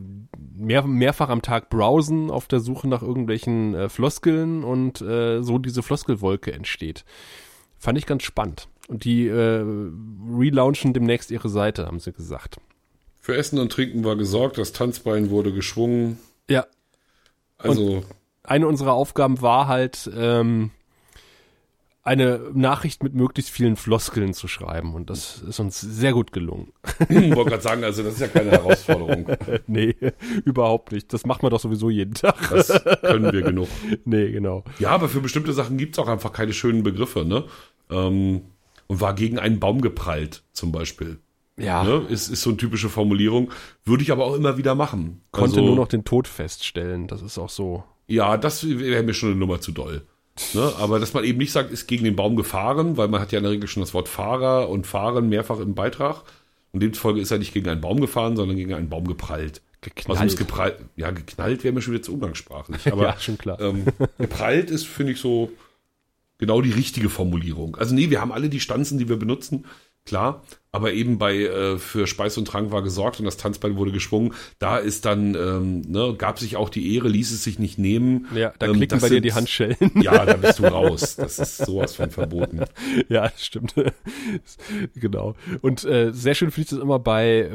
[0.57, 5.59] mehr, mehrfach am Tag browsen auf der Suche nach irgendwelchen äh, Floskeln und äh, so
[5.59, 7.05] diese Floskelwolke entsteht.
[7.79, 8.69] Fand ich ganz spannend.
[8.89, 9.65] Und die äh,
[10.37, 12.59] relaunchen demnächst ihre Seite, haben sie gesagt.
[13.29, 16.19] Für Essen und Trinken war gesorgt, das Tanzbein wurde geschwungen.
[16.49, 16.65] Ja.
[17.59, 17.97] Also.
[17.97, 18.07] Und
[18.43, 20.71] eine unserer Aufgaben war halt, ähm,
[22.03, 24.95] eine Nachricht mit möglichst vielen Floskeln zu schreiben.
[24.95, 26.73] Und das ist uns sehr gut gelungen.
[27.01, 29.27] Ich hm, wollte gerade sagen, also das ist ja keine Herausforderung.
[29.67, 29.95] nee,
[30.47, 31.13] überhaupt nicht.
[31.13, 32.49] Das macht man doch sowieso jeden Tag.
[32.49, 33.69] Das können wir genug.
[34.07, 34.65] Nee, genau.
[34.79, 37.45] Ja, aber für bestimmte Sachen gibt es auch einfach keine schönen Begriffe, ne?
[37.91, 38.41] Ähm,
[38.87, 41.19] und war gegen einen Baum geprallt, zum Beispiel.
[41.59, 41.83] Ja.
[41.85, 42.07] Ne?
[42.09, 43.51] Ist, ist so eine typische Formulierung.
[43.85, 45.23] Würde ich aber auch immer wieder machen.
[45.31, 47.07] Konnte also, nur noch den Tod feststellen.
[47.07, 47.85] Das ist auch so.
[48.07, 50.03] Ja, das wäre mir schon eine Nummer zu doll.
[50.55, 50.73] Ne?
[50.79, 53.39] Aber dass man eben nicht sagt, ist gegen den Baum gefahren, weil man hat ja
[53.39, 56.23] in der Regel schon das Wort Fahrer und Fahren mehrfach im Beitrag.
[56.73, 59.63] Und demzufolge ist er nicht gegen einen Baum gefahren, sondern gegen einen Baum geprallt.
[59.81, 60.21] Geknallt.
[60.21, 62.87] Also geprallt, ja, geknallt wäre mir schon wieder zu umgangssprachlich.
[62.93, 63.61] Aber, ja, schon klar.
[63.61, 63.85] Ähm,
[64.19, 65.51] geprallt ist, finde ich, so
[66.39, 67.77] genau die richtige Formulierung.
[67.77, 69.67] Also nee, wir haben alle die Stanzen, die wir benutzen,
[70.05, 70.43] klar.
[70.71, 74.35] Aber eben bei äh, für Speis und Trank war gesorgt und das Tanzbein wurde geschwungen.
[74.59, 78.27] Da ist dann ähm, ne, gab sich auch die Ehre, ließ es sich nicht nehmen.
[78.35, 79.77] Ja, da ähm, klicken bei sind, dir die Handschellen.
[79.95, 81.17] Ja, da bist du raus.
[81.17, 82.61] Das ist sowas von verboten.
[83.09, 83.75] Ja, das stimmt.
[84.95, 85.35] genau.
[85.61, 87.51] Und äh, sehr schön finde ich das immer bei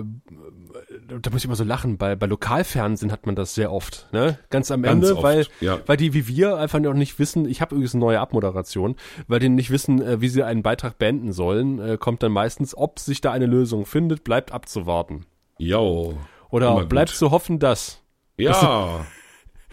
[1.22, 4.40] da muss ich immer so lachen, bei, bei Lokalfernsehen hat man das sehr oft, ne?
[4.50, 5.80] Ganz am Ganz Ende, oft, weil, ja.
[5.86, 8.96] weil die wie wir einfach noch nicht wissen, ich habe übrigens eine neue Abmoderation,
[9.28, 12.76] weil die nicht wissen, äh, wie sie einen Beitrag beenden sollen, äh, kommt dann meistens,
[12.76, 15.26] ob sich da eine Lösung findet, bleibt abzuwarten.
[15.58, 16.18] Jo.
[16.50, 18.02] Oder bleibt zu hoffen, dass.
[18.38, 19.06] Ja.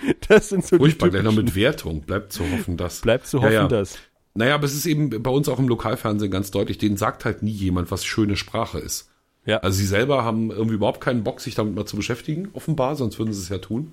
[0.03, 2.03] Das, das sind so Furchtbar, gleich noch mit Wertung.
[2.03, 3.01] Bleibt zu hoffen, dass.
[3.01, 3.69] Bleibt zu hoffen, ja, ja.
[3.69, 3.99] dass.
[4.35, 7.43] Naja, aber es ist eben bei uns auch im Lokalfernsehen ganz deutlich, denen sagt halt
[7.43, 9.11] nie jemand, was schöne Sprache ist.
[9.45, 9.59] Ja.
[9.59, 13.19] Also sie selber haben irgendwie überhaupt keinen Bock, sich damit mal zu beschäftigen, offenbar, sonst
[13.19, 13.93] würden sie es ja tun.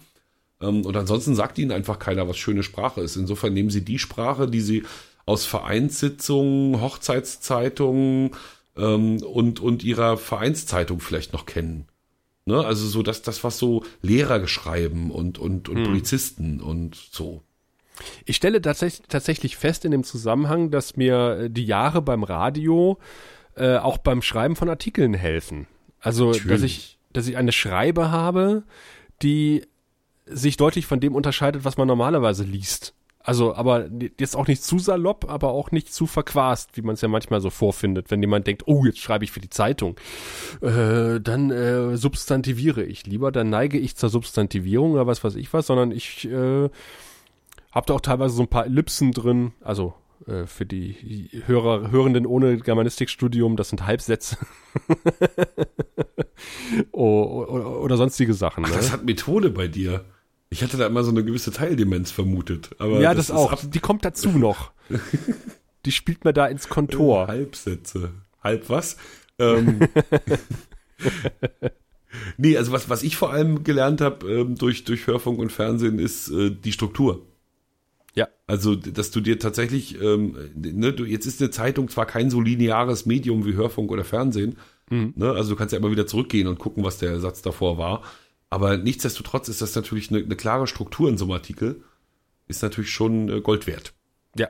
[0.62, 3.16] Ähm, und ansonsten sagt ihnen einfach keiner, was schöne Sprache ist.
[3.16, 4.84] Insofern nehmen sie die Sprache, die sie
[5.26, 8.32] aus Vereinssitzungen, Hochzeitszeitungen
[8.78, 11.88] ähm, und, und ihrer Vereinszeitung vielleicht noch kennen.
[12.46, 12.66] Ne?
[12.66, 15.84] Also so das, das, was so Lehrer schreiben und, und, und hm.
[15.84, 17.44] Polizisten und so.
[18.26, 23.00] Ich stelle tatsächlich, tatsächlich fest in dem Zusammenhang, dass mir die Jahre beim Radio
[23.56, 25.68] äh, auch beim Schreiben von Artikeln helfen.
[26.00, 26.48] Also, Natürlich.
[26.48, 28.64] dass ich, dass ich eine Schreibe habe,
[29.24, 29.66] die
[30.26, 32.94] sich deutlich von dem unterscheidet, was man normalerweise liest.
[33.28, 33.90] Also, aber
[34.22, 37.42] jetzt auch nicht zu salopp, aber auch nicht zu verquast, wie man es ja manchmal
[37.42, 39.98] so vorfindet, wenn jemand denkt, oh, jetzt schreibe ich für die Zeitung.
[40.62, 45.52] Äh, dann äh, substantiviere ich lieber, dann neige ich zur Substantivierung oder was weiß ich
[45.52, 46.70] was, sondern ich äh,
[47.74, 49.94] habe da auch teilweise so ein paar Ellipsen drin, also
[50.26, 54.38] äh, für die Hörer, Hörenden ohne Germanistikstudium, das sind Halbsätze.
[56.94, 58.64] oh, oder, oder, sonstige Sachen.
[58.66, 58.78] Ach, ne?
[58.78, 60.06] das hat Methode bei dir.
[60.50, 62.70] Ich hatte da immer so eine gewisse Teildemenz vermutet.
[62.80, 63.56] Aber ja, das, das auch.
[63.64, 64.72] Die kommt dazu noch.
[65.86, 67.26] die spielt mir da ins Kontor.
[67.26, 68.12] Äh, Halbsätze.
[68.42, 68.98] Halb was?
[69.40, 69.88] Ähm,
[72.38, 76.00] nee, also was, was ich vor allem gelernt habe ähm, durch, durch Hörfunk und Fernsehen
[76.00, 77.26] ist äh, die Struktur.
[78.16, 78.28] Ja.
[78.48, 82.42] Also, dass du dir tatsächlich, ähm, ne, du, jetzt ist eine Zeitung zwar kein so
[82.42, 84.58] lineares Medium wie Hörfunk oder Fernsehen,
[84.90, 85.14] mhm.
[85.16, 88.02] ne, also du kannst ja immer wieder zurückgehen und gucken, was der Satz davor war.
[88.50, 91.84] Aber nichtsdestotrotz ist das natürlich eine, eine klare Struktur in so einem Artikel,
[92.48, 93.94] ist natürlich schon äh, Gold wert.
[94.38, 94.48] Ja.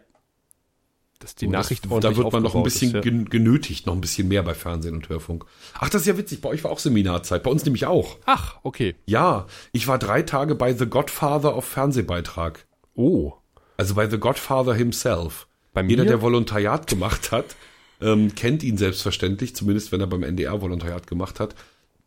[1.19, 3.23] Dass die Nachricht das, Da wird man noch ein bisschen ist, ja.
[3.23, 5.45] genötigt, noch ein bisschen mehr bei Fernsehen und Hörfunk.
[5.73, 8.17] Ach, das ist ja witzig, bei euch war auch Seminarzeit, bei uns nämlich auch.
[8.25, 8.95] Ach, okay.
[9.05, 12.67] Ja, ich war drei Tage bei The Godfather auf Fernsehbeitrag.
[12.93, 13.33] Oh.
[13.77, 15.47] Also bei The Godfather himself.
[15.73, 15.91] Bei mir?
[15.91, 17.55] Jeder, der Volontariat gemacht hat,
[17.99, 21.55] ähm, kennt ihn selbstverständlich, zumindest wenn er beim NDR Volontariat gemacht hat.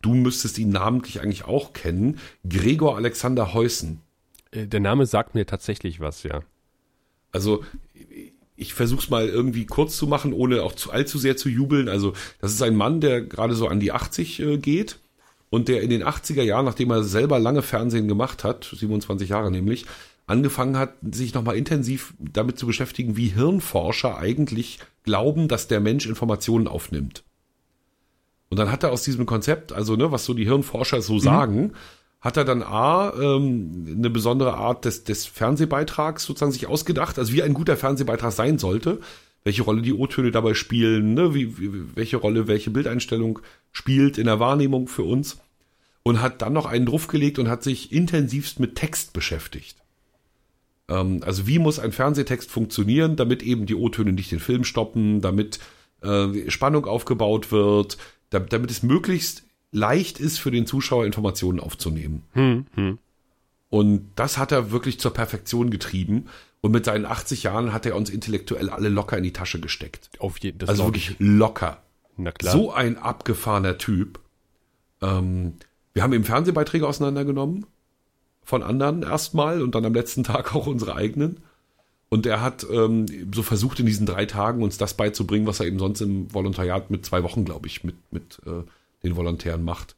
[0.01, 2.19] Du müsstest ihn namentlich eigentlich auch kennen.
[2.47, 4.01] Gregor Alexander Heusen.
[4.51, 6.41] Äh, der Name sagt mir tatsächlich was, ja.
[7.31, 7.63] Also
[8.55, 11.89] ich versuche es mal irgendwie kurz zu machen, ohne auch zu allzu sehr zu jubeln.
[11.89, 14.99] Also das ist ein Mann, der gerade so an die 80 äh, geht
[15.49, 19.51] und der in den 80er Jahren, nachdem er selber lange Fernsehen gemacht hat, 27 Jahre
[19.51, 19.85] nämlich,
[20.27, 26.05] angefangen hat, sich nochmal intensiv damit zu beschäftigen, wie Hirnforscher eigentlich glauben, dass der Mensch
[26.05, 27.23] Informationen aufnimmt.
[28.51, 31.19] Und dann hat er aus diesem Konzept, also ne, was so die Hirnforscher so mhm.
[31.19, 31.73] sagen,
[32.19, 37.33] hat er dann A, ähm, eine besondere Art des, des Fernsehbeitrags sozusagen sich ausgedacht, also
[37.33, 38.99] wie ein guter Fernsehbeitrag sein sollte,
[39.45, 43.39] welche Rolle die O-Töne dabei spielen, ne, wie, wie, welche Rolle welche Bildeinstellung
[43.71, 45.39] spielt in der Wahrnehmung für uns
[46.03, 49.77] und hat dann noch einen draufgelegt und hat sich intensivst mit Text beschäftigt.
[50.89, 55.21] Ähm, also wie muss ein Fernsehtext funktionieren, damit eben die O-Töne nicht den Film stoppen,
[55.21, 55.59] damit
[56.03, 57.97] äh, Spannung aufgebaut wird,
[58.31, 62.23] damit es möglichst leicht ist für den Zuschauer Informationen aufzunehmen.
[62.33, 62.97] Hm, hm.
[63.69, 66.27] Und das hat er wirklich zur Perfektion getrieben.
[66.59, 70.09] Und mit seinen 80 Jahren hat er uns intellektuell alle locker in die Tasche gesteckt.
[70.19, 70.69] Auf jeden Fall.
[70.69, 71.81] Also wirklich locker.
[72.17, 72.53] Na klar.
[72.53, 74.19] So ein abgefahrener Typ.
[75.01, 75.53] Ähm,
[75.93, 77.65] wir haben eben Fernsehbeiträge auseinandergenommen
[78.43, 81.41] von anderen erstmal und dann am letzten Tag auch unsere eigenen.
[82.13, 85.67] Und er hat ähm, so versucht in diesen drei Tagen uns das beizubringen, was er
[85.67, 88.63] eben sonst im Volontariat mit zwei Wochen, glaube ich, mit, mit äh,
[89.01, 89.95] den Volontären macht.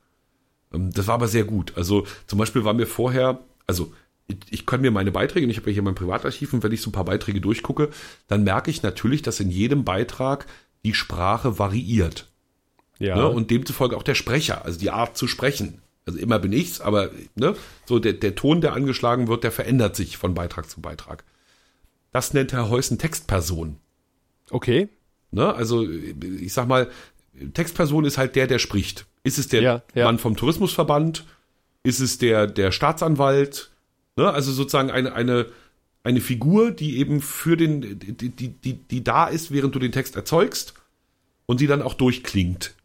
[0.71, 1.73] Ähm, das war aber sehr gut.
[1.75, 3.91] Also zum Beispiel war mir vorher, also
[4.27, 6.81] ich, ich kann mir meine Beiträge, ich habe ja hier mein Privatarchiv und wenn ich
[6.83, 7.89] so ein paar Beiträge durchgucke,
[8.27, 10.45] dann merke ich natürlich, dass in jedem Beitrag
[10.85, 12.29] die Sprache variiert.
[12.99, 13.15] Ja.
[13.15, 13.27] Ne?
[13.27, 15.81] Und demzufolge auch der Sprecher, also die Art zu sprechen.
[16.05, 19.95] Also immer bin ich's, aber ne, so der, der Ton, der angeschlagen wird, der verändert
[19.95, 21.23] sich von Beitrag zu Beitrag.
[22.13, 23.77] Das nennt Herr Heusen Textperson.
[24.49, 24.87] Okay.
[25.31, 26.89] Ne, also ich sag mal,
[27.53, 29.05] Textperson ist halt der, der spricht.
[29.23, 30.05] Ist es der ja, ja.
[30.05, 31.25] Mann vom Tourismusverband?
[31.81, 33.71] Ist es der, der Staatsanwalt?
[34.15, 35.47] Ne, also sozusagen eine, eine,
[36.03, 39.91] eine Figur, die eben für den, die, die, die, die da ist, während du den
[39.91, 40.75] Text erzeugst
[41.47, 42.75] und die dann auch durchklingt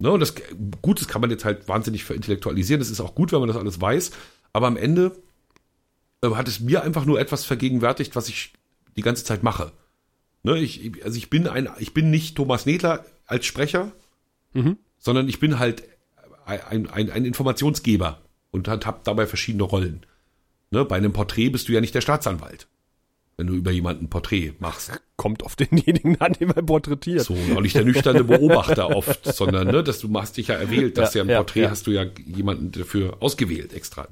[0.00, 0.34] Ne, und das,
[0.80, 2.78] gut, das kann man jetzt halt wahnsinnig verintellektualisieren.
[2.78, 4.12] Das ist auch gut, wenn man das alles weiß.
[4.52, 5.16] Aber am Ende
[6.22, 8.52] hat es mir einfach nur etwas vergegenwärtigt, was ich
[8.96, 9.72] die ganze Zeit mache.
[10.42, 13.92] Ne, ich, also ich bin ein, ich bin nicht Thomas Nedler als Sprecher,
[14.52, 14.78] mhm.
[14.98, 15.82] sondern ich bin halt
[16.44, 18.20] ein, ein, ein Informationsgeber
[18.50, 20.06] und habe dabei verschiedene Rollen.
[20.70, 22.68] Ne, bei einem Porträt bist du ja nicht der Staatsanwalt
[23.38, 25.00] wenn du über jemanden ein Porträt machst.
[25.16, 27.22] Kommt auf denjenigen an, den man porträtiert.
[27.22, 30.98] So, auch nicht der nüchterne Beobachter oft, sondern, ne, dass du machst dich ja erwählt,
[30.98, 31.70] dass ja, ja ein Porträt ja.
[31.70, 34.08] hast du ja jemanden dafür ausgewählt extra.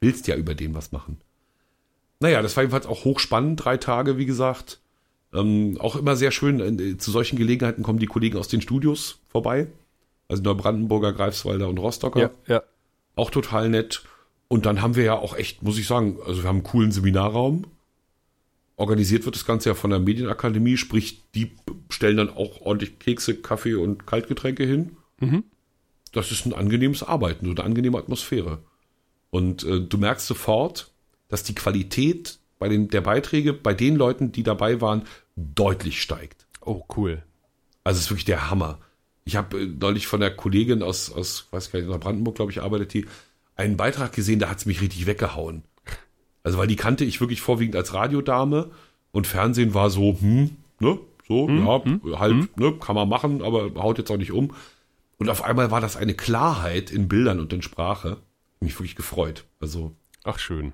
[0.00, 1.18] Willst ja über den was machen.
[2.20, 4.80] Naja, das war jedenfalls auch hochspannend, drei Tage, wie gesagt.
[5.32, 9.20] Ähm, auch immer sehr schön, äh, zu solchen Gelegenheiten kommen die Kollegen aus den Studios
[9.28, 9.68] vorbei.
[10.28, 12.20] Also Neubrandenburger, Greifswalder und Rostocker.
[12.20, 12.62] Ja, ja.
[13.14, 14.02] Auch total nett.
[14.48, 16.92] Und dann haben wir ja auch echt, muss ich sagen, also wir haben einen coolen
[16.92, 17.66] Seminarraum
[18.78, 21.50] Organisiert wird das Ganze ja von der Medienakademie, sprich, die
[21.90, 24.96] stellen dann auch ordentlich Kekse, Kaffee und Kaltgetränke hin.
[25.18, 25.42] Mhm.
[26.12, 28.62] Das ist ein angenehmes Arbeiten, so eine angenehme Atmosphäre.
[29.30, 30.92] Und äh, du merkst sofort,
[31.28, 35.02] dass die Qualität bei den, der Beiträge bei den Leuten, die dabei waren,
[35.36, 36.46] deutlich steigt.
[36.60, 37.22] Oh, cool.
[37.84, 38.78] Also es ist wirklich der Hammer.
[39.24, 42.62] Ich habe äh, neulich von der Kollegin aus, aus weiß gar nicht, Brandenburg, glaube ich,
[42.62, 43.06] arbeitet die,
[43.56, 45.64] einen Beitrag gesehen, da hat es mich richtig weggehauen.
[46.42, 48.70] Also, weil die kannte ich wirklich vorwiegend als Radiodame
[49.12, 52.48] und Fernsehen war so, hm, ne, so, hm, ja, hm, halt, hm.
[52.56, 54.54] ne, kann man machen, aber haut jetzt auch nicht um.
[55.18, 58.18] Und auf einmal war das eine Klarheit in Bildern und in Sprache.
[58.60, 59.44] Mich wirklich gefreut.
[59.60, 59.92] Also.
[60.24, 60.72] Ach, schön.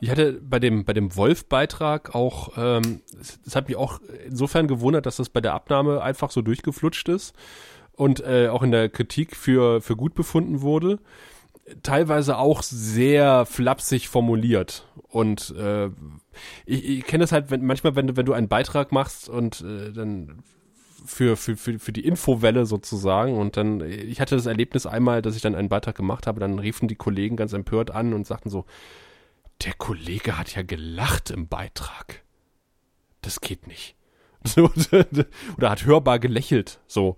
[0.00, 3.02] Ich hatte bei dem, bei dem Wolf-Beitrag auch, ähm,
[3.44, 7.34] das hat mich auch insofern gewundert, dass das bei der Abnahme einfach so durchgeflutscht ist
[7.92, 10.98] und äh, auch in der Kritik für, für gut befunden wurde
[11.82, 14.86] teilweise auch sehr flapsig formuliert.
[15.08, 15.86] Und äh,
[16.66, 19.92] ich, ich kenne das halt wenn, manchmal, wenn wenn du einen Beitrag machst und äh,
[19.92, 20.42] dann
[21.04, 23.38] für, für, für, für die Infowelle sozusagen.
[23.38, 26.58] Und dann, ich hatte das Erlebnis einmal, dass ich dann einen Beitrag gemacht habe, dann
[26.58, 28.64] riefen die Kollegen ganz empört an und sagten so,
[29.64, 32.22] der Kollege hat ja gelacht im Beitrag.
[33.22, 33.96] Das geht nicht.
[35.56, 36.80] oder hat hörbar gelächelt.
[36.86, 37.16] So.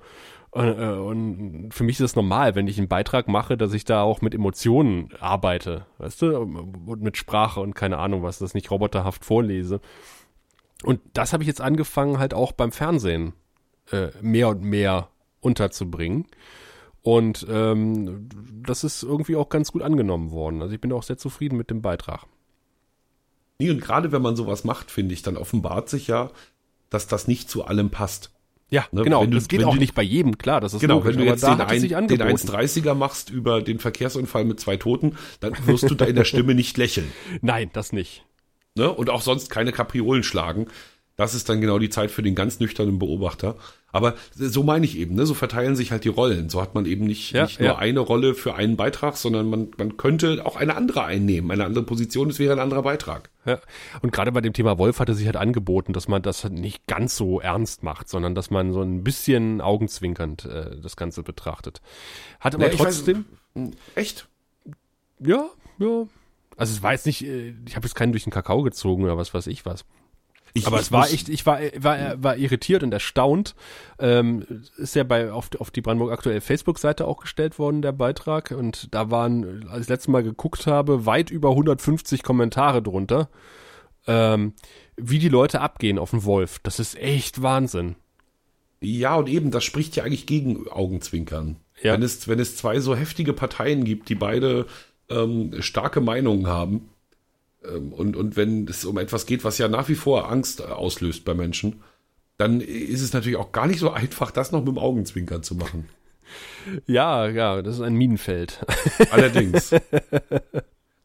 [0.51, 3.85] Und, äh, und für mich ist es normal, wenn ich einen Beitrag mache, dass ich
[3.85, 8.55] da auch mit Emotionen arbeite, weißt du, und mit Sprache und keine Ahnung was, das
[8.55, 9.81] nicht roboterhaft vorlese.
[10.83, 13.35] Und das habe ich jetzt angefangen, halt auch beim Fernsehen
[13.93, 15.09] äh, mehr und mehr
[15.41, 16.27] unterzubringen.
[17.03, 18.29] Und ähm,
[18.63, 20.61] das ist irgendwie auch ganz gut angenommen worden.
[20.61, 22.27] Also ich bin auch sehr zufrieden mit dem Beitrag.
[23.59, 26.31] Nee, und gerade wenn man sowas macht, finde ich, dann offenbart sich ja,
[26.89, 28.31] dass das nicht zu allem passt.
[28.71, 29.03] Ja, ne?
[29.03, 29.25] genau.
[29.25, 31.27] Du, das geht auch du, nicht bei jedem, klar, das ist Genau, logisch, wenn du
[31.27, 35.95] jetzt den, ein, den 1,30er machst über den Verkehrsunfall mit zwei Toten, dann wirst du
[35.95, 37.11] da in der Stimme nicht lächeln.
[37.43, 38.25] Nein, das nicht.
[38.77, 38.91] Ne?
[38.91, 40.69] Und auch sonst keine Kapriolen schlagen.
[41.17, 43.57] Das ist dann genau die Zeit für den ganz nüchternen Beobachter.
[43.93, 45.27] Aber so meine ich eben, ne?
[45.27, 46.49] so verteilen sich halt die Rollen.
[46.49, 47.79] So hat man eben nicht, ja, nicht nur ja.
[47.79, 51.85] eine Rolle für einen Beitrag, sondern man, man könnte auch eine andere einnehmen, eine andere
[51.85, 53.31] Position, das wäre ein anderer Beitrag.
[53.47, 53.59] Ja.
[54.03, 56.87] Und gerade bei dem Thema Wolf hatte sich halt angeboten, dass man das halt nicht
[56.87, 61.81] ganz so ernst macht, sondern dass man so ein bisschen augenzwinkernd äh, das Ganze betrachtet.
[62.39, 63.25] Hat aber trotzdem.
[63.55, 64.29] Weiß, echt?
[65.19, 65.47] Ja,
[65.79, 66.07] ja.
[66.57, 69.17] Also es war jetzt nicht, äh, ich habe jetzt keinen durch den Kakao gezogen oder
[69.17, 69.85] was weiß ich was.
[70.53, 73.55] Ich, aber ich es war echt, ich war, war, war irritiert und erstaunt.
[73.99, 74.45] Ähm,
[74.77, 78.51] ist ja bei auf, auf die Brandenburg aktuell Facebook-Seite auch gestellt worden, der Beitrag.
[78.51, 83.29] Und da waren, als ich das letzte Mal geguckt habe, weit über 150 Kommentare drunter.
[84.07, 84.55] Ähm,
[84.97, 86.59] wie die Leute abgehen auf den Wolf.
[86.63, 87.97] Das ist echt Wahnsinn.
[88.81, 91.57] Ja, und eben, das spricht ja eigentlich gegen Augenzwinkern.
[91.83, 91.95] Ja.
[91.95, 94.67] Wenn, es, wenn es zwei so heftige Parteien gibt, die beide
[95.09, 96.91] ähm, starke Meinungen haben,
[97.63, 101.35] und, und wenn es um etwas geht, was ja nach wie vor Angst auslöst bei
[101.35, 101.83] Menschen,
[102.39, 105.55] dann ist es natürlich auch gar nicht so einfach, das noch mit dem Augenzwinkern zu
[105.55, 105.89] machen.
[106.87, 108.65] Ja, ja, das ist ein Minenfeld.
[109.11, 109.75] Allerdings.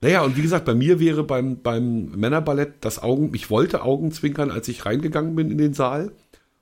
[0.01, 4.51] Naja, und wie gesagt, bei mir wäre beim, beim Männerballett das Augen, ich wollte Augenzwinkern,
[4.51, 6.11] als ich reingegangen bin in den Saal.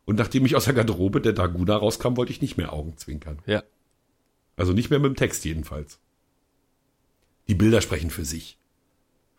[0.06, 3.40] Und nachdem ich aus der Garderobe der Daguna rauskam, wollte ich nicht mehr Augenzwinkern.
[3.46, 3.64] Ja.
[4.56, 6.00] Also nicht mehr mit dem Text jedenfalls.
[7.50, 8.58] Die Bilder sprechen für sich.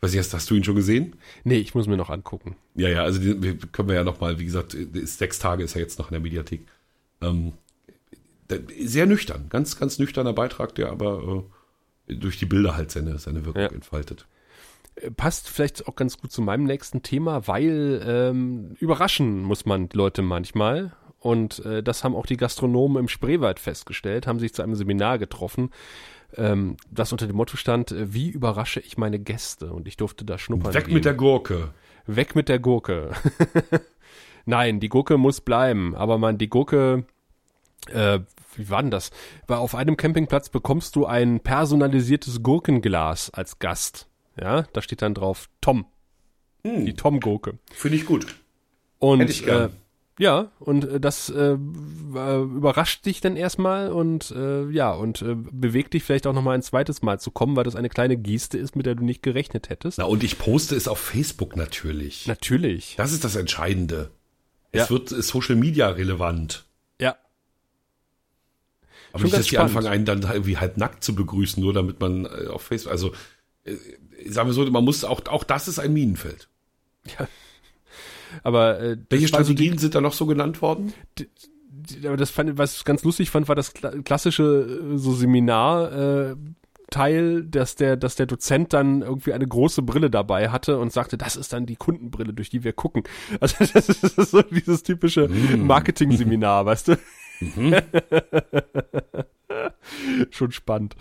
[0.04, 1.16] Weiß ich, hast, hast du ihn schon gesehen?
[1.44, 2.56] Nee, ich muss mir noch angucken.
[2.74, 5.80] Ja, ja, also die, können wir ja noch mal, wie gesagt, sechs Tage ist er
[5.80, 6.66] jetzt noch in der Mediathek.
[7.22, 7.54] Ähm,
[8.82, 11.44] sehr nüchtern, ganz, ganz nüchterner Beitrag, der aber
[12.06, 13.68] äh, durch die Bilder halt seine, seine Wirkung ja.
[13.68, 14.26] entfaltet.
[14.96, 19.88] Äh, passt vielleicht auch ganz gut zu meinem nächsten Thema, weil ähm, überraschen muss man
[19.94, 20.92] Leute manchmal.
[21.18, 25.18] Und äh, das haben auch die Gastronomen im Spreewald festgestellt, haben sich zu einem Seminar
[25.18, 25.70] getroffen
[26.36, 29.72] ähm, das unter dem Motto stand, äh, wie überrasche ich meine Gäste?
[29.72, 30.74] Und ich durfte da schnuppern.
[30.74, 30.94] Weg gehen.
[30.94, 31.72] mit der Gurke.
[32.06, 33.10] Weg mit der Gurke.
[34.44, 37.04] Nein, die Gurke muss bleiben, aber man, die Gurke
[37.88, 38.20] äh,
[38.56, 39.10] wie war denn das?
[39.46, 44.08] Auf einem Campingplatz bekommst du ein personalisiertes Gurkenglas als Gast.
[44.40, 45.86] Ja, da steht dann drauf Tom.
[46.64, 46.86] Hm.
[46.86, 47.58] Die Tom-Gurke.
[47.72, 48.26] Finde ich gut.
[48.98, 49.70] Und Hätte ich gern.
[49.70, 49.74] Äh,
[50.18, 55.94] ja, und äh, das äh, überrascht dich dann erstmal und äh, ja, und äh, bewegt
[55.94, 58.76] dich vielleicht auch nochmal ein zweites Mal zu kommen, weil das eine kleine Geste ist,
[58.76, 59.98] mit der du nicht gerechnet hättest.
[59.98, 62.26] Na, und ich poste es auf Facebook natürlich.
[62.28, 62.94] Natürlich.
[62.96, 64.10] Das ist das Entscheidende.
[64.70, 64.90] Es ja.
[64.90, 66.64] wird Social Media relevant.
[67.00, 67.16] Ja.
[69.10, 71.98] Aber Schon nicht, dass die anfangen, einen dann irgendwie halb nackt zu begrüßen, nur damit
[71.98, 73.12] man äh, auf Facebook, also
[73.64, 73.76] äh,
[74.28, 76.48] sagen wir so, man muss auch, auch das ist ein Minenfeld.
[77.18, 77.26] Ja.
[78.42, 80.92] Aber äh, welche Strategien sind da noch so genannt worden?
[82.06, 86.30] aber das fand, was ich ganz lustig fand, war das klassische äh, so Seminar.
[86.30, 86.36] Äh,
[86.90, 91.16] Teil, dass der, dass der Dozent dann irgendwie eine große Brille dabei hatte und sagte,
[91.16, 93.02] das ist dann die Kundenbrille, durch die wir gucken.
[93.40, 95.66] Also das ist, das ist so dieses typische mm.
[95.66, 96.98] Marketing-Seminar, weißt du?
[97.40, 97.74] Mhm.
[100.30, 100.94] schon spannend.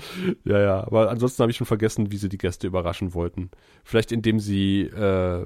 [0.45, 0.83] Ja, ja.
[0.83, 3.51] Aber ansonsten habe ich schon vergessen, wie sie die Gäste überraschen wollten.
[3.83, 5.45] Vielleicht indem sie äh,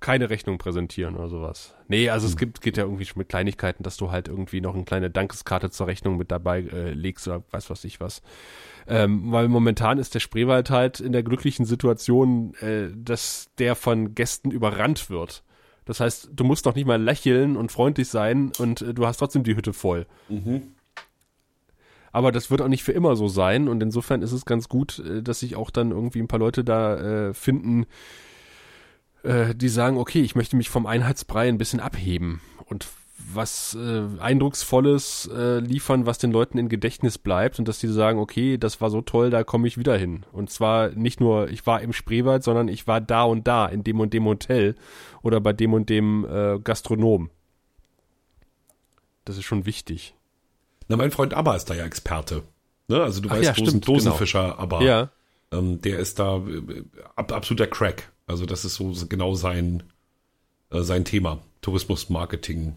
[0.00, 1.74] keine Rechnung präsentieren oder sowas.
[1.88, 2.30] Nee, also hm.
[2.30, 5.10] es gibt, geht ja irgendwie schon mit Kleinigkeiten, dass du halt irgendwie noch eine kleine
[5.10, 8.22] Dankeskarte zur Rechnung mit dabei äh, legst oder weiß was ich was.
[8.88, 14.14] Ähm, weil momentan ist der Spreewald halt in der glücklichen Situation, äh, dass der von
[14.14, 15.44] Gästen überrannt wird.
[15.84, 19.18] Das heißt, du musst noch nicht mal lächeln und freundlich sein und äh, du hast
[19.18, 20.06] trotzdem die Hütte voll.
[20.28, 20.62] Mhm.
[22.12, 24.98] Aber das wird auch nicht für immer so sein und insofern ist es ganz gut,
[25.00, 27.86] äh, dass sich auch dann irgendwie ein paar Leute da äh, finden,
[29.22, 32.86] äh, die sagen, okay, ich möchte mich vom Einheitsbrei ein bisschen abheben und
[33.34, 38.18] was äh, Eindrucksvolles äh, liefern, was den Leuten in Gedächtnis bleibt und dass die sagen,
[38.18, 40.24] okay, das war so toll, da komme ich wieder hin.
[40.32, 43.84] Und zwar nicht nur, ich war im Spreewald, sondern ich war da und da, in
[43.84, 44.74] dem und dem Hotel
[45.22, 47.30] oder bei dem und dem äh, Gastronom.
[49.24, 50.14] Das ist schon wichtig.
[50.88, 52.42] Na, mein Freund Abba ist da ja Experte.
[52.88, 53.02] Ne?
[53.02, 53.92] Also du Ach weißt, ja, Dosen, genau.
[53.94, 54.58] Dosenfischer, genau.
[54.58, 55.10] aber ja.
[55.52, 56.84] ähm, der ist da äh,
[57.14, 58.10] ab, absoluter Crack.
[58.30, 59.82] Also das ist so genau sein,
[60.70, 61.40] äh, sein Thema.
[61.60, 62.76] Tourismus, Marketing.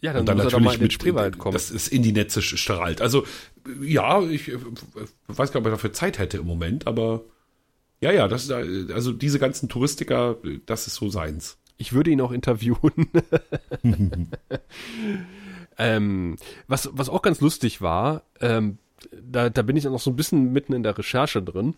[0.00, 1.52] Ja, dann, und dann natürlich mit Spreewald kommen.
[1.52, 3.00] Das ist in die Netze strahlt.
[3.00, 3.24] Also
[3.80, 4.58] ja, ich äh,
[5.28, 7.22] weiß gar nicht, ob er dafür Zeit hätte im Moment, aber
[8.00, 10.36] ja, ja, das ist, also diese ganzen Touristiker,
[10.66, 11.58] das ist so seins.
[11.76, 13.08] Ich würde ihn auch interviewen.
[15.78, 16.36] ähm,
[16.66, 18.78] was, was auch ganz lustig war, ähm,
[19.12, 21.74] da, da bin ich dann noch so ein bisschen mitten in der Recherche drin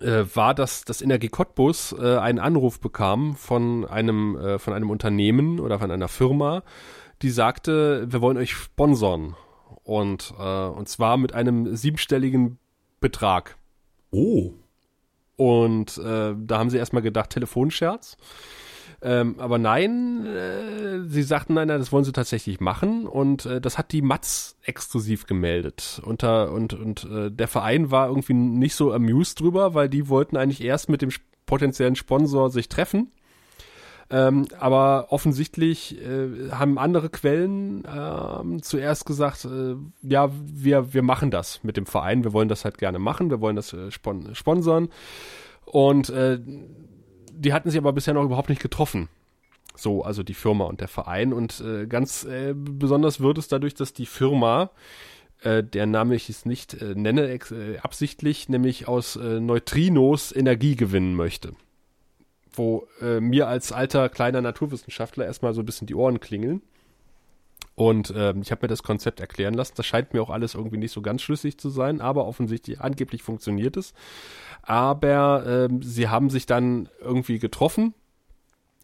[0.00, 4.90] äh, war, dass das Energie Cottbus äh, einen Anruf bekam von einem äh, von einem
[4.90, 6.62] Unternehmen oder von einer Firma,
[7.22, 9.36] die sagte, wir wollen euch sponsern
[9.82, 12.58] und äh, und zwar mit einem siebenstelligen
[13.00, 13.56] Betrag.
[14.10, 14.52] Oh.
[15.36, 18.16] Und äh, da haben sie erstmal gedacht Telefonscherz.
[19.02, 23.60] Ähm, aber nein, äh, sie sagten, nein, nein, das wollen sie tatsächlich machen und äh,
[23.60, 26.02] das hat die Matz exklusiv gemeldet.
[26.04, 30.36] Unter, und und äh, der Verein war irgendwie nicht so amused drüber, weil die wollten
[30.36, 31.10] eigentlich erst mit dem
[31.46, 33.10] potenziellen Sponsor sich treffen.
[34.12, 41.30] Ähm, aber offensichtlich äh, haben andere Quellen äh, zuerst gesagt, äh, ja, wir, wir machen
[41.30, 44.34] das mit dem Verein, wir wollen das halt gerne machen, wir wollen das äh, spon
[44.34, 44.88] sponsern.
[45.64, 46.40] Und äh,
[47.40, 49.08] die hatten sich aber bisher noch überhaupt nicht getroffen.
[49.74, 51.32] So, also die Firma und der Verein.
[51.32, 54.70] Und äh, ganz äh, besonders wird es dadurch, dass die Firma,
[55.42, 60.76] äh, der Name ich es nicht äh, nenne, äh, absichtlich, nämlich aus äh, Neutrinos Energie
[60.76, 61.54] gewinnen möchte.
[62.52, 66.62] Wo mir als alter kleiner Naturwissenschaftler erstmal so ein bisschen die Ohren klingeln.
[67.74, 69.72] Und ähm, ich habe mir das Konzept erklären lassen.
[69.76, 73.22] Das scheint mir auch alles irgendwie nicht so ganz schlüssig zu sein, aber offensichtlich, angeblich
[73.22, 73.94] funktioniert es.
[74.62, 77.94] Aber ähm, sie haben sich dann irgendwie getroffen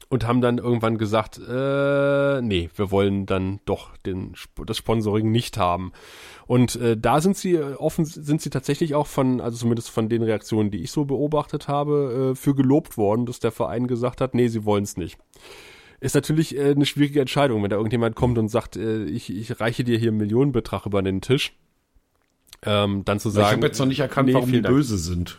[0.09, 4.35] und haben dann irgendwann gesagt, äh, nee, wir wollen dann doch den,
[4.65, 5.93] das Sponsoring nicht haben.
[6.47, 10.09] Und äh, da sind sie äh, offen, sind sie tatsächlich auch von, also zumindest von
[10.09, 14.21] den Reaktionen, die ich so beobachtet habe, äh, für gelobt worden, dass der Verein gesagt
[14.21, 15.19] hat, nee, sie wollen es nicht
[16.07, 19.61] ist natürlich äh, eine schwierige Entscheidung, wenn da irgendjemand kommt und sagt, äh, ich, ich
[19.61, 21.53] reiche dir hier einen Millionenbetrag über den Tisch.
[22.63, 23.47] Ähm, dann zu sagen.
[23.49, 25.37] Ich habe jetzt noch nicht erkannt, nee, warum die böse sind.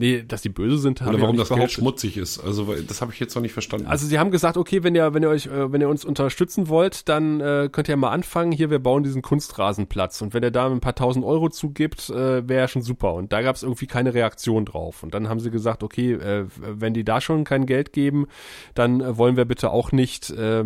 [0.00, 1.70] Nee, dass die böse sind, haben Oder warum das behauptet.
[1.70, 2.38] Geld schmutzig ist.
[2.38, 3.88] Also das habe ich jetzt noch nicht verstanden.
[3.88, 6.68] Also sie haben gesagt, okay, wenn ihr, wenn ihr euch, äh, wenn ihr uns unterstützen
[6.68, 8.52] wollt, dann äh, könnt ihr mal anfangen.
[8.52, 10.22] Hier, wir bauen diesen Kunstrasenplatz.
[10.22, 13.14] Und wenn ihr da ein paar tausend Euro zugibt, äh, wäre ja schon super.
[13.14, 15.02] Und da gab es irgendwie keine Reaktion drauf.
[15.02, 18.28] Und dann haben sie gesagt, okay, äh, wenn die da schon kein Geld geben,
[18.74, 20.30] dann äh, wollen wir bitte auch nicht.
[20.30, 20.62] Äh,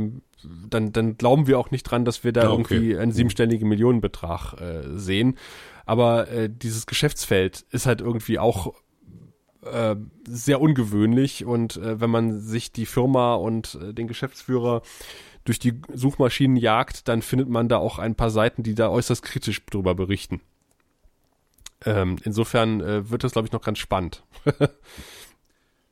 [0.68, 2.74] dann, dann glauben wir auch nicht dran, dass wir da ja, okay.
[2.74, 5.38] irgendwie einen siebenstelligen Millionenbetrag äh, sehen.
[5.86, 8.74] Aber äh, dieses Geschäftsfeld ist halt irgendwie auch
[9.62, 14.82] äh, sehr ungewöhnlich und äh, wenn man sich die Firma und äh, den Geschäftsführer
[15.44, 19.22] durch die Suchmaschinen jagt, dann findet man da auch ein paar Seiten, die da äußerst
[19.22, 20.40] kritisch drüber berichten.
[21.84, 24.22] Ähm, insofern äh, wird das, glaube ich, noch ganz spannend.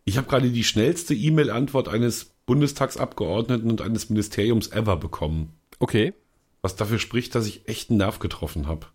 [0.04, 5.52] ich habe gerade die schnellste E-Mail-Antwort eines Bundestagsabgeordneten und eines Ministeriums ever bekommen.
[5.78, 6.12] Okay.
[6.62, 8.86] Was dafür spricht, dass ich echt einen Nerv getroffen habe.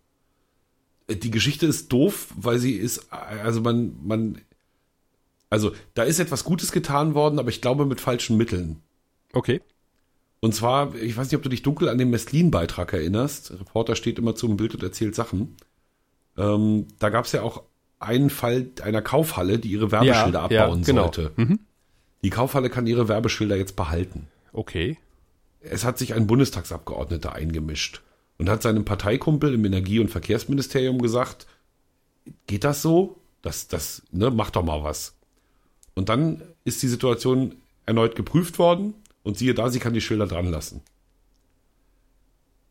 [1.06, 4.40] Äh, die Geschichte ist doof, weil sie ist, also man, man,
[5.50, 8.82] also da ist etwas Gutes getan worden, aber ich glaube mit falschen Mitteln.
[9.32, 9.60] Okay.
[10.40, 13.50] Und zwar, ich weiß nicht, ob du dich dunkel an den Messlin-Beitrag erinnerst.
[13.50, 15.56] Der Reporter steht immer zum Bild und erzählt Sachen.
[16.36, 17.62] Ähm, da gab es ja auch
[17.98, 21.02] einen Fall einer Kaufhalle, die ihre Werbeschilder ja, abbauen ja, genau.
[21.02, 21.32] sollte.
[21.36, 21.60] Mhm.
[22.22, 24.28] Die Kaufhalle kann ihre Werbeschilder jetzt behalten.
[24.52, 24.98] Okay.
[25.60, 28.02] Es hat sich ein Bundestagsabgeordneter eingemischt
[28.38, 31.46] und hat seinem Parteikumpel im Energie- und Verkehrsministerium gesagt,
[32.46, 33.20] geht das so?
[33.42, 35.15] Das, das, ne, mach doch mal was.
[35.96, 37.56] Und dann ist die Situation
[37.86, 38.94] erneut geprüft worden
[39.24, 40.82] und siehe da, sie kann die Schilder dran lassen.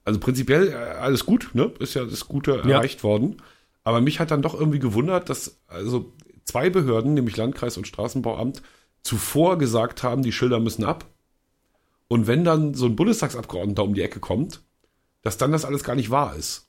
[0.05, 1.73] Also prinzipiell äh, alles gut, ne?
[1.79, 2.69] Ist ja das Gute ja.
[2.69, 3.41] erreicht worden.
[3.83, 6.13] Aber mich hat dann doch irgendwie gewundert, dass also
[6.45, 8.61] zwei Behörden, nämlich Landkreis und Straßenbauamt,
[9.01, 11.05] zuvor gesagt haben, die Schilder müssen ab.
[12.07, 14.61] Und wenn dann so ein Bundestagsabgeordneter um die Ecke kommt,
[15.23, 16.67] dass dann das alles gar nicht wahr ist.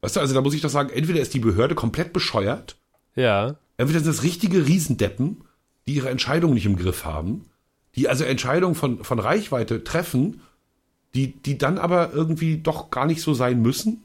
[0.00, 2.76] Weißt du, also da muss ich doch sagen, entweder ist die Behörde komplett bescheuert.
[3.14, 3.56] Ja.
[3.78, 5.44] Entweder sind das richtige Riesendeppen,
[5.86, 7.46] die ihre Entscheidung nicht im Griff haben,
[7.94, 10.42] die also Entscheidungen von, von Reichweite treffen,
[11.14, 14.04] die, die dann aber irgendwie doch gar nicht so sein müssen.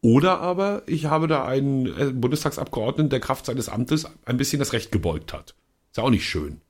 [0.00, 4.72] Oder aber ich habe da einen äh, Bundestagsabgeordneten, der Kraft seines Amtes ein bisschen das
[4.72, 5.54] Recht gebeugt hat.
[5.90, 6.60] Ist ja auch nicht schön.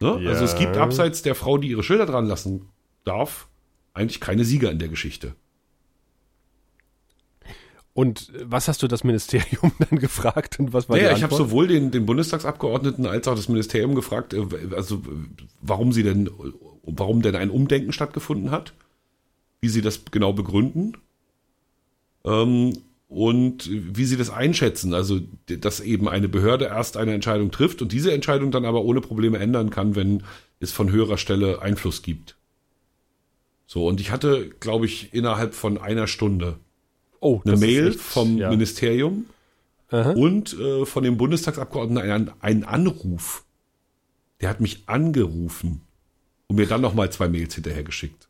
[0.00, 0.20] Ne?
[0.22, 0.30] Ja.
[0.30, 2.68] Also es gibt abseits der Frau, die ihre Schilder dran lassen
[3.04, 3.48] darf,
[3.94, 5.34] eigentlich keine Sieger in der Geschichte.
[7.94, 11.34] Und was hast du das Ministerium dann gefragt und was war naja, die ich habe
[11.34, 15.02] sowohl den, den Bundestagsabgeordneten als auch das Ministerium gefragt, äh, also
[15.60, 16.30] warum sie denn,
[16.84, 18.72] warum denn ein Umdenken stattgefunden hat,
[19.60, 20.96] wie sie das genau begründen
[22.24, 22.78] ähm,
[23.08, 24.94] und wie sie das einschätzen.
[24.94, 29.02] Also, dass eben eine Behörde erst eine Entscheidung trifft und diese Entscheidung dann aber ohne
[29.02, 30.22] Probleme ändern kann, wenn
[30.60, 32.36] es von höherer Stelle Einfluss gibt.
[33.66, 36.56] So, und ich hatte, glaube ich, innerhalb von einer Stunde
[37.22, 38.50] oh, eine Mail echt, vom ja.
[38.50, 39.26] Ministerium
[39.90, 40.12] Aha.
[40.12, 43.44] und äh, von dem Bundestagsabgeordneten einen, einen Anruf.
[44.40, 45.82] Der hat mich angerufen
[46.48, 48.28] und mir dann nochmal zwei Mails hinterhergeschickt.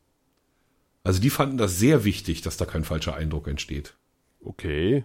[1.04, 3.94] Also die fanden das sehr wichtig, dass da kein falscher Eindruck entsteht.
[4.44, 5.04] Okay.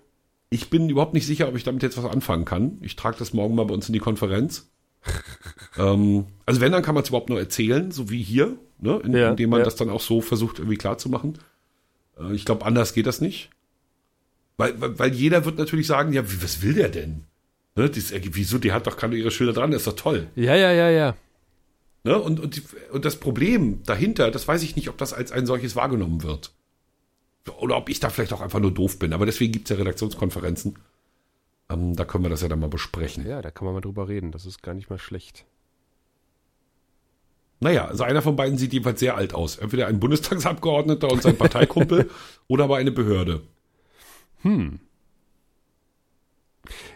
[0.50, 2.78] Ich bin überhaupt nicht sicher, ob ich damit jetzt was anfangen kann.
[2.82, 4.70] Ich trage das morgen mal bei uns in die Konferenz.
[5.78, 9.02] ähm, also wenn, dann kann man es überhaupt nur erzählen, so wie hier, ne?
[9.04, 9.66] In, ja, indem man ja.
[9.66, 11.38] das dann auch so versucht irgendwie klar zu machen.
[12.20, 13.50] Äh, ich glaube, anders geht das nicht.
[14.58, 17.24] Weil, weil, weil jeder wird natürlich sagen, ja, was will der denn?
[17.76, 20.28] Ne, das, wieso, die hat doch keine ihre Schilder dran, das ist doch toll.
[20.36, 21.16] Ja, ja, ja, ja.
[22.04, 22.62] Ne, und, und,
[22.92, 26.52] und das Problem dahinter, das weiß ich nicht, ob das als ein solches wahrgenommen wird.
[27.60, 29.14] Oder ob ich da vielleicht auch einfach nur doof bin.
[29.14, 30.80] Aber deswegen gibt es ja Redaktionskonferenzen.
[31.70, 33.26] Ähm, da können wir das ja dann mal besprechen.
[33.28, 34.32] Ja, da kann man mal drüber reden.
[34.32, 35.46] Das ist gar nicht mal schlecht.
[37.60, 39.58] Naja, also einer von beiden sieht jedenfalls sehr alt aus.
[39.58, 42.10] Entweder ein Bundestagsabgeordneter und sein Parteikumpel
[42.48, 43.42] oder aber eine Behörde.
[44.42, 44.80] Hm.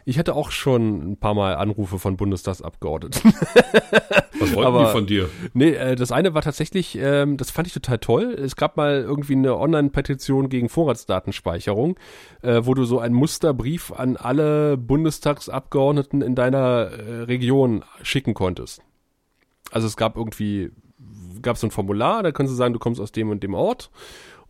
[0.05, 3.33] Ich hatte auch schon ein paar Mal Anrufe von Bundestagsabgeordneten.
[4.39, 5.29] Was wollten Aber, die von dir?
[5.53, 8.33] Nee, äh, das eine war tatsächlich, ähm, das fand ich total toll.
[8.33, 11.97] Es gab mal irgendwie eine Online-Petition gegen Vorratsdatenspeicherung,
[12.41, 18.81] äh, wo du so einen Musterbrief an alle Bundestagsabgeordneten in deiner äh, Region schicken konntest.
[19.71, 20.71] Also es gab irgendwie,
[21.41, 23.89] gab so ein Formular, da kannst du sagen, du kommst aus dem und dem Ort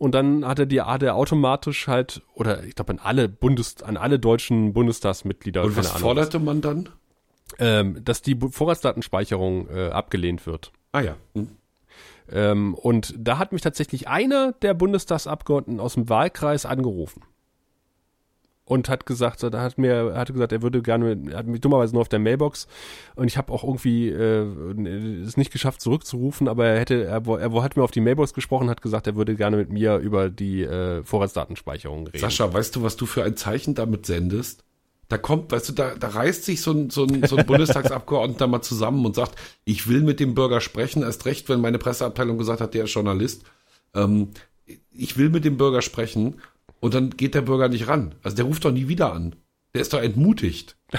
[0.01, 3.83] und dann hat er die hat er automatisch halt oder ich glaube an alle Bundes
[3.83, 5.63] an alle deutschen Bundestagsmitglieder.
[5.63, 6.89] Und was Ahnung, forderte man dann?
[7.59, 10.71] Ähm, dass die Vorratsdatenspeicherung äh, abgelehnt wird.
[10.91, 11.17] Ah ja.
[11.35, 11.49] Hm.
[12.31, 17.21] Ähm, und da hat mich tatsächlich einer der Bundestagsabgeordneten aus dem Wahlkreis angerufen
[18.71, 21.93] und hat gesagt, er hat mir, hat gesagt, er würde gerne, er hat mich dummerweise
[21.93, 22.67] nur auf der Mailbox
[23.15, 24.45] und ich habe auch irgendwie äh,
[25.25, 28.69] es nicht geschafft zurückzurufen, aber er hätte, er, er hat mir auf die Mailbox gesprochen,
[28.69, 32.19] hat gesagt, er würde gerne mit mir über die äh, Vorratsdatenspeicherung reden.
[32.19, 34.63] Sascha, weißt du, was du für ein Zeichen damit sendest?
[35.09, 38.47] Da kommt, weißt du, da, da reißt sich so ein, so ein, so ein Bundestagsabgeordneter
[38.47, 39.35] mal zusammen und sagt,
[39.65, 42.93] ich will mit dem Bürger sprechen, erst recht, wenn meine Presseabteilung gesagt hat, der ist
[42.93, 43.43] Journalist.
[43.93, 44.29] Ähm,
[44.93, 46.35] ich will mit dem Bürger sprechen
[46.81, 48.15] und dann geht der Bürger nicht ran.
[48.21, 49.37] Also der ruft doch nie wieder an.
[49.73, 50.75] Der ist doch entmutigt.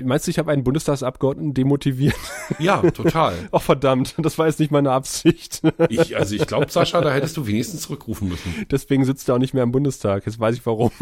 [0.00, 2.14] Meinst du, ich habe einen Bundestagsabgeordneten demotiviert?
[2.60, 3.48] Ja, total.
[3.50, 5.62] Ach verdammt, das war jetzt nicht meine Absicht.
[5.88, 8.66] Ich, also ich glaube, Sascha, da hättest du wenigstens zurückrufen müssen.
[8.70, 10.26] Deswegen sitzt er auch nicht mehr im Bundestag.
[10.26, 10.92] Jetzt weiß ich warum.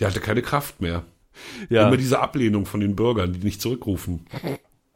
[0.00, 1.04] Der hatte keine Kraft mehr.
[1.68, 1.88] Ja.
[1.88, 4.26] Immer diese Ablehnung von den Bürgern, die nicht zurückrufen.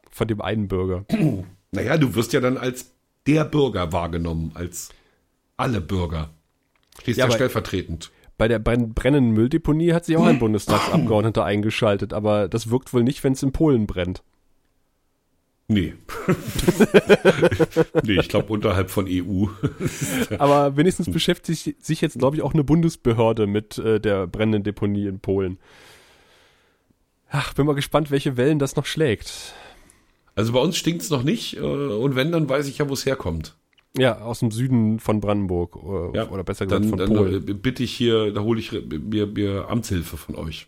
[0.09, 1.05] Von dem einen Bürger.
[1.75, 2.91] Naja, du wirst ja dann als
[3.25, 4.89] der Bürger wahrgenommen, als
[5.57, 6.29] alle Bürger.
[7.01, 8.11] Stehst ja, stellvertretend.
[8.37, 13.23] Bei der brennenden Mülldeponie hat sich auch ein Bundestagsabgeordneter eingeschaltet, aber das wirkt wohl nicht,
[13.23, 14.23] wenn es in Polen brennt.
[15.67, 15.93] Nee.
[18.03, 19.47] nee, ich glaube unterhalb von EU.
[20.37, 25.07] aber wenigstens beschäftigt sich jetzt, glaube ich, auch eine Bundesbehörde mit äh, der brennenden Deponie
[25.07, 25.57] in Polen.
[27.29, 29.53] Ach, bin mal gespannt, welche Wellen das noch schlägt.
[30.35, 33.05] Also bei uns stinkt's noch nicht äh, und wenn, dann weiß ich ja, wo es
[33.05, 33.55] herkommt.
[33.95, 37.09] Ja, aus dem Süden von Brandenburg oder, äh, ja, oder besser gesagt dann, von dann
[37.09, 37.45] Polen.
[37.45, 40.67] Dann bitte ich hier, da hole ich mir, mir Amtshilfe von euch.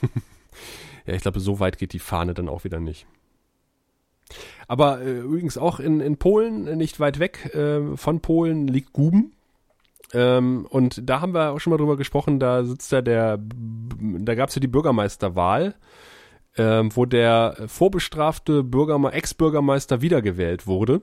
[1.06, 3.06] ja, ich glaube, so weit geht die Fahne dann auch wieder nicht.
[4.68, 9.32] Aber äh, übrigens auch in, in Polen, nicht weit weg äh, von Polen, liegt Guben.
[10.14, 14.34] Ähm, und da haben wir auch schon mal drüber gesprochen, da sitzt ja der, da
[14.34, 15.74] gab es ja die Bürgermeisterwahl
[16.56, 21.02] ähm, wo der vorbestrafte Bürgerme Ex-Bürgermeister wiedergewählt wurde,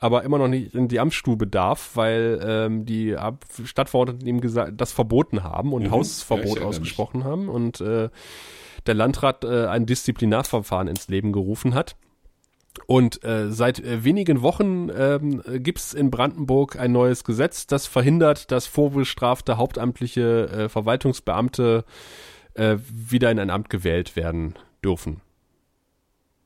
[0.00, 4.80] aber immer noch nicht in die Amtsstube darf, weil ähm, die Ab Stadtverordneten ihm gesagt,
[4.80, 5.90] das verboten haben und mhm.
[5.90, 8.08] Hausverbot ja, ausgesprochen haben und äh,
[8.86, 11.96] der Landrat äh, ein Disziplinarverfahren ins Leben gerufen hat.
[12.86, 18.50] Und äh, seit äh, wenigen Wochen ähm, gibt in Brandenburg ein neues Gesetz, das verhindert,
[18.50, 21.84] dass vorbestrafte hauptamtliche äh, Verwaltungsbeamte
[22.54, 25.20] äh, wieder in ein Amt gewählt werden dürfen.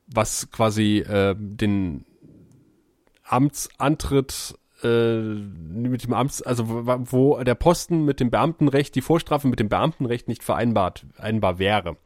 [0.06, 2.04] Was quasi äh, den
[3.24, 9.58] Amtsantritt äh, mit dem Amts, also wo der Posten mit dem Beamtenrecht, die Vorstrafe mit
[9.58, 11.96] dem Beamtenrecht nicht vereinbart, vereinbar wäre.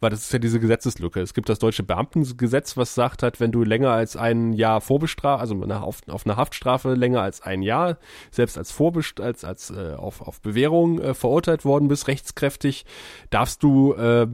[0.00, 1.20] Weil das ist ja diese Gesetzeslücke.
[1.20, 5.40] Es gibt das deutsche Beamtengesetz, was sagt hat, wenn du länger als ein Jahr vorbestraft,
[5.40, 7.98] also auf, auf eine Haftstrafe länger als ein Jahr,
[8.30, 12.84] selbst als Vorbest als, als äh, auf, auf Bewährung äh, verurteilt worden bist, rechtskräftig,
[13.30, 14.26] darfst du, äh,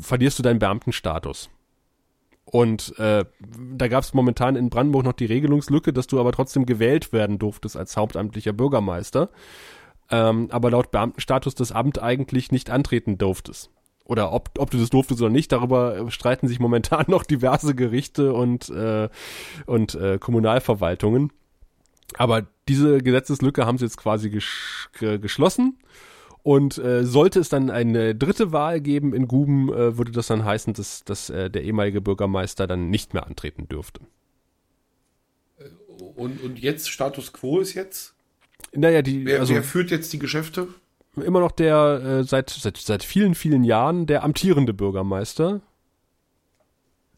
[0.00, 1.50] verlierst du deinen Beamtenstatus.
[2.50, 3.26] Und äh,
[3.74, 7.38] da gab es momentan in Brandenburg noch die Regelungslücke, dass du aber trotzdem gewählt werden
[7.38, 9.28] durftest als hauptamtlicher Bürgermeister,
[10.10, 13.70] ähm, aber laut Beamtenstatus das Amt eigentlich nicht antreten durftest.
[14.06, 18.32] Oder ob, ob du das durftest oder nicht, darüber streiten sich momentan noch diverse Gerichte
[18.32, 19.10] und, äh,
[19.66, 21.30] und äh, Kommunalverwaltungen.
[22.16, 25.78] Aber diese Gesetzeslücke haben sie jetzt quasi gesch geschlossen
[26.48, 30.46] und äh, sollte es dann eine dritte Wahl geben in Guben, äh, würde das dann
[30.46, 34.00] heißen, dass, dass äh, der ehemalige Bürgermeister dann nicht mehr antreten dürfte.
[36.16, 38.14] Und, und jetzt Status quo ist jetzt?
[38.72, 39.26] Naja, die.
[39.26, 40.68] Wer, also, wer führt jetzt die Geschäfte?
[41.16, 45.60] Immer noch der äh, seit, seit, seit vielen, vielen Jahren der amtierende Bürgermeister,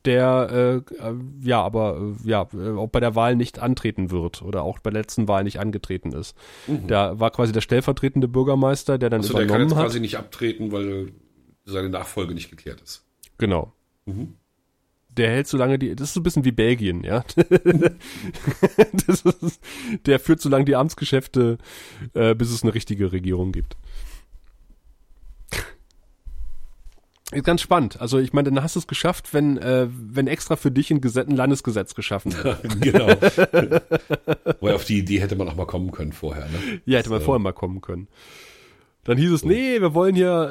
[0.04, 4.42] der äh, äh, ja, aber äh, ja, äh, auch bei der Wahl nicht antreten wird
[4.42, 6.36] oder auch bei der letzten Wahl nicht angetreten ist.
[6.66, 6.86] Mhm.
[6.86, 9.84] Der war quasi der stellvertretende Bürgermeister, der dann also übernommen der kann jetzt hat.
[9.84, 11.12] quasi nicht abtreten, weil
[11.64, 13.04] seine Nachfolge nicht geklärt ist.
[13.38, 13.72] Genau.
[14.06, 14.34] Mhm.
[15.16, 17.24] Der hält so lange die, das ist so ein bisschen wie Belgien, ja.
[19.06, 19.60] ist,
[20.06, 21.58] der führt so lange die Amtsgeschäfte,
[22.14, 23.76] äh, bis es eine richtige Regierung gibt.
[27.32, 28.00] Ist ganz spannend.
[28.00, 31.00] Also ich meine, dann hast du es geschafft, wenn, äh, wenn extra für dich ein,
[31.00, 32.58] Gesetz, ein Landesgesetz geschaffen wird.
[32.80, 33.06] genau.
[34.60, 36.46] Weil auf die Idee hätte man auch mal kommen können vorher.
[36.46, 36.80] Ne?
[36.86, 37.26] Ja, hätte man so.
[37.26, 38.08] vorher mal kommen können.
[39.04, 40.50] Dann hieß es, nee, wir wollen hier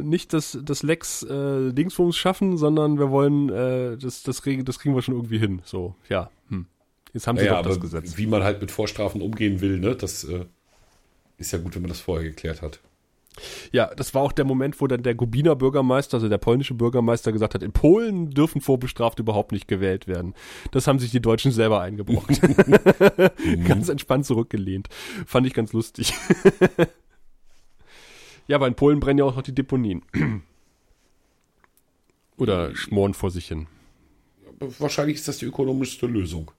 [0.00, 4.78] äh, nicht das, das Lex äh, Dingsbums schaffen, sondern wir wollen, äh, das, das, das
[4.78, 5.60] kriegen wir schon irgendwie hin.
[5.64, 6.30] So, ja.
[6.48, 6.66] Hm.
[7.12, 8.16] Jetzt haben sie naja, doch das Gesetz.
[8.16, 9.94] Wie man halt mit Vorstrafen umgehen will, ne?
[9.94, 10.46] Das äh,
[11.36, 12.80] ist ja gut, wenn man das vorher geklärt hat.
[13.72, 17.32] Ja, das war auch der Moment, wo dann der Gubiner Bürgermeister, also der polnische Bürgermeister,
[17.32, 20.34] gesagt hat, in Polen dürfen vorbestraft überhaupt nicht gewählt werden.
[20.70, 22.40] Das haben sich die Deutschen selber eingebrockt.
[23.66, 24.88] ganz entspannt zurückgelehnt.
[25.26, 26.12] Fand ich ganz lustig.
[28.48, 30.02] ja, aber in Polen brennen ja auch noch die Deponien.
[32.36, 33.66] Oder schmoren vor sich hin.
[34.78, 36.50] Wahrscheinlich ist das die ökonomischste Lösung.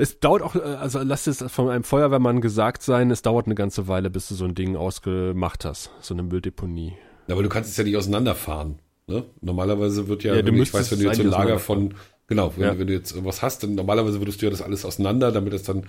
[0.00, 3.54] Es dauert auch, äh, also lass es von einem Feuerwehrmann gesagt sein, es dauert eine
[3.54, 6.94] ganze Weile, bis du so ein Ding ausgemacht hast, so eine Mülldeponie.
[7.28, 8.78] Aber du kannst es ja nicht auseinanderfahren.
[9.06, 9.24] Ne?
[9.40, 11.94] Normalerweise wird ja, ja wenn ich weiß, wenn du jetzt so ein Lager von,
[12.26, 12.78] genau, wenn, ja.
[12.78, 15.64] wenn, du jetzt was hast, dann normalerweise würdest du ja das alles auseinander, damit es
[15.64, 15.86] dann,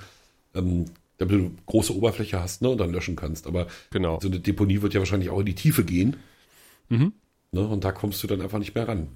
[0.55, 0.85] ähm,
[1.17, 3.47] damit du große Oberfläche hast, ne, und dann löschen kannst.
[3.47, 4.19] Aber genau.
[4.21, 6.17] so eine Deponie wird ja wahrscheinlich auch in die Tiefe gehen.
[6.89, 7.13] Mhm.
[7.53, 9.07] Ne, und da kommst du dann einfach nicht mehr ran.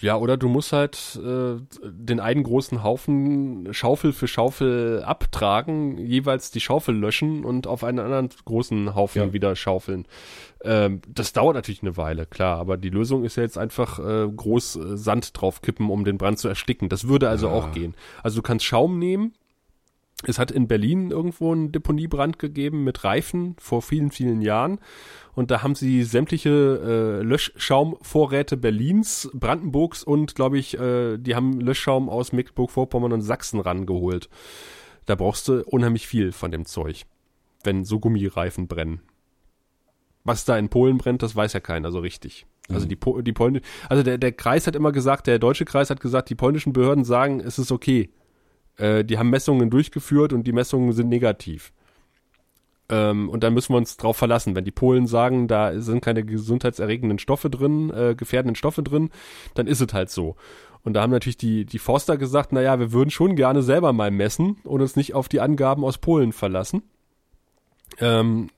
[0.00, 6.50] Ja, oder du musst halt äh, den einen großen Haufen Schaufel für Schaufel abtragen, jeweils
[6.50, 9.32] die Schaufel löschen und auf einen anderen großen Haufen ja.
[9.32, 10.06] wieder schaufeln.
[10.62, 14.28] Ähm, das dauert natürlich eine Weile, klar, aber die Lösung ist ja jetzt einfach äh,
[14.28, 16.88] groß äh, Sand draufkippen, um den Brand zu ersticken.
[16.88, 17.52] Das würde also ah.
[17.52, 17.94] auch gehen.
[18.22, 19.34] Also du kannst Schaum nehmen,
[20.26, 24.78] Es hat in Berlin irgendwo einen Deponiebrand gegeben mit Reifen vor vielen, vielen Jahren.
[25.34, 31.60] Und da haben sie sämtliche äh, Löschschaumvorräte Berlins, Brandenburgs und, glaube ich, äh, die haben
[31.60, 34.28] Löschschaum aus Mecklenburg-Vorpommern und Sachsen rangeholt.
[35.06, 37.04] Da brauchst du unheimlich viel von dem Zeug,
[37.62, 39.00] wenn so Gummireifen brennen.
[40.22, 42.46] Was da in Polen brennt, das weiß ja keiner so richtig.
[42.70, 42.88] Also mhm.
[42.88, 46.00] die, po die Polen, also der, der Kreis hat immer gesagt, der deutsche Kreis hat
[46.00, 48.10] gesagt, die polnischen Behörden sagen, es ist okay.
[48.76, 51.72] Äh, die haben Messungen durchgeführt und die Messungen sind negativ.
[52.88, 54.54] Ähm, und dann müssen wir uns drauf verlassen.
[54.54, 59.10] Wenn die Polen sagen, da sind keine gesundheitserregenden Stoffe drin, äh, gefährdenden Stoffe drin,
[59.54, 60.36] dann ist es halt so.
[60.82, 64.10] Und da haben natürlich die, die Forster gesagt, naja, wir würden schon gerne selber mal
[64.10, 66.82] messen und uns nicht auf die Angaben aus Polen verlassen.
[68.00, 68.50] Ähm,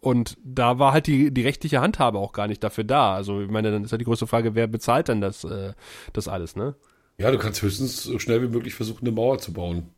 [0.00, 3.14] und da war halt die, die rechtliche Handhabe auch gar nicht dafür da.
[3.14, 5.72] Also ich meine, dann ist ja halt die größte Frage, wer bezahlt denn das, äh,
[6.12, 6.76] das alles, ne?
[7.18, 9.90] Ja, du kannst höchstens so schnell wie möglich versuchen, eine Mauer zu bauen.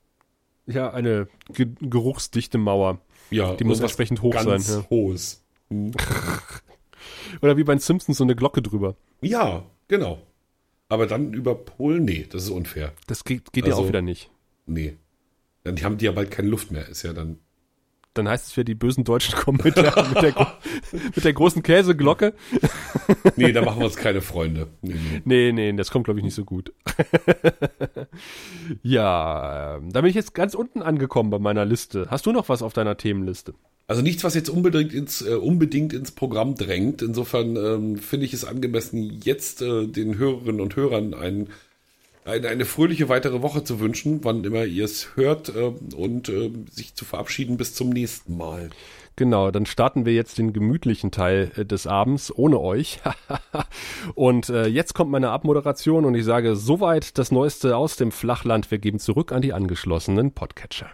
[0.67, 3.01] Ja, eine ge geruchsdichte Mauer.
[3.31, 4.81] Ja, die muss entsprechend hoch ganz sein.
[4.83, 4.91] Ja.
[4.91, 5.43] Hohes.
[5.71, 5.93] Hm.
[7.43, 8.97] Oder wie bei den Simpsons so eine Glocke drüber.
[9.21, 10.23] Ja, genau.
[10.89, 12.93] Aber dann über Polen, nee, das ist unfair.
[13.07, 14.31] Das geht, geht also, ja auch also, wieder nicht.
[14.67, 14.97] Nee.
[15.65, 17.39] Dann haben die ja bald keine Luft mehr, ist ja dann
[18.19, 20.59] dann heißt es ja, die bösen Deutschen kommen mit der, mit der,
[21.15, 22.35] mit der großen Käseglocke.
[23.37, 24.67] nee, da machen wir uns keine Freunde.
[24.83, 26.73] Nee, nee, nee, das kommt, glaube ich, nicht so gut.
[28.83, 32.07] ja, ähm, da bin ich jetzt ganz unten angekommen bei meiner Liste.
[32.11, 33.55] Hast du noch was auf deiner Themenliste?
[33.87, 37.01] Also nichts, was jetzt unbedingt ins, äh, unbedingt ins Programm drängt.
[37.01, 41.49] Insofern ähm, finde ich es angemessen, jetzt äh, den Hörerinnen und Hörern einen
[42.25, 46.51] eine, eine fröhliche weitere Woche zu wünschen, wann immer ihr es hört äh, und äh,
[46.71, 48.71] sich zu verabschieden bis zum nächsten Mal.
[49.19, 53.01] Genau, dann starten wir jetzt den gemütlichen Teil äh, des Abends ohne euch.
[54.15, 58.71] und äh, jetzt kommt meine Abmoderation und ich sage soweit das Neueste aus dem Flachland.
[58.71, 60.89] Wir geben zurück an die angeschlossenen Podcatcher.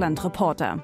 [0.00, 0.82] Deutschland Reporter.